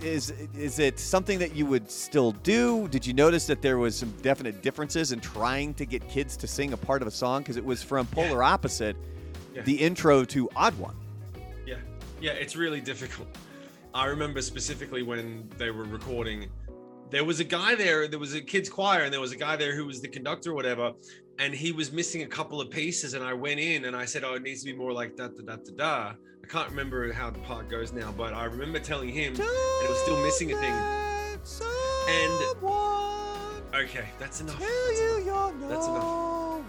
Is 0.00 0.32
is 0.56 0.78
it 0.78 0.98
something 0.98 1.38
that 1.40 1.54
you 1.54 1.66
would 1.66 1.90
still 1.90 2.32
do? 2.32 2.88
Did 2.88 3.06
you 3.06 3.12
notice 3.12 3.46
that 3.48 3.60
there 3.60 3.76
was 3.76 3.96
some 3.96 4.10
definite 4.22 4.62
differences 4.62 5.12
in 5.12 5.20
trying 5.20 5.74
to 5.74 5.84
get 5.84 6.08
kids 6.08 6.36
to 6.38 6.46
sing 6.46 6.72
a 6.72 6.76
part 6.76 7.02
of 7.02 7.08
a 7.08 7.10
song 7.10 7.42
because 7.42 7.56
it 7.58 7.64
was 7.64 7.82
from 7.82 8.06
Polar 8.06 8.42
Opposite, 8.42 8.96
Yeah. 9.54 9.62
the 9.62 9.74
intro 9.74 10.24
to 10.24 10.48
Odd 10.56 10.78
One. 10.78 10.96
Yeah, 11.66 11.76
yeah, 12.20 12.32
it's 12.32 12.56
really 12.56 12.80
difficult. 12.80 13.28
I 13.92 14.06
remember 14.06 14.40
specifically 14.40 15.02
when 15.02 15.50
they 15.58 15.70
were 15.70 15.84
recording, 15.84 16.48
there 17.10 17.24
was 17.24 17.40
a 17.40 17.44
guy 17.44 17.74
there. 17.74 18.08
There 18.08 18.18
was 18.18 18.34
a 18.34 18.40
kids 18.40 18.70
choir, 18.70 19.02
and 19.02 19.12
there 19.12 19.20
was 19.20 19.32
a 19.32 19.36
guy 19.36 19.56
there 19.56 19.76
who 19.76 19.84
was 19.84 20.00
the 20.00 20.08
conductor 20.08 20.52
or 20.52 20.54
whatever, 20.54 20.92
and 21.38 21.54
he 21.54 21.72
was 21.72 21.92
missing 21.92 22.22
a 22.22 22.26
couple 22.26 22.60
of 22.60 22.70
pieces. 22.70 23.14
And 23.14 23.24
I 23.24 23.32
went 23.32 23.60
in 23.60 23.84
and 23.86 23.96
I 23.96 24.04
said, 24.04 24.24
"Oh, 24.24 24.34
it 24.34 24.42
needs 24.42 24.60
to 24.62 24.66
be 24.66 24.76
more 24.76 24.92
like 24.92 25.16
da 25.16 25.28
da 25.28 25.42
da 25.42 25.56
da 25.56 25.72
da." 25.76 26.12
I 26.42 26.46
can't 26.46 26.68
remember 26.68 27.10
how 27.12 27.30
the 27.30 27.38
part 27.40 27.70
goes 27.70 27.92
now, 27.92 28.12
but 28.12 28.34
I 28.34 28.44
remember 28.44 28.78
telling 28.78 29.08
him, 29.08 29.32
and 29.34 29.40
it 29.40 29.88
was 29.88 29.98
still 30.02 30.22
missing 30.22 30.52
a 30.52 30.56
thing. 30.56 30.74
And- 32.08 32.54
Okay, 33.74 34.08
that's 34.20 34.40
enough. 34.40 34.60
That's 34.60 35.00
enough. 35.00 35.54
That's 35.68 35.86
enough. 35.86 36.60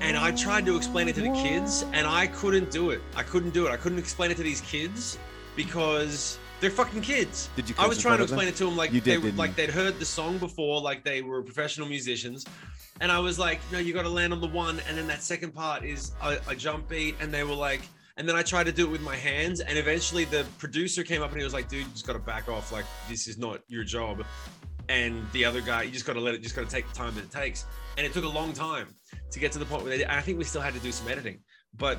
And 0.00 0.16
I 0.16 0.30
tried 0.32 0.64
to 0.66 0.76
explain 0.76 1.08
it 1.08 1.14
to 1.16 1.20
the 1.20 1.32
kids, 1.32 1.84
and 1.92 2.06
I 2.06 2.28
couldn't 2.28 2.70
do 2.70 2.90
it. 2.90 3.02
I 3.14 3.22
couldn't 3.22 3.50
do 3.50 3.66
it. 3.66 3.70
I 3.70 3.76
couldn't 3.76 3.98
explain 3.98 4.30
it 4.30 4.36
to 4.38 4.42
these 4.42 4.62
kids 4.62 5.18
because 5.54 6.38
they're 6.62 6.70
fucking 6.70 7.02
kids. 7.02 7.50
Did 7.56 7.68
you 7.68 7.74
I 7.76 7.88
was 7.88 7.98
trying 7.98 8.18
to 8.18 8.22
of 8.22 8.30
them? 8.30 8.38
explain 8.38 8.48
it 8.48 8.56
to 8.56 8.64
them 8.64 8.76
like 8.76 8.92
You 8.92 9.00
they 9.00 9.18
were 9.18 9.32
like 9.32 9.50
you? 9.50 9.56
they'd 9.56 9.70
heard 9.70 9.98
the 9.98 10.04
song 10.04 10.38
before, 10.38 10.80
like 10.80 11.04
they 11.04 11.20
were 11.20 11.42
professional 11.42 11.88
musicians. 11.88 12.46
And 13.00 13.10
I 13.10 13.18
was 13.18 13.36
like, 13.36 13.58
no, 13.72 13.78
you 13.78 13.92
got 13.92 14.02
to 14.02 14.08
land 14.08 14.32
on 14.32 14.40
the 14.40 14.46
one, 14.46 14.80
and 14.88 14.96
then 14.96 15.08
that 15.08 15.24
second 15.24 15.52
part 15.52 15.84
is 15.84 16.12
a, 16.22 16.38
a 16.46 16.54
jump 16.54 16.88
beat. 16.88 17.16
And 17.20 17.34
they 17.34 17.42
were 17.42 17.54
like, 17.54 17.82
and 18.16 18.28
then 18.28 18.36
I 18.36 18.42
tried 18.42 18.66
to 18.66 18.72
do 18.72 18.86
it 18.86 18.90
with 18.92 19.00
my 19.00 19.16
hands, 19.16 19.58
and 19.58 19.76
eventually 19.76 20.24
the 20.24 20.46
producer 20.58 21.02
came 21.02 21.20
up 21.20 21.30
and 21.30 21.38
he 21.38 21.44
was 21.44 21.52
like, 21.52 21.68
dude, 21.68 21.84
you 21.84 21.92
just 21.92 22.06
got 22.06 22.12
to 22.12 22.20
back 22.20 22.48
off. 22.48 22.70
Like 22.70 22.84
this 23.08 23.26
is 23.26 23.38
not 23.38 23.58
your 23.66 23.82
job. 23.82 24.24
And 24.88 25.26
the 25.32 25.44
other 25.44 25.62
guy, 25.62 25.82
you 25.82 25.90
just 25.90 26.06
got 26.06 26.12
to 26.12 26.20
let 26.20 26.34
it, 26.34 26.42
just 26.42 26.54
got 26.54 26.68
to 26.68 26.70
take 26.70 26.88
the 26.88 26.94
time 26.94 27.14
that 27.16 27.24
it 27.24 27.30
takes. 27.32 27.64
And 27.96 28.06
it 28.06 28.12
took 28.12 28.24
a 28.24 28.28
long 28.28 28.52
time 28.52 28.88
to 29.32 29.38
get 29.40 29.50
to 29.52 29.58
the 29.58 29.64
point 29.64 29.82
where 29.82 29.96
they, 29.96 30.04
and 30.04 30.12
I 30.12 30.20
think 30.20 30.38
we 30.38 30.44
still 30.44 30.60
had 30.60 30.74
to 30.74 30.80
do 30.80 30.92
some 30.92 31.08
editing, 31.08 31.40
but 31.76 31.98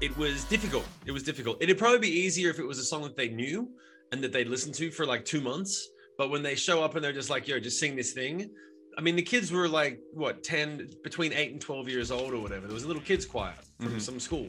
it 0.00 0.16
was 0.16 0.44
difficult. 0.44 0.84
It 1.06 1.12
was 1.12 1.22
difficult. 1.22 1.58
It'd 1.60 1.78
probably 1.78 1.98
be 1.98 2.10
easier 2.10 2.50
if 2.50 2.58
it 2.58 2.66
was 2.66 2.78
a 2.78 2.84
song 2.84 3.02
that 3.02 3.16
they 3.16 3.28
knew 3.28 3.68
and 4.12 4.22
that 4.22 4.32
they'd 4.32 4.48
listened 4.48 4.74
to 4.76 4.90
for 4.90 5.04
like 5.06 5.24
two 5.24 5.40
months. 5.40 5.88
But 6.16 6.30
when 6.30 6.42
they 6.42 6.54
show 6.54 6.82
up 6.82 6.94
and 6.94 7.04
they're 7.04 7.12
just 7.12 7.30
like, 7.30 7.46
yo, 7.48 7.58
just 7.60 7.78
sing 7.78 7.94
this 7.96 8.12
thing. 8.12 8.50
I 8.96 9.00
mean, 9.00 9.14
the 9.16 9.22
kids 9.22 9.52
were 9.52 9.68
like, 9.68 10.00
what, 10.12 10.42
10, 10.42 10.88
between 11.04 11.32
eight 11.32 11.52
and 11.52 11.60
12 11.60 11.88
years 11.88 12.10
old 12.10 12.32
or 12.32 12.40
whatever. 12.40 12.66
There 12.66 12.74
was 12.74 12.82
a 12.84 12.88
little 12.88 13.02
kids 13.02 13.24
choir 13.24 13.54
from 13.80 13.94
Mhm. 13.94 14.00
some 14.00 14.18
school. 14.20 14.48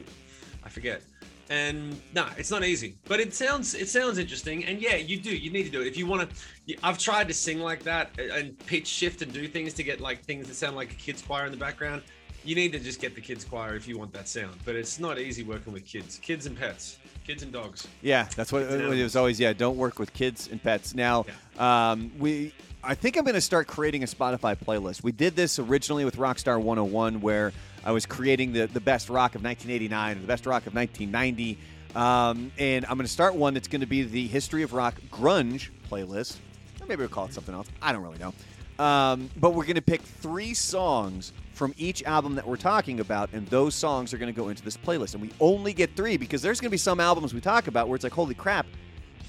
I 0.64 0.68
forget. 0.68 1.02
And 1.48 2.00
no, 2.14 2.28
it's 2.36 2.50
not 2.50 2.64
easy, 2.64 2.96
but 3.06 3.18
it 3.18 3.34
sounds 3.34 3.74
it 3.74 3.88
sounds 3.88 4.18
interesting. 4.18 4.64
And 4.66 4.80
yeah, 4.80 4.94
you 4.94 5.18
do 5.18 5.34
you 5.36 5.50
need 5.50 5.64
to 5.64 5.70
do 5.70 5.80
it 5.80 5.88
if 5.88 5.96
you 5.96 6.06
want 6.06 6.30
to. 6.30 6.76
I've 6.84 6.96
tried 6.98 7.26
to 7.26 7.34
sing 7.34 7.58
like 7.58 7.82
that 7.82 8.16
and 8.20 8.56
pitch 8.66 8.86
shift 8.86 9.20
and 9.22 9.32
do 9.32 9.48
things 9.48 9.74
to 9.74 9.82
get 9.82 10.00
like 10.00 10.24
things 10.24 10.46
that 10.46 10.54
sound 10.54 10.76
like 10.76 10.92
a 10.92 10.94
kids 10.94 11.22
choir 11.22 11.46
in 11.46 11.50
the 11.50 11.56
background. 11.58 12.02
You 12.44 12.54
need 12.54 12.72
to 12.72 12.78
just 12.78 13.00
get 13.00 13.14
the 13.14 13.20
kids 13.20 13.44
choir 13.44 13.74
if 13.74 13.86
you 13.86 13.98
want 13.98 14.12
that 14.14 14.28
sound. 14.28 14.56
But 14.64 14.74
it's 14.74 14.98
not 14.98 15.18
easy 15.18 15.42
working 15.42 15.72
with 15.72 15.84
kids, 15.84 16.18
kids 16.22 16.46
and 16.46 16.58
pets, 16.58 16.98
kids 17.26 17.42
and 17.42 17.52
dogs. 17.52 17.86
Yeah, 18.02 18.26
that's 18.34 18.52
what 18.52 18.62
it 18.62 18.88
was 18.88 19.16
always. 19.16 19.38
Yeah, 19.38 19.52
don't 19.52 19.76
work 19.76 19.98
with 19.98 20.12
kids 20.12 20.48
and 20.50 20.62
pets. 20.62 20.94
Now, 20.94 21.26
um, 21.58 22.10
we. 22.18 22.52
I 22.82 22.94
think 22.94 23.18
I'm 23.18 23.24
going 23.24 23.34
to 23.34 23.42
start 23.42 23.66
creating 23.66 24.04
a 24.04 24.06
Spotify 24.06 24.56
playlist. 24.56 25.02
We 25.02 25.12
did 25.12 25.36
this 25.36 25.58
originally 25.58 26.06
with 26.06 26.16
Rockstar 26.16 26.56
101, 26.56 27.20
where 27.20 27.52
I 27.84 27.92
was 27.92 28.06
creating 28.06 28.54
the, 28.54 28.68
the 28.68 28.80
best 28.80 29.10
rock 29.10 29.34
of 29.34 29.44
1989 29.44 30.12
and 30.12 30.22
the 30.22 30.26
best 30.26 30.46
rock 30.46 30.66
of 30.66 30.74
1990. 30.74 31.58
Um, 31.94 32.52
and 32.58 32.86
I'm 32.86 32.96
going 32.96 33.06
to 33.06 33.12
start 33.12 33.34
one 33.34 33.52
that's 33.52 33.68
going 33.68 33.82
to 33.82 33.86
be 33.86 34.02
the 34.02 34.26
History 34.28 34.62
of 34.62 34.72
Rock 34.72 34.94
Grunge 35.10 35.68
playlist. 35.90 36.36
Or 36.80 36.86
maybe 36.86 37.00
we'll 37.00 37.08
call 37.08 37.26
it 37.26 37.34
something 37.34 37.54
else. 37.54 37.68
I 37.82 37.92
don't 37.92 38.02
really 38.02 38.18
know. 38.18 38.32
Um, 38.80 39.28
but 39.36 39.50
we're 39.50 39.64
going 39.64 39.74
to 39.76 39.82
pick 39.82 40.00
three 40.00 40.54
songs 40.54 41.32
from 41.52 41.74
each 41.76 42.02
album 42.04 42.34
that 42.36 42.46
we're 42.46 42.56
talking 42.56 43.00
about, 43.00 43.28
and 43.34 43.46
those 43.48 43.74
songs 43.74 44.14
are 44.14 44.18
going 44.18 44.32
to 44.32 44.36
go 44.40 44.48
into 44.48 44.62
this 44.62 44.76
playlist. 44.78 45.12
And 45.12 45.20
we 45.20 45.30
only 45.38 45.74
get 45.74 45.94
three 45.94 46.16
because 46.16 46.40
there's 46.40 46.60
going 46.60 46.68
to 46.68 46.72
be 46.72 46.78
some 46.78 46.98
albums 47.00 47.34
we 47.34 47.40
talk 47.42 47.66
about 47.66 47.88
where 47.88 47.96
it's 47.96 48.04
like, 48.04 48.14
holy 48.14 48.34
crap, 48.34 48.64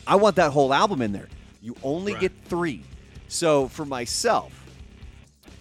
I 0.07 0.15
want 0.15 0.37
that 0.37 0.51
whole 0.51 0.73
album 0.73 1.01
in 1.01 1.11
there. 1.11 1.27
You 1.61 1.75
only 1.83 2.13
Right. 2.13 2.21
get 2.21 2.31
three. 2.45 2.83
So 3.27 3.67
for 3.67 3.85
myself, 3.85 4.53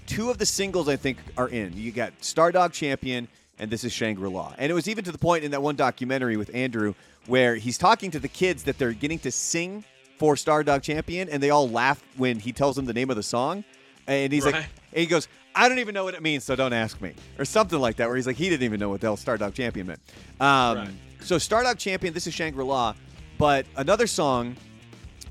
two 0.06 0.30
of 0.30 0.38
the 0.38 0.46
singles 0.46 0.88
I 0.88 0.94
think 0.96 1.18
are 1.36 1.48
in. 1.48 1.76
You 1.76 1.90
got 1.90 2.16
Stardog 2.20 2.72
Champion 2.72 3.26
and 3.58 3.70
This 3.70 3.82
is 3.84 3.92
Shangri 3.92 4.30
La. 4.30 4.54
And 4.56 4.70
it 4.70 4.74
was 4.74 4.88
even 4.88 5.04
to 5.04 5.12
the 5.12 5.18
point 5.18 5.44
in 5.44 5.50
that 5.50 5.62
one 5.62 5.76
documentary 5.76 6.36
with 6.36 6.54
Andrew 6.54 6.94
where 7.26 7.56
he's 7.56 7.76
talking 7.76 8.10
to 8.12 8.18
the 8.20 8.28
kids 8.28 8.62
that 8.64 8.78
they're 8.78 8.92
getting 8.92 9.18
to 9.18 9.30
sing 9.32 9.84
for 10.18 10.34
Stardog 10.36 10.82
Champion 10.82 11.28
and 11.28 11.42
they 11.42 11.50
all 11.50 11.68
laugh 11.68 12.02
when 12.16 12.38
he 12.38 12.52
tells 12.52 12.76
them 12.76 12.86
the 12.86 12.94
name 12.94 13.10
of 13.10 13.16
the 13.16 13.22
song. 13.22 13.64
And 14.06 14.32
he's 14.32 14.44
like, 14.52 14.54
and 14.92 15.00
he 15.00 15.06
goes, 15.06 15.28
I 15.54 15.68
don't 15.68 15.78
even 15.78 15.94
know 15.94 16.04
what 16.04 16.14
it 16.14 16.22
means, 16.22 16.44
so 16.44 16.56
don't 16.56 16.72
ask 16.72 17.00
me, 17.00 17.12
or 17.38 17.44
something 17.44 17.78
like 17.78 17.96
that. 17.96 18.06
Where 18.06 18.16
he's 18.16 18.26
like, 18.26 18.36
he 18.36 18.48
didn't 18.48 18.64
even 18.64 18.80
know 18.80 18.88
what 18.88 19.00
the 19.00 19.06
hell 19.08 19.16
Stardog 19.16 19.54
Champion 19.54 19.86
meant. 19.88 20.00
Um, 20.40 20.78
Right. 20.78 20.88
So 21.22 21.36
Stardog 21.36 21.76
Champion, 21.78 22.14
this 22.14 22.26
is 22.26 22.32
Shangri 22.34 22.64
La, 22.64 22.94
but 23.36 23.66
another 23.76 24.06
song, 24.06 24.56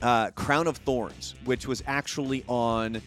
uh, 0.01 0.29
Crown 0.31 0.67
of 0.67 0.77
Thorns, 0.77 1.35
which 1.45 1.67
was 1.67 1.83
actually 1.87 2.43
on 2.47 3.01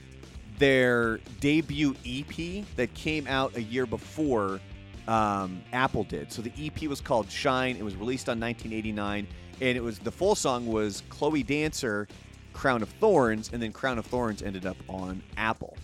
their 0.59 1.19
debut 1.41 1.95
EP 2.07 2.65
that 2.77 2.93
came 2.95 3.27
out 3.27 3.57
a 3.57 3.63
year 3.63 3.87
before 3.87 4.61
um, 5.09 5.63
Apple 5.73 6.05
did. 6.05 6.33
So 6.33 6.43
the 6.43 6.53
EP 6.59 6.89
was 6.89 7.01
called 7.01 7.31
Shine. 7.31 7.77
It 7.77 7.85
was 7.85 7.97
released 7.97 8.29
on 8.29 8.39
1989, 8.41 9.27
and 9.61 9.77
it 9.77 9.83
was 9.83 9.99
the 9.99 10.13
full 10.13 10.35
song 10.35 10.67
was 10.67 11.03
Chloe 11.09 11.43
Dancer, 11.43 12.09
Crown 12.53 12.83
of 12.83 12.89
Thorns, 12.89 13.51
and 13.53 13.63
then 13.63 13.73
Crown 13.73 13.99
of 13.99 14.07
Thorns 14.07 14.43
ended 14.43 14.67
up 14.67 14.77
on 14.89 15.23
Apple. 15.37 15.77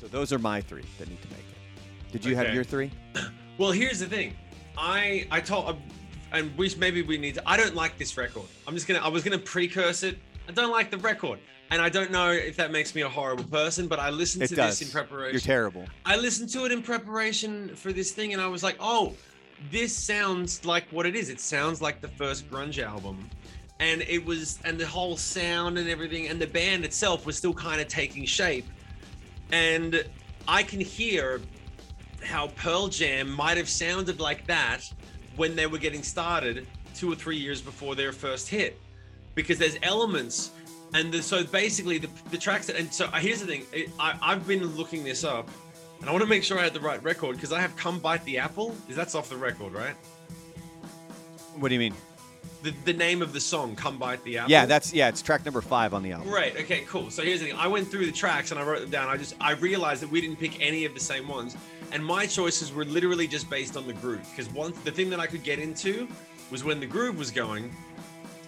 So 0.00 0.06
those 0.08 0.32
are 0.32 0.38
my 0.38 0.60
three 0.60 0.84
that 0.98 1.08
need 1.08 1.20
to 1.22 1.28
make 1.28 1.38
it. 1.38 2.12
Did 2.12 2.24
you 2.24 2.34
have 2.36 2.54
your 2.54 2.64
three? 2.64 2.90
Well, 3.58 3.72
here's 3.72 3.98
the 4.00 4.06
thing. 4.06 4.36
I 4.78 5.26
I 5.30 5.40
told 5.40 5.66
um, 5.66 5.82
and 6.32 6.56
we 6.56 6.74
maybe 6.78 7.02
we 7.02 7.18
need 7.18 7.34
to. 7.34 7.42
I 7.46 7.58
don't 7.58 7.74
like 7.74 7.98
this 7.98 8.16
record. 8.16 8.46
I'm 8.66 8.72
just 8.74 8.88
gonna. 8.88 9.00
I 9.00 9.08
was 9.08 9.22
gonna 9.22 9.38
precurse 9.38 10.02
it. 10.02 10.16
I 10.48 10.52
don't 10.52 10.70
like 10.70 10.90
the 10.90 10.96
record, 10.96 11.40
and 11.70 11.82
I 11.82 11.90
don't 11.90 12.10
know 12.10 12.30
if 12.30 12.56
that 12.56 12.72
makes 12.72 12.94
me 12.94 13.02
a 13.02 13.08
horrible 13.08 13.44
person. 13.44 13.86
But 13.86 13.98
I 13.98 14.08
listened 14.08 14.44
It 14.44 14.48
to 14.48 14.54
does. 14.56 14.78
this 14.78 14.88
in 14.88 14.92
preparation. 14.92 15.34
You're 15.34 15.40
terrible. 15.42 15.84
I 16.06 16.16
listened 16.16 16.48
to 16.50 16.64
it 16.64 16.72
in 16.72 16.82
preparation 16.82 17.74
for 17.76 17.92
this 17.92 18.12
thing, 18.12 18.32
and 18.32 18.40
I 18.40 18.46
was 18.46 18.62
like, 18.62 18.76
oh, 18.80 19.14
this 19.70 19.94
sounds 19.94 20.64
like 20.64 20.84
what 20.90 21.04
it 21.04 21.14
is. 21.14 21.28
It 21.28 21.38
sounds 21.40 21.82
like 21.82 22.00
the 22.00 22.08
first 22.08 22.50
grunge 22.50 22.82
album. 22.82 23.28
And 23.80 24.02
it 24.02 24.24
was, 24.24 24.58
and 24.64 24.78
the 24.78 24.86
whole 24.86 25.16
sound 25.16 25.78
and 25.78 25.88
everything, 25.88 26.28
and 26.28 26.40
the 26.40 26.46
band 26.46 26.84
itself 26.84 27.26
was 27.26 27.36
still 27.36 27.54
kind 27.54 27.80
of 27.80 27.88
taking 27.88 28.24
shape. 28.26 28.66
And 29.50 30.04
I 30.46 30.62
can 30.62 30.80
hear 30.80 31.40
how 32.22 32.48
Pearl 32.48 32.88
Jam 32.88 33.30
might 33.30 33.56
have 33.56 33.68
sounded 33.68 34.20
like 34.20 34.46
that 34.46 34.82
when 35.36 35.56
they 35.56 35.66
were 35.66 35.78
getting 35.78 36.02
started 36.02 36.66
two 36.94 37.10
or 37.10 37.16
three 37.16 37.38
years 37.38 37.62
before 37.62 37.94
their 37.94 38.12
first 38.12 38.48
hit. 38.48 38.78
Because 39.34 39.58
there's 39.58 39.78
elements, 39.82 40.50
and 40.92 41.10
the, 41.10 41.22
so 41.22 41.42
basically 41.44 41.96
the, 41.96 42.10
the 42.30 42.36
tracks, 42.36 42.66
that, 42.66 42.76
and 42.76 42.92
so 42.92 43.06
uh, 43.06 43.12
here's 43.12 43.40
the 43.40 43.46
thing 43.46 43.64
it, 43.72 43.88
I, 43.98 44.18
I've 44.20 44.46
been 44.46 44.64
looking 44.76 45.04
this 45.04 45.24
up, 45.24 45.48
and 46.00 46.08
I 46.08 46.12
want 46.12 46.22
to 46.22 46.28
make 46.28 46.42
sure 46.42 46.58
I 46.58 46.64
had 46.64 46.74
the 46.74 46.80
right 46.80 47.02
record 47.02 47.36
because 47.36 47.52
I 47.52 47.60
have 47.60 47.74
Come 47.76 47.98
Bite 48.00 48.24
the 48.24 48.38
Apple. 48.38 48.74
Is 48.88 48.96
that's 48.96 49.14
off 49.14 49.30
the 49.30 49.36
record, 49.36 49.72
right? 49.72 49.94
What 51.56 51.68
do 51.68 51.74
you 51.74 51.78
mean? 51.78 51.94
The, 52.62 52.72
the 52.84 52.92
name 52.92 53.22
of 53.22 53.32
the 53.32 53.40
song, 53.40 53.74
Come 53.74 53.96
Bite 53.98 54.22
the 54.24 54.38
Apple. 54.38 54.50
Yeah, 54.50 54.66
that's 54.66 54.92
yeah. 54.92 55.08
It's 55.08 55.22
track 55.22 55.44
number 55.44 55.62
five 55.62 55.94
on 55.94 56.02
the 56.02 56.12
album. 56.12 56.30
Right. 56.30 56.54
Okay. 56.60 56.82
Cool. 56.86 57.10
So 57.10 57.22
here's 57.22 57.40
the 57.40 57.46
thing. 57.46 57.56
I 57.56 57.66
went 57.66 57.88
through 57.88 58.06
the 58.06 58.12
tracks 58.12 58.50
and 58.50 58.60
I 58.60 58.64
wrote 58.64 58.80
them 58.82 58.90
down. 58.90 59.08
I 59.08 59.16
just 59.16 59.34
I 59.40 59.52
realized 59.52 60.02
that 60.02 60.10
we 60.10 60.20
didn't 60.20 60.36
pick 60.36 60.60
any 60.60 60.84
of 60.84 60.92
the 60.92 61.00
same 61.00 61.26
ones, 61.26 61.56
and 61.92 62.04
my 62.04 62.26
choices 62.26 62.72
were 62.72 62.84
literally 62.84 63.26
just 63.26 63.48
based 63.48 63.76
on 63.76 63.86
the 63.86 63.94
groove. 63.94 64.26
Because 64.30 64.52
one 64.52 64.74
the 64.84 64.90
thing 64.90 65.08
that 65.10 65.20
I 65.20 65.26
could 65.26 65.42
get 65.42 65.58
into 65.58 66.06
was 66.50 66.62
when 66.62 66.80
the 66.80 66.86
groove 66.86 67.16
was 67.16 67.30
going. 67.30 67.70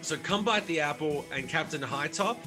So 0.02 0.16
Come 0.18 0.44
Bite 0.44 0.66
the 0.66 0.80
Apple 0.80 1.24
and 1.32 1.48
Captain 1.48 1.80
High 1.80 2.08
Top 2.08 2.38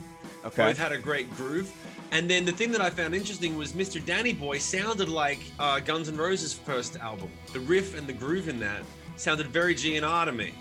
Okay. 0.46 0.64
both 0.64 0.78
had 0.78 0.92
a 0.92 0.98
great 0.98 1.30
groove. 1.36 1.72
And 2.12 2.30
then 2.30 2.46
the 2.46 2.52
thing 2.52 2.72
that 2.72 2.82
I 2.82 2.90
found 2.92 3.16
interesting 3.16 3.58
was 3.58 3.74
Mr. 3.74 4.04
Danny 4.06 4.32
Boy 4.32 4.60
sounded 4.60 5.10
like 5.10 5.40
uh, 5.60 5.80
Guns 5.80 6.08
N' 6.08 6.18
Roses' 6.18 6.54
first 6.54 6.98
album. 6.98 7.30
The 7.52 7.60
riff 7.62 7.98
and 7.98 8.06
the 8.06 8.14
groove 8.14 8.48
in 8.48 8.60
that 8.60 8.84
sounded 9.18 9.48
very 9.48 9.74
GNR 9.74 10.26
to 10.26 10.32
me. 10.32 10.54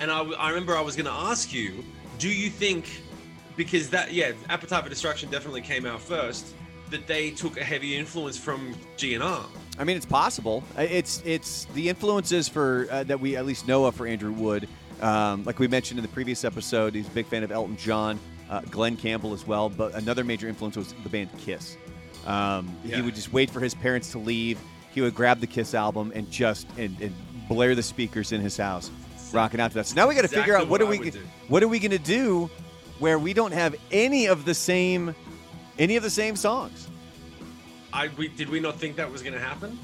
And 0.00 0.10
I 0.10 0.48
remember 0.48 0.76
I 0.76 0.80
was 0.80 0.96
going 0.96 1.06
to 1.06 1.12
ask 1.12 1.52
you, 1.52 1.84
do 2.18 2.28
you 2.28 2.48
think, 2.48 3.02
because 3.56 3.90
that, 3.90 4.12
yeah, 4.12 4.32
Appetite 4.48 4.82
for 4.82 4.88
Destruction 4.88 5.30
definitely 5.30 5.60
came 5.60 5.84
out 5.84 6.00
first, 6.00 6.54
that 6.88 7.06
they 7.06 7.30
took 7.30 7.60
a 7.60 7.64
heavy 7.64 7.96
influence 7.96 8.36
from 8.36 8.74
GNR? 8.96 9.44
I 9.78 9.84
mean, 9.84 9.96
it's 9.96 10.06
possible. 10.06 10.64
It's 10.76 11.22
it's 11.24 11.66
the 11.66 11.88
influences 11.88 12.48
for 12.48 12.86
uh, 12.90 13.04
that 13.04 13.20
we 13.20 13.36
at 13.36 13.46
least 13.46 13.68
know 13.68 13.84
of 13.84 13.94
for 13.94 14.06
Andrew 14.06 14.32
Wood. 14.32 14.68
Um, 15.00 15.44
like 15.44 15.58
we 15.58 15.68
mentioned 15.68 15.98
in 15.98 16.02
the 16.02 16.10
previous 16.10 16.44
episode, 16.44 16.94
he's 16.94 17.06
a 17.06 17.10
big 17.12 17.26
fan 17.26 17.44
of 17.44 17.52
Elton 17.52 17.76
John, 17.76 18.18
uh, 18.50 18.60
Glen 18.62 18.96
Campbell 18.96 19.32
as 19.32 19.46
well. 19.46 19.70
But 19.70 19.94
another 19.94 20.24
major 20.24 20.48
influence 20.48 20.76
was 20.76 20.92
the 21.02 21.08
band 21.08 21.30
Kiss. 21.38 21.76
Um, 22.26 22.76
He 22.84 23.00
would 23.00 23.14
just 23.14 23.32
wait 23.32 23.50
for 23.50 23.60
his 23.60 23.74
parents 23.74 24.10
to 24.12 24.18
leave. 24.18 24.58
He 24.92 25.00
would 25.00 25.14
grab 25.14 25.40
the 25.40 25.46
Kiss 25.46 25.74
album 25.74 26.12
and 26.14 26.30
just 26.30 26.66
and, 26.76 27.00
and 27.00 27.14
blare 27.48 27.74
the 27.74 27.82
speakers 27.82 28.32
in 28.32 28.40
his 28.40 28.56
house, 28.56 28.90
rocking 29.32 29.60
out 29.60 29.70
to 29.72 29.74
that. 29.78 29.86
So 29.86 29.94
now 29.96 30.08
we 30.08 30.14
got 30.14 30.22
to 30.22 30.28
figure 30.28 30.56
out 30.56 30.68
what, 30.68 30.80
what 30.80 30.82
are 30.82 30.86
I 30.86 30.98
we 30.98 31.10
do. 31.10 31.20
what 31.48 31.62
are 31.62 31.68
we 31.68 31.78
going 31.78 31.90
to 31.92 31.98
do 31.98 32.50
where 32.98 33.18
we 33.18 33.32
don't 33.32 33.52
have 33.52 33.74
any 33.90 34.26
of 34.26 34.44
the 34.44 34.54
same 34.54 35.14
any 35.78 35.96
of 35.96 36.02
the 36.02 36.10
same 36.10 36.36
songs. 36.36 36.88
I 37.92 38.08
we, 38.16 38.28
did 38.28 38.48
we 38.48 38.60
not 38.60 38.76
think 38.76 38.96
that 38.96 39.10
was 39.10 39.22
going 39.22 39.32
to 39.34 39.40
happen? 39.40 39.78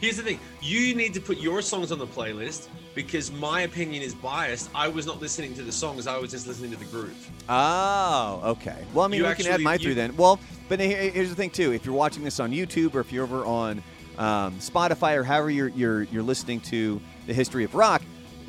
Here's 0.00 0.16
the 0.16 0.22
thing: 0.22 0.38
you 0.62 0.94
need 0.94 1.12
to 1.14 1.20
put 1.20 1.38
your 1.38 1.60
songs 1.60 1.92
on 1.92 1.98
the 1.98 2.06
playlist 2.06 2.68
because 2.94 3.30
my 3.30 3.62
opinion 3.62 4.02
is 4.02 4.14
biased. 4.14 4.70
I 4.74 4.88
was 4.88 5.04
not 5.06 5.20
listening 5.20 5.52
to 5.54 5.62
the 5.62 5.72
songs; 5.72 6.06
I 6.06 6.16
was 6.18 6.30
just 6.30 6.46
listening 6.46 6.70
to 6.70 6.76
the 6.78 6.86
groove. 6.86 7.30
Oh, 7.48 8.40
okay. 8.44 8.84
Well, 8.94 9.04
I 9.04 9.08
mean, 9.08 9.20
You 9.20 9.26
we 9.28 9.34
can 9.34 9.46
add 9.46 9.60
my 9.60 9.74
you- 9.74 9.78
three 9.80 9.94
then. 9.94 10.16
Well, 10.16 10.40
but 10.68 10.80
here's 10.80 11.28
the 11.28 11.34
thing 11.34 11.50
too. 11.50 11.72
If 11.72 11.84
you're 11.84 11.94
watching 11.94 12.24
this 12.24 12.40
on 12.40 12.50
YouTube 12.50 12.94
or 12.94 13.00
if 13.00 13.12
you're 13.12 13.24
over 13.24 13.44
on 13.44 13.82
um, 14.16 14.54
Spotify 14.58 15.16
or 15.16 15.24
however 15.24 15.50
you're, 15.50 15.68
you're 15.68 16.04
you're 16.04 16.22
listening 16.22 16.60
to 16.62 16.98
the 17.26 17.34
history 17.34 17.64
of 17.64 17.74
rock, 17.74 18.00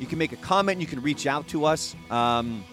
you 0.02 0.08
can 0.08 0.18
make 0.18 0.32
a 0.32 0.36
comment. 0.36 0.80
You 0.80 0.86
can 0.88 1.00
reach 1.00 1.28
out 1.28 1.46
to 1.48 1.64
us. 1.64 1.94
Um, 2.10 2.64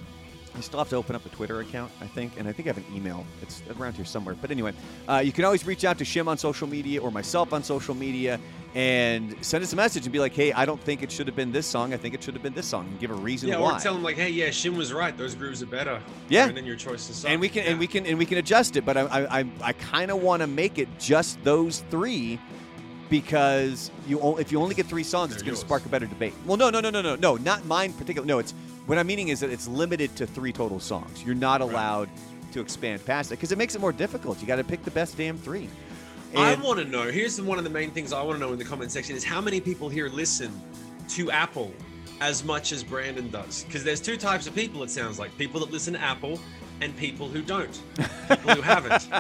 I 0.55 0.61
still 0.61 0.79
have 0.79 0.89
to 0.89 0.95
open 0.95 1.15
up 1.15 1.23
a 1.27 1.29
Twitter 1.29 1.59
account, 1.59 1.91
I 2.01 2.07
think, 2.07 2.33
and 2.39 2.47
I 2.47 2.51
think 2.51 2.67
I 2.67 2.71
have 2.73 2.77
an 2.79 2.95
email. 2.95 3.23
It's 3.43 3.61
around 3.79 3.93
here 3.93 4.03
somewhere. 4.03 4.33
But 4.41 4.49
anyway, 4.49 4.73
uh, 5.07 5.21
you 5.23 5.31
can 5.31 5.45
always 5.45 5.63
reach 5.63 5.85
out 5.85 5.99
to 5.99 6.03
Shim 6.03 6.27
on 6.27 6.39
social 6.39 6.67
media 6.67 6.99
or 6.99 7.11
myself 7.11 7.53
on 7.53 7.63
social 7.63 7.93
media 7.93 8.39
and 8.73 9.35
send 9.45 9.63
us 9.63 9.73
a 9.73 9.75
message 9.75 10.05
and 10.05 10.11
be 10.11 10.19
like, 10.19 10.33
"Hey, 10.33 10.51
I 10.51 10.65
don't 10.65 10.81
think 10.81 11.03
it 11.03 11.11
should 11.11 11.27
have 11.27 11.35
been 11.35 11.51
this 11.51 11.67
song. 11.67 11.93
I 11.93 11.97
think 11.97 12.15
it 12.15 12.23
should 12.23 12.33
have 12.33 12.41
been 12.41 12.53
this 12.55 12.65
song." 12.65 12.87
And 12.87 12.99
give 12.99 13.11
a 13.11 13.13
reason 13.13 13.47
Yeah, 13.49 13.59
why. 13.59 13.77
or 13.77 13.79
tell 13.79 13.93
them 13.93 14.01
like, 14.03 14.15
"Hey, 14.15 14.29
yeah, 14.29 14.47
Shim 14.47 14.75
was 14.75 14.91
right. 14.91 15.15
Those 15.15 15.35
grooves 15.35 15.61
are 15.61 15.67
better." 15.67 16.01
Yeah. 16.29 16.47
and 16.47 16.57
then 16.57 16.65
your 16.65 16.75
choices. 16.77 17.17
suck. 17.17 17.29
and 17.31 17.39
we 17.39 17.47
can 17.47 17.63
Yeah. 17.63 17.69
and 17.71 17.79
we 17.79 17.85
can 17.87 18.07
and 18.07 18.17
we 18.17 18.25
can 18.25 18.39
adjust 18.39 18.75
it 18.75 18.85
but 18.85 18.97
i 18.97 19.01
i, 19.01 19.39
I, 19.41 19.45
I 19.61 19.73
kind 19.73 20.09
of 20.09 20.21
want 20.21 20.41
to 20.41 20.47
make 20.47 20.79
it 20.79 20.87
just 20.99 21.41
those 21.43 21.83
three 21.91 22.39
because 23.09 23.91
you 24.07 24.19
o- 24.19 24.37
if 24.37 24.51
you 24.51 24.59
only 24.61 24.75
get 24.75 24.85
three 24.85 25.03
songs 25.03 25.33
it's 25.33 25.41
going 25.43 25.55
to 25.55 25.59
spark 25.59 25.85
a 25.85 25.89
better 25.89 26.05
debate 26.05 26.33
well 26.45 26.57
no 26.57 26.69
no 26.69 26.79
no 26.79 26.89
no 26.89 27.01
no 27.01 27.15
no 27.15 27.35
not 27.37 27.65
mine 27.65 27.91
particular 27.93 28.25
no 28.25 28.39
it's 28.39 28.51
what 28.85 28.97
i'm 28.97 29.07
meaning 29.07 29.29
is 29.29 29.39
that 29.39 29.49
it's 29.49 29.67
limited 29.67 30.15
to 30.15 30.25
three 30.27 30.51
total 30.53 30.79
songs 30.79 31.23
you're 31.23 31.35
not 31.35 31.61
allowed 31.61 32.09
to 32.51 32.59
expand 32.61 33.03
past 33.05 33.31
it 33.31 33.35
because 33.35 33.51
it 33.51 33.57
makes 33.57 33.75
it 33.75 33.81
more 33.81 33.91
difficult 33.93 34.39
you 34.41 34.47
got 34.47 34.55
to 34.57 34.63
pick 34.63 34.83
the 34.83 34.91
best 34.91 35.17
damn 35.17 35.37
three 35.37 35.69
I 36.35 36.51
And- 36.51 36.61
want 36.61 36.77
to 36.77 36.85
know. 36.85 37.09
Here's 37.09 37.41
one 37.41 37.57
of 37.57 37.63
the 37.63 37.71
main 37.71 37.89
things 37.89 38.13
I 38.13 38.21
want 38.21 38.39
to 38.39 38.45
know 38.45 38.53
in 38.53 38.59
the 38.59 38.63
comment 38.65 38.91
section 38.91 39.15
is 39.15 39.23
how 39.23 39.41
many 39.41 39.59
people 39.59 39.89
here 39.89 40.09
listen 40.09 40.51
to 41.15 41.31
Apple 41.31 41.73
as 42.21 42.43
much 42.43 42.71
as 42.71 42.83
Brandon 42.83 43.31
does? 43.31 43.63
Because 43.63 43.83
there's 43.83 43.99
two 43.99 44.15
types 44.15 44.45
of 44.45 44.53
people. 44.53 44.83
It 44.83 44.91
sounds 44.91 45.17
like 45.17 45.35
people 45.39 45.59
that 45.61 45.71
listen 45.71 45.93
to 45.95 45.99
Apple 46.01 46.39
and 46.81 46.95
people 46.97 47.27
who 47.27 47.41
don't, 47.41 47.81
people 48.27 48.55
who 48.55 48.61
haven't. 48.61 49.09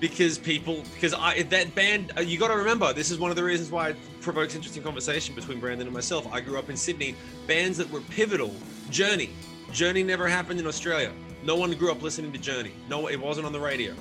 Because 0.00 0.38
people, 0.38 0.82
because 0.94 1.12
I 1.12 1.42
that 1.42 1.74
band, 1.74 2.12
uh, 2.16 2.22
you 2.22 2.38
got 2.38 2.48
to 2.48 2.56
remember, 2.56 2.90
this 2.94 3.10
is 3.10 3.18
one 3.18 3.30
of 3.30 3.36
the 3.36 3.44
reasons 3.44 3.70
why 3.70 3.90
it 3.90 3.96
provokes 4.22 4.54
interesting 4.54 4.82
conversation 4.82 5.34
between 5.34 5.60
Brandon 5.60 5.86
and 5.86 5.94
myself. 5.94 6.26
I 6.32 6.40
grew 6.40 6.58
up 6.58 6.70
in 6.70 6.76
Sydney. 6.76 7.14
Bands 7.46 7.76
that 7.76 7.90
were 7.90 8.00
pivotal, 8.00 8.54
Journey. 8.88 9.28
Journey 9.72 10.02
never 10.02 10.26
happened 10.26 10.58
in 10.58 10.66
Australia. 10.66 11.12
No 11.42 11.54
one 11.54 11.70
grew 11.72 11.92
up 11.92 12.00
listening 12.00 12.32
to 12.32 12.38
Journey. 12.38 12.72
No, 12.88 13.08
it 13.08 13.20
wasn't 13.20 13.44
on 13.44 13.52
the 13.52 13.60
radio. 13.60 13.94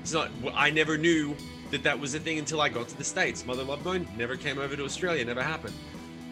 It's 0.00 0.12
not. 0.12 0.30
I 0.54 0.70
never 0.70 0.98
knew 0.98 1.36
that 1.70 1.84
that 1.84 1.98
was 1.98 2.14
a 2.14 2.18
thing 2.18 2.40
until 2.40 2.60
I 2.60 2.68
got 2.68 2.88
to 2.88 2.98
the 2.98 3.04
states. 3.04 3.46
Mother 3.46 3.62
Love 3.62 3.84
Bone 3.84 4.08
never 4.16 4.36
came 4.36 4.58
over 4.58 4.74
to 4.74 4.84
Australia. 4.84 5.24
Never 5.24 5.42
happened. 5.42 5.74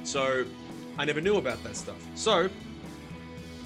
So 0.03 0.45
I 0.99 1.05
never 1.05 1.21
knew 1.21 1.37
about 1.37 1.63
that 1.63 1.77
stuff. 1.77 2.05
So 2.17 2.49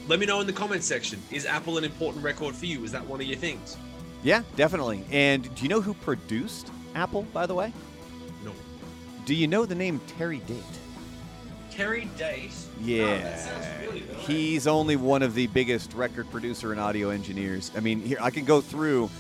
let 0.09 0.19
me 0.21 0.27
know 0.27 0.41
in 0.41 0.47
the 0.47 0.53
comments 0.53 0.87
section. 0.87 1.21
Is 1.31 1.47
Apple 1.47 1.79
an 1.79 1.85
important 1.85 2.23
record 2.25 2.55
for 2.55 2.67
you? 2.67 2.85
Is 2.85 2.93
that 2.93 3.07
one 3.07 3.21
of 3.21 3.27
your 3.27 3.37
things? 3.39 3.77
yeah 4.23 4.43
definitely 4.57 5.05
and 5.13 5.55
do 5.55 5.63
you 5.63 5.69
know 5.69 5.81
who 5.83 5.93
produced 5.93 6.71
apple 6.95 7.23
by 7.35 7.45
the 7.45 7.55
way 7.55 7.71
No. 8.43 8.51
do 9.27 9.35
you 9.35 9.47
know 9.47 9.67
the 9.67 9.75
name 9.75 10.01
terry 10.19 10.39
date 10.39 10.63
Terry 11.71 12.09
Date. 12.17 12.55
Yeah. 12.81 13.03
Oh, 13.05 13.07
that 13.19 13.39
sounds 13.39 13.67
really 13.87 14.01
good. 14.01 14.17
He's 14.17 14.67
only 14.67 14.97
one 14.97 15.23
of 15.23 15.35
the 15.35 15.47
biggest 15.49 15.93
record 15.93 16.31
producer 16.31 16.73
and 16.73 16.81
audio 16.81 17.11
engineers. 17.11 17.71
I 17.77 17.81
mean, 17.81 18.01
here 18.01 18.17
I 18.19 18.31
can 18.31 18.47
go 18.47 18.63
through. 18.63 19.11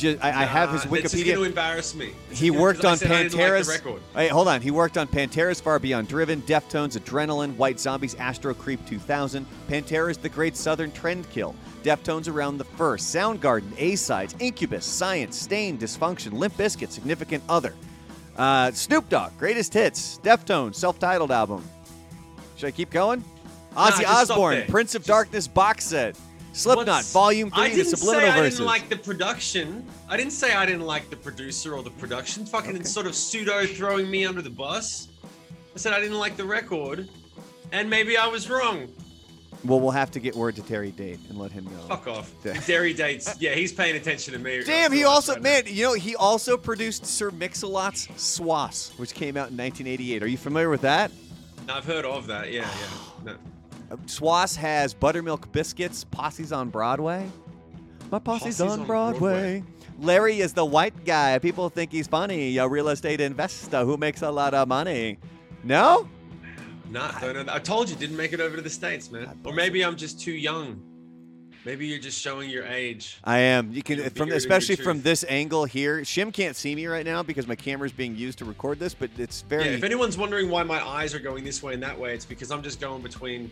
Just, 0.00 0.24
I, 0.24 0.28
I 0.28 0.44
have 0.44 0.70
his 0.70 0.84
Nah, 0.86 0.96
just 0.96 1.14
going 1.14 1.24
to 1.24 1.30
Wikipedia. 1.36 1.46
embarrass 1.46 1.94
me. 1.94 2.12
He 2.30 2.50
worked 2.50 2.84
on 2.84 2.94
Because 2.98 3.02
I 3.02 3.06
said 3.06 3.10
I 3.12 3.22
didn't 3.24 3.32
like 3.32 3.32
the 3.32 3.38
Pantera's. 3.38 3.68
record. 3.68 4.02
Hey, 4.14 4.28
hold 4.28 4.48
on. 4.48 4.62
He 4.62 4.70
worked 4.70 4.96
on 4.98 5.06
Pantera's 5.06 5.60
Far 5.60 5.78
Beyond 5.78 6.08
Driven, 6.08 6.42
Deftones, 6.42 6.98
Adrenaline, 6.98 7.54
White 7.56 7.78
Zombies, 7.78 8.14
Astro 8.14 8.54
Creep 8.54 8.84
2000, 8.86 9.46
Pantera's 9.68 10.16
The 10.18 10.28
Great 10.28 10.56
Southern 10.56 10.90
Trendkill, 10.92 11.54
Deftones 11.82 12.28
Around 12.28 12.58
the 12.58 12.64
Fur, 12.64 12.96
Soundgarden, 12.96 13.70
A-Sides, 13.78 14.34
Incubus, 14.38 14.84
Science, 14.86 15.36
Staind, 15.38 15.78
Dysfunction, 15.78 16.32
Limp 16.32 16.56
Bizkit, 16.56 16.90
Significant 16.90 17.42
Other, 17.48 17.74
uh, 18.36 18.70
Snoop 18.72 19.08
Dogg, 19.08 19.32
Greatest 19.38 19.74
Hits, 19.74 20.18
Deftones, 20.22 20.74
self-titled 20.76 21.30
album. 21.30 21.62
Should 22.56 22.68
I 22.68 22.70
keep 22.72 22.90
going? 22.90 23.22
Ozzy 23.76 24.00
stop 24.02 24.16
Osbourne. 24.30 24.64
Prince 24.68 24.94
of 24.94 25.02
Just- 25.02 25.08
Darkness 25.08 25.46
box 25.46 25.84
set, 25.84 26.16
Slipknot, 26.52 26.86
What's- 26.88 27.12
Volume 27.12 27.50
3, 27.50 27.62
I 27.62 27.68
didn't 27.68 27.86
subliminal 27.96 28.20
say 28.28 28.28
I 28.30 28.36
verses. 28.40 28.58
didn't 28.58 28.66
like 28.66 28.88
the 28.88 28.96
production. 28.96 29.86
I 30.08 30.16
didn't 30.16 30.32
say 30.32 30.52
I 30.52 30.66
didn't 30.66 30.86
like 30.86 31.08
the 31.10 31.16
producer 31.16 31.74
or 31.74 31.82
the 31.82 31.90
production. 31.90 32.44
Fucking 32.44 32.74
Okay. 32.76 32.84
sort 32.84 33.06
of 33.06 33.14
pseudo 33.14 33.66
throwing 33.66 34.10
me 34.10 34.26
under 34.26 34.42
the 34.42 34.50
bus. 34.50 35.08
I 35.74 35.78
said 35.78 35.92
I 35.92 36.00
didn't 36.00 36.18
like 36.18 36.36
the 36.36 36.44
record, 36.44 37.08
and 37.72 37.88
maybe 37.88 38.16
I 38.16 38.26
was 38.26 38.50
wrong. 38.50 38.88
well, 39.62 39.78
we'll 39.78 39.90
have 39.90 40.10
to 40.10 40.18
get 40.20 40.34
word 40.34 40.56
to 40.56 40.62
Terry 40.62 40.90
Date 40.90 41.20
and 41.28 41.38
let 41.38 41.52
him 41.52 41.64
know. 41.66 41.86
Fuck 41.86 42.08
off. 42.08 42.32
Terry 42.66 42.94
dates. 42.94 43.34
Yeah, 43.38 43.54
he's 43.54 43.72
paying 43.72 43.94
attention 43.94 44.32
to 44.32 44.38
me. 44.40 44.64
Damn, 44.64 44.90
he 44.90 45.04
Right 45.04 45.10
also, 45.10 45.34
now. 45.34 45.42
man, 45.42 45.64
you 45.66 45.84
know, 45.84 45.92
he 45.92 46.16
also 46.16 46.56
produced 46.56 47.04
Sir 47.04 47.30
Mix-a-Lot's 47.30 48.06
Swass, 48.16 48.90
which 48.98 49.12
came 49.12 49.36
out 49.36 49.50
in 49.50 49.56
1988. 49.58 50.22
Are 50.22 50.26
you 50.26 50.38
familiar 50.38 50.70
with 50.70 50.80
that? 50.80 51.10
I've 51.68 51.84
heard 51.84 52.06
of 52.06 52.26
that. 52.28 52.50
Yeah, 52.50 52.62
yeah. 52.62 52.66
No. 53.24 53.36
Swass 54.06 54.56
has 54.56 54.94
Buttermilk 54.94 55.50
Biscuits, 55.52 56.04
Posse's 56.04 56.52
on 56.52 56.70
Broadway. 56.70 57.26
My 58.10 58.18
posse's, 58.18 58.58
Posse's 58.58 58.60
on, 58.60 58.80
on 58.80 58.86
Broadway. 58.86 59.64
Larry 59.98 60.40
is 60.40 60.52
the 60.54 60.64
white 60.64 61.04
guy. 61.04 61.38
People 61.38 61.68
think 61.68 61.92
he's 61.92 62.06
funny, 62.06 62.56
a 62.56 62.66
real 62.66 62.88
estate 62.88 63.20
investor 63.20 63.84
who 63.84 63.96
makes 63.96 64.22
a 64.22 64.30
lot 64.30 64.54
of 64.54 64.68
money. 64.68 65.18
No? 65.62 66.08
Nah, 66.90 67.10
don't 67.20 67.34
know 67.34 67.42
that. 67.44 67.54
I 67.54 67.58
told 67.58 67.88
you, 67.90 67.96
didn't 67.96 68.16
make 68.16 68.32
it 68.32 68.40
over 68.40 68.56
to 68.56 68.62
the 68.62 68.70
states, 68.70 69.10
man. 69.10 69.38
Or 69.44 69.52
maybe 69.52 69.84
I'm 69.84 69.96
just 69.96 70.20
too 70.20 70.32
young. 70.32 70.82
Maybe 71.66 71.86
you're 71.86 72.00
just 72.00 72.18
showing 72.18 72.48
your 72.48 72.64
age. 72.64 73.18
I 73.22 73.38
am. 73.38 73.70
You 73.70 73.82
can, 73.82 74.08
from 74.10 74.32
especially 74.32 74.76
from 74.76 75.02
this 75.02 75.24
angle 75.28 75.66
here. 75.66 76.00
Shim 76.00 76.32
can't 76.32 76.56
see 76.56 76.74
me 76.74 76.86
right 76.86 77.04
now 77.04 77.22
because 77.22 77.46
my 77.46 77.54
camera's 77.54 77.92
being 77.92 78.16
used 78.16 78.38
to 78.38 78.46
record 78.46 78.78
this, 78.78 78.94
but 78.94 79.10
it's 79.18 79.42
very. 79.42 79.66
Yeah, 79.66 79.72
if 79.72 79.84
anyone's 79.84 80.16
wondering 80.16 80.48
why 80.48 80.62
my 80.62 80.82
eyes 80.82 81.14
are 81.14 81.18
going 81.18 81.44
this 81.44 81.62
way 81.62 81.74
and 81.74 81.82
that 81.82 81.98
way, 81.98 82.14
it's 82.14 82.24
because 82.24 82.50
I'm 82.50 82.62
just 82.62 82.80
going 82.80 83.02
between. 83.02 83.50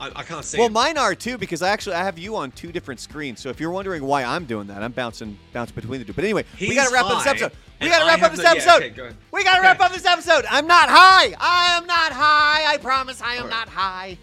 I, 0.00 0.10
I 0.16 0.22
can't 0.22 0.44
see. 0.44 0.58
Well, 0.58 0.68
mine 0.68 0.98
are 0.98 1.14
too 1.14 1.38
because 1.38 1.62
I 1.62 1.70
actually 1.70 1.96
I 1.96 2.04
have 2.04 2.18
you 2.18 2.36
on 2.36 2.50
two 2.52 2.70
different 2.72 3.00
screens. 3.00 3.40
So 3.40 3.48
if 3.48 3.58
you're 3.60 3.70
wondering 3.70 4.02
why 4.04 4.24
I'm 4.24 4.44
doing 4.44 4.66
that, 4.68 4.82
I'm 4.82 4.92
bouncing 4.92 5.38
bouncing 5.52 5.74
between 5.74 6.00
the 6.00 6.04
two. 6.04 6.12
But 6.12 6.24
anyway, 6.24 6.44
we 6.60 6.74
got 6.74 6.88
to 6.88 6.94
wrap 6.94 7.06
up 7.06 7.18
this 7.24 7.26
episode. 7.26 7.52
We 7.80 7.88
got 7.88 8.00
to 8.00 8.06
wrap 8.06 8.22
up 8.22 8.30
this 8.32 8.38
no- 8.38 8.44
yeah, 8.44 8.50
episode. 8.52 8.76
okay, 8.76 8.90
go 8.90 9.10
we 9.32 9.44
got 9.44 9.52
to 9.54 9.58
Okay. 9.60 9.68
wrap 9.68 9.80
up 9.80 9.92
this 9.92 10.04
episode. 10.06 10.44
I'm 10.50 10.66
not 10.66 10.88
high. 10.88 11.34
I 11.38 11.76
am 11.78 11.86
not 11.86 12.12
high. 12.12 12.72
I 12.72 12.76
promise 12.78 13.20
I 13.22 13.34
am 13.34 13.42
right. 13.44 13.50
not 13.50 13.68
high. 13.68 14.18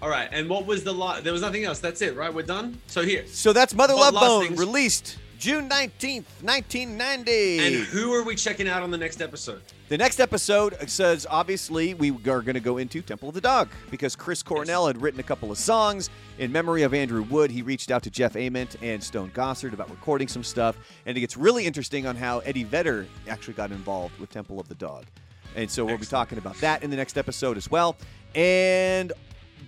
All 0.00 0.08
right, 0.08 0.28
and 0.32 0.48
what 0.48 0.66
was 0.66 0.82
the 0.82 0.92
lot? 0.92 1.22
There 1.22 1.32
was 1.32 1.42
nothing 1.42 1.64
else. 1.64 1.78
That's 1.78 2.02
it, 2.02 2.16
right? 2.16 2.32
We're 2.32 2.42
done. 2.42 2.80
So 2.88 3.02
here, 3.04 3.24
So 3.28 3.52
that's 3.52 3.72
Mother 3.74 3.94
Love 3.94 4.14
Bone 4.14 4.46
things- 4.48 4.58
released 4.58 5.18
June 5.38 5.68
19th, 5.68 6.24
1990. 6.42 7.58
and 7.58 7.74
who 7.86 8.12
are 8.12 8.22
we 8.24 8.34
checking 8.34 8.68
out 8.68 8.82
on 8.82 8.90
the 8.90 8.98
next 8.98 9.20
episode? 9.20 9.62
The 9.92 9.98
next 9.98 10.20
episode 10.20 10.74
says 10.88 11.26
obviously 11.28 11.92
we 11.92 12.12
are 12.12 12.40
going 12.40 12.54
to 12.54 12.60
go 12.60 12.78
into 12.78 13.02
Temple 13.02 13.28
of 13.28 13.34
the 13.34 13.42
Dog 13.42 13.68
because 13.90 14.16
Chris 14.16 14.42
Cornell 14.42 14.86
had 14.86 15.02
written 15.02 15.20
a 15.20 15.22
couple 15.22 15.50
of 15.50 15.58
songs 15.58 16.08
in 16.38 16.50
memory 16.50 16.82
of 16.82 16.94
Andrew 16.94 17.20
Wood. 17.24 17.50
He 17.50 17.60
reached 17.60 17.90
out 17.90 18.02
to 18.04 18.10
Jeff 18.10 18.34
Ament 18.34 18.76
and 18.80 19.04
Stone 19.04 19.32
Gossard 19.32 19.74
about 19.74 19.90
recording 19.90 20.28
some 20.28 20.42
stuff, 20.42 20.78
and 21.04 21.14
it 21.14 21.20
gets 21.20 21.36
really 21.36 21.66
interesting 21.66 22.06
on 22.06 22.16
how 22.16 22.38
Eddie 22.38 22.64
Vedder 22.64 23.06
actually 23.28 23.52
got 23.52 23.70
involved 23.70 24.18
with 24.18 24.30
Temple 24.30 24.58
of 24.58 24.66
the 24.66 24.74
Dog. 24.76 25.04
And 25.56 25.70
so 25.70 25.84
we'll 25.84 25.98
be 25.98 26.06
talking 26.06 26.38
about 26.38 26.56
that 26.62 26.82
in 26.82 26.88
the 26.88 26.96
next 26.96 27.18
episode 27.18 27.58
as 27.58 27.70
well. 27.70 27.98
And 28.34 29.12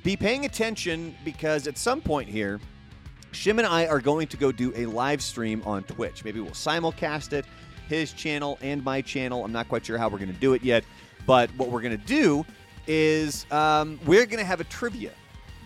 be 0.04 0.16
paying 0.16 0.46
attention 0.46 1.14
because 1.22 1.66
at 1.66 1.76
some 1.76 2.00
point 2.00 2.30
here, 2.30 2.60
Shim 3.32 3.58
and 3.58 3.66
I 3.66 3.88
are 3.88 4.00
going 4.00 4.28
to 4.28 4.36
go 4.36 4.52
do 4.52 4.72
a 4.74 4.86
live 4.86 5.20
stream 5.20 5.60
on 5.66 5.82
Twitch. 5.82 6.24
Maybe 6.24 6.40
we'll 6.40 6.52
simulcast 6.52 7.32
it, 7.32 7.44
his 7.88 8.12
channel 8.12 8.58
and 8.62 8.84
my 8.84 9.00
channel. 9.00 9.44
I'm 9.44 9.52
not 9.52 9.68
quite 9.68 9.86
sure 9.86 9.98
how 9.98 10.08
we're 10.08 10.18
going 10.18 10.32
to 10.32 10.40
do 10.40 10.54
it 10.54 10.62
yet, 10.62 10.84
but 11.26 11.50
what 11.56 11.70
we're 11.70 11.82
going 11.82 11.98
to 11.98 12.06
do 12.06 12.44
is 12.86 13.46
um, 13.50 13.98
we're 14.04 14.26
going 14.26 14.38
to 14.38 14.44
have 14.44 14.60
a 14.60 14.64
trivia 14.64 15.10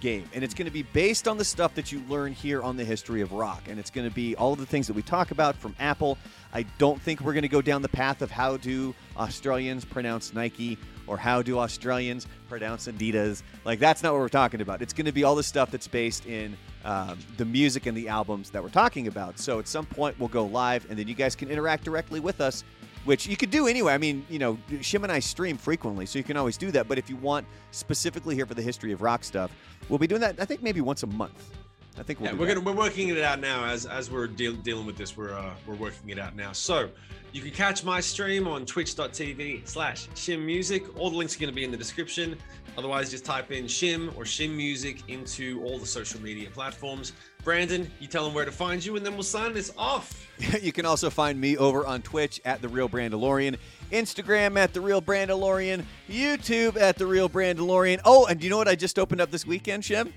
game, 0.01 0.25
and 0.33 0.45
it's 0.45 0.55
going 0.55 0.67
to 0.67 0.73
be 0.73 0.83
based 0.83 1.27
on 1.27 1.39
the 1.39 1.45
stuff 1.45 1.75
that 1.75 1.91
you 1.91 2.03
learn 2.09 2.33
here 2.33 2.63
on 2.63 2.77
the 2.77 2.85
history 2.85 3.21
of 3.21 3.33
rock, 3.33 3.65
and 3.69 3.79
it's 3.79 3.91
going 3.91 4.09
to 4.09 4.15
be 4.15 4.37
all 4.37 4.53
of 4.53 4.59
the 4.59 4.67
things 4.67 4.87
that 4.87 4.95
we 4.95 5.03
talk 5.03 5.31
about 5.31 5.57
from 5.57 5.75
Apple. 5.79 6.19
I 6.53 6.63
don't 6.79 7.01
think 7.01 7.21
we're 7.21 7.33
going 7.33 7.43
to 7.43 7.49
go 7.49 7.61
down 7.61 7.83
the 7.83 7.89
path 7.89 8.23
of 8.23 8.31
how 8.31 8.57
do 8.57 8.95
Australians 9.17 9.85
pronounce 9.85 10.33
Nike 10.33 10.79
or 11.07 11.17
how 11.17 11.43
do 11.43 11.59
Australians 11.59 12.27
pronounce 12.49 12.87
Adidas. 12.87 13.43
Like 13.65 13.79
that's 13.79 14.03
not 14.03 14.13
what 14.13 14.21
we're 14.21 14.29
talking 14.29 14.61
about. 14.61 14.83
It's 14.83 14.93
going 14.93 15.07
to 15.07 15.13
be 15.13 15.25
all 15.25 15.35
the 15.35 15.43
stuff 15.43 15.71
that's 15.71 15.89
based 15.89 16.27
in 16.27 16.57
um, 16.89 17.19
the 17.37 17.45
music 17.45 17.87
and 17.87 17.97
the 17.97 18.09
albums 18.09 18.51
that 18.51 18.63
we're 18.63 18.71
talking 18.71 19.07
about. 19.07 19.39
So 19.39 19.59
at 19.59 19.69
some 19.69 19.87
point 19.87 20.19
we'll 20.19 20.29
go 20.29 20.47
live, 20.47 20.89
and 20.89 20.99
then 20.99 21.07
you 21.07 21.15
guys 21.15 21.37
can 21.37 21.51
interact 21.51 21.85
directly 21.85 22.19
with 22.19 22.41
us 22.41 22.65
which 23.05 23.27
you 23.27 23.37
could 23.39 23.51
do 23.51 23.67
anyway. 23.67 23.95
I 23.95 23.99
mean, 23.99 24.27
you 24.29 24.39
know, 24.39 24.59
Shim 24.71 25.03
and 25.03 25.11
I 25.11 25.19
stream 25.19 25.57
frequently, 25.57 26.05
so 26.05 26.19
you 26.19 26.25
can 26.25 26.37
always 26.37 26.59
do 26.59 26.71
that. 26.73 26.89
But 26.89 26.99
if 26.99 27.09
you 27.09 27.17
want 27.17 27.47
specifically 27.71 28.35
here 28.35 28.45
for 28.45 28.53
the 28.53 28.61
history 28.61 28.93
of 28.93 29.01
rock 29.01 29.25
stuff, 29.25 29.51
we'll 29.89 29.99
be 29.99 30.07
doing 30.07 30.21
that. 30.21 30.37
I 30.39 30.45
think 30.45 30.63
maybe 30.63 30.83
once 30.83 31.05
a 31.05 31.07
month. 31.07 31.51
I 31.99 32.03
think 32.03 32.21
we'll 32.21 32.33
yeah, 32.33 32.39
we're 32.39 32.47
that. 32.47 32.57
gonna 32.57 32.67
we're 32.67 32.77
working 32.77 33.09
it 33.09 33.19
out 33.23 33.41
now 33.41 33.65
as 33.65 33.87
as 33.87 34.11
we're 34.11 34.27
deal, 34.27 34.53
dealing 34.53 34.85
with 34.85 34.97
this. 34.97 35.17
We're 35.17 35.33
uh, 35.33 35.55
we're 35.67 35.75
working 35.77 36.11
it 36.11 36.19
out 36.19 36.37
now. 36.37 36.53
So 36.53 36.91
you 37.33 37.41
can 37.41 37.51
catch 37.51 37.83
my 37.83 38.01
stream 38.01 38.47
on 38.47 38.67
twitch.tv 38.67 39.67
slash 39.67 40.09
shim 40.11 40.45
music. 40.45 40.85
All 40.99 41.11
the 41.11 41.17
links 41.17 41.35
are 41.37 41.41
gonna 41.41 41.53
be 41.53 41.65
in 41.65 41.71
the 41.71 41.77
description. 41.77 42.37
Otherwise, 42.79 43.11
just 43.11 43.25
type 43.25 43.51
in 43.51 43.65
shim 43.65 44.17
or 44.17 44.23
shim 44.23 44.55
music 44.55 45.03
into 45.09 45.61
all 45.65 45.81
the 45.81 45.87
social 45.87 46.23
media 46.23 46.49
platforms. 46.49 47.13
Brandon, 47.43 47.91
you 47.99 48.07
tell 48.07 48.25
them 48.25 48.33
where 48.33 48.45
to 48.45 48.53
find 48.53 48.85
you, 48.85 48.95
and 48.95 49.05
then 49.05 49.15
we'll 49.15 49.25
sign 49.25 49.53
this 49.53 49.73
off. 49.77 50.29
you 50.63 50.71
can 50.71 50.87
also 50.87 51.11
find 51.11 51.41
me 51.41 51.57
over 51.57 51.85
on 51.85 52.03
Twitch 52.03 52.41
at 52.45 52.63
the 52.63 52.69
Real 52.69 52.89
Brandalorian, 52.89 53.57
Instagram 53.91 54.57
at 54.57 54.73
the 54.75 54.81
Real 54.81 55.03
Brandalorian, 55.03 55.85
YouTube 56.09 56.77
at 56.77 56.97
the 56.97 57.05
Real 57.05 57.29
Brandalorian. 57.29 58.01
Oh, 58.05 58.27
and 58.27 58.41
you 58.45 58.49
know 58.49 58.59
what 58.59 58.69
I 58.69 58.77
just 58.77 58.97
opened 58.97 59.21
up 59.21 59.33
this 59.33 59.45
weekend, 59.45 59.83
Shim? 59.83 60.13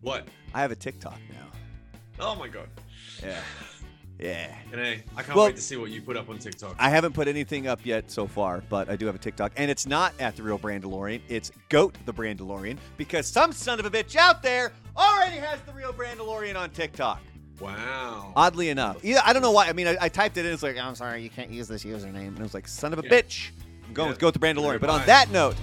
What? 0.00 0.26
I 0.54 0.62
have 0.62 0.70
a 0.70 0.76
TikTok 0.76 1.18
now. 1.28 1.48
Oh 2.18 2.34
my 2.34 2.48
god. 2.48 2.68
Yeah, 3.22 3.42
yeah. 4.18 4.54
And 4.72 4.80
hey, 4.80 5.02
I 5.16 5.22
can't 5.22 5.36
Well- 5.36 5.46
wait 5.46 5.56
to 5.56 5.62
see 5.62 5.76
what 5.76 5.90
you 5.90 6.02
put 6.02 6.16
up 6.16 6.28
on 6.28 6.38
TikTok. 6.38 6.76
I 6.78 6.88
haven't 6.90 7.12
put 7.12 7.28
anything 7.28 7.66
up 7.66 7.80
yet 7.84 8.10
so 8.10 8.26
far, 8.26 8.62
but 8.68 8.88
I 8.88 8.96
do 8.96 9.06
have 9.06 9.14
a 9.14 9.18
TikTok, 9.18 9.52
and 9.56 9.70
it's 9.70 9.86
not 9.86 10.12
at 10.18 10.36
the 10.36 10.42
real 10.42 10.58
Brandalorian. 10.58 11.20
It's 11.28 11.50
Goat 11.68 11.96
the 12.06 12.12
Brandalorian 12.14 12.78
because 12.96 13.26
some 13.26 13.52
son 13.52 13.78
of 13.80 13.86
a 13.86 13.90
bitch 13.90 14.16
out 14.16 14.42
there 14.42 14.72
already 14.96 15.36
has 15.36 15.60
the 15.66 15.72
real 15.72 15.92
Brandalorian 15.92 16.56
on 16.56 16.70
TikTok. 16.70 17.20
wow. 17.60 18.32
Oddly 18.36 18.68
enough, 18.70 19.02
yeah, 19.02 19.20
I 19.24 19.32
don't 19.32 19.42
know 19.42 19.50
why. 19.52 19.66
I 19.68 19.72
mean, 19.72 19.86
I, 19.88 19.96
I 20.00 20.08
typed 20.08 20.36
it 20.36 20.44
in. 20.46 20.52
It's 20.52 20.62
like 20.62 20.76
oh, 20.78 20.80
I'm 20.82 20.94
sorry, 20.94 21.22
you 21.22 21.30
can't 21.30 21.50
use 21.50 21.68
this 21.68 21.84
username, 21.84 22.28
and 22.28 22.38
it 22.38 22.42
was 22.42 22.54
like 22.54 22.68
son 22.68 22.92
of 22.92 22.98
a 22.98 23.02
Yeah. 23.02 23.10
bitch. 23.10 23.50
I'm 23.86 23.94
going 23.94 24.06
Yeah. 24.08 24.10
with 24.12 24.18
Goat 24.18 24.34
the 24.34 24.40
Brandalorian. 24.40 24.80
But 24.80 24.90
on 24.90 25.06
that 25.06 25.30
note. 25.30 25.56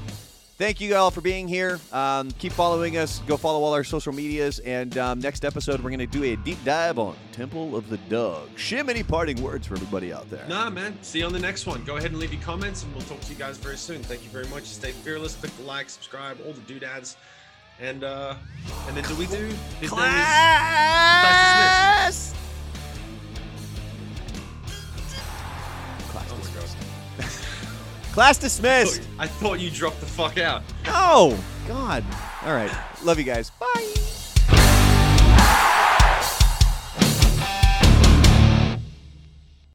Thank 0.55 0.79
you 0.79 0.95
all 0.95 1.09
for 1.09 1.21
being 1.21 1.47
here. 1.47 1.79
Um, 1.91 2.29
keep 2.37 2.51
following 2.51 2.97
us. 2.97 3.19
Go 3.25 3.37
follow 3.37 3.63
all 3.63 3.73
our 3.73 3.83
social 3.83 4.13
medias. 4.13 4.59
And 4.59 4.95
um, 4.99 5.19
next 5.19 5.45
episode, 5.45 5.79
we're 5.81 5.89
going 5.89 5.97
to 5.99 6.05
do 6.05 6.23
a 6.23 6.35
deep 6.35 6.63
dive 6.63 6.99
on 6.99 7.15
Temple 7.31 7.75
of 7.75 7.89
the 7.89 7.97
Dog. 7.97 8.49
Shim, 8.55 8.87
any 8.87 9.01
parting 9.01 9.41
words 9.41 9.65
for 9.65 9.73
everybody 9.73 10.13
out 10.13 10.29
there? 10.29 10.45
Nah, 10.47 10.69
man. 10.69 10.95
See 11.01 11.19
you 11.19 11.25
on 11.25 11.33
the 11.33 11.39
next 11.39 11.65
one. 11.65 11.83
Go 11.83 11.97
ahead 11.97 12.11
and 12.11 12.19
leave 12.19 12.31
your 12.31 12.41
comments, 12.43 12.83
and 12.83 12.93
we'll 12.93 13.03
talk 13.05 13.19
to 13.21 13.33
you 13.33 13.39
guys 13.39 13.57
very 13.57 13.77
soon. 13.77 14.03
Thank 14.03 14.23
you 14.23 14.29
very 14.29 14.47
much. 14.47 14.65
Stay 14.65 14.91
fearless. 14.91 15.35
Click 15.35 15.55
the 15.57 15.63
like, 15.63 15.89
subscribe, 15.89 16.37
all 16.45 16.53
the 16.53 16.61
doodads, 16.61 17.17
and 17.81 18.03
uh, 18.03 18.35
and 18.87 18.95
then 18.95 19.03
do 19.05 19.15
we 19.15 19.25
do 19.25 19.45
his 19.81 19.81
name 19.81 19.89
Class! 19.89 21.23
Class 21.23 22.35
Class 28.13 28.37
dismissed. 28.37 29.01
I 29.17 29.25
thought 29.25 29.59
you 29.59 29.71
dropped 29.71 29.99
the 29.99 30.05
fuck 30.05 30.37
out. 30.37 30.61
No. 30.85 31.35
God. 31.67 32.03
All 32.45 32.53
right. 32.53 32.71
Love 33.03 33.17
you 33.17 33.23
guys. 33.25 33.49
Bye. 33.49 34.12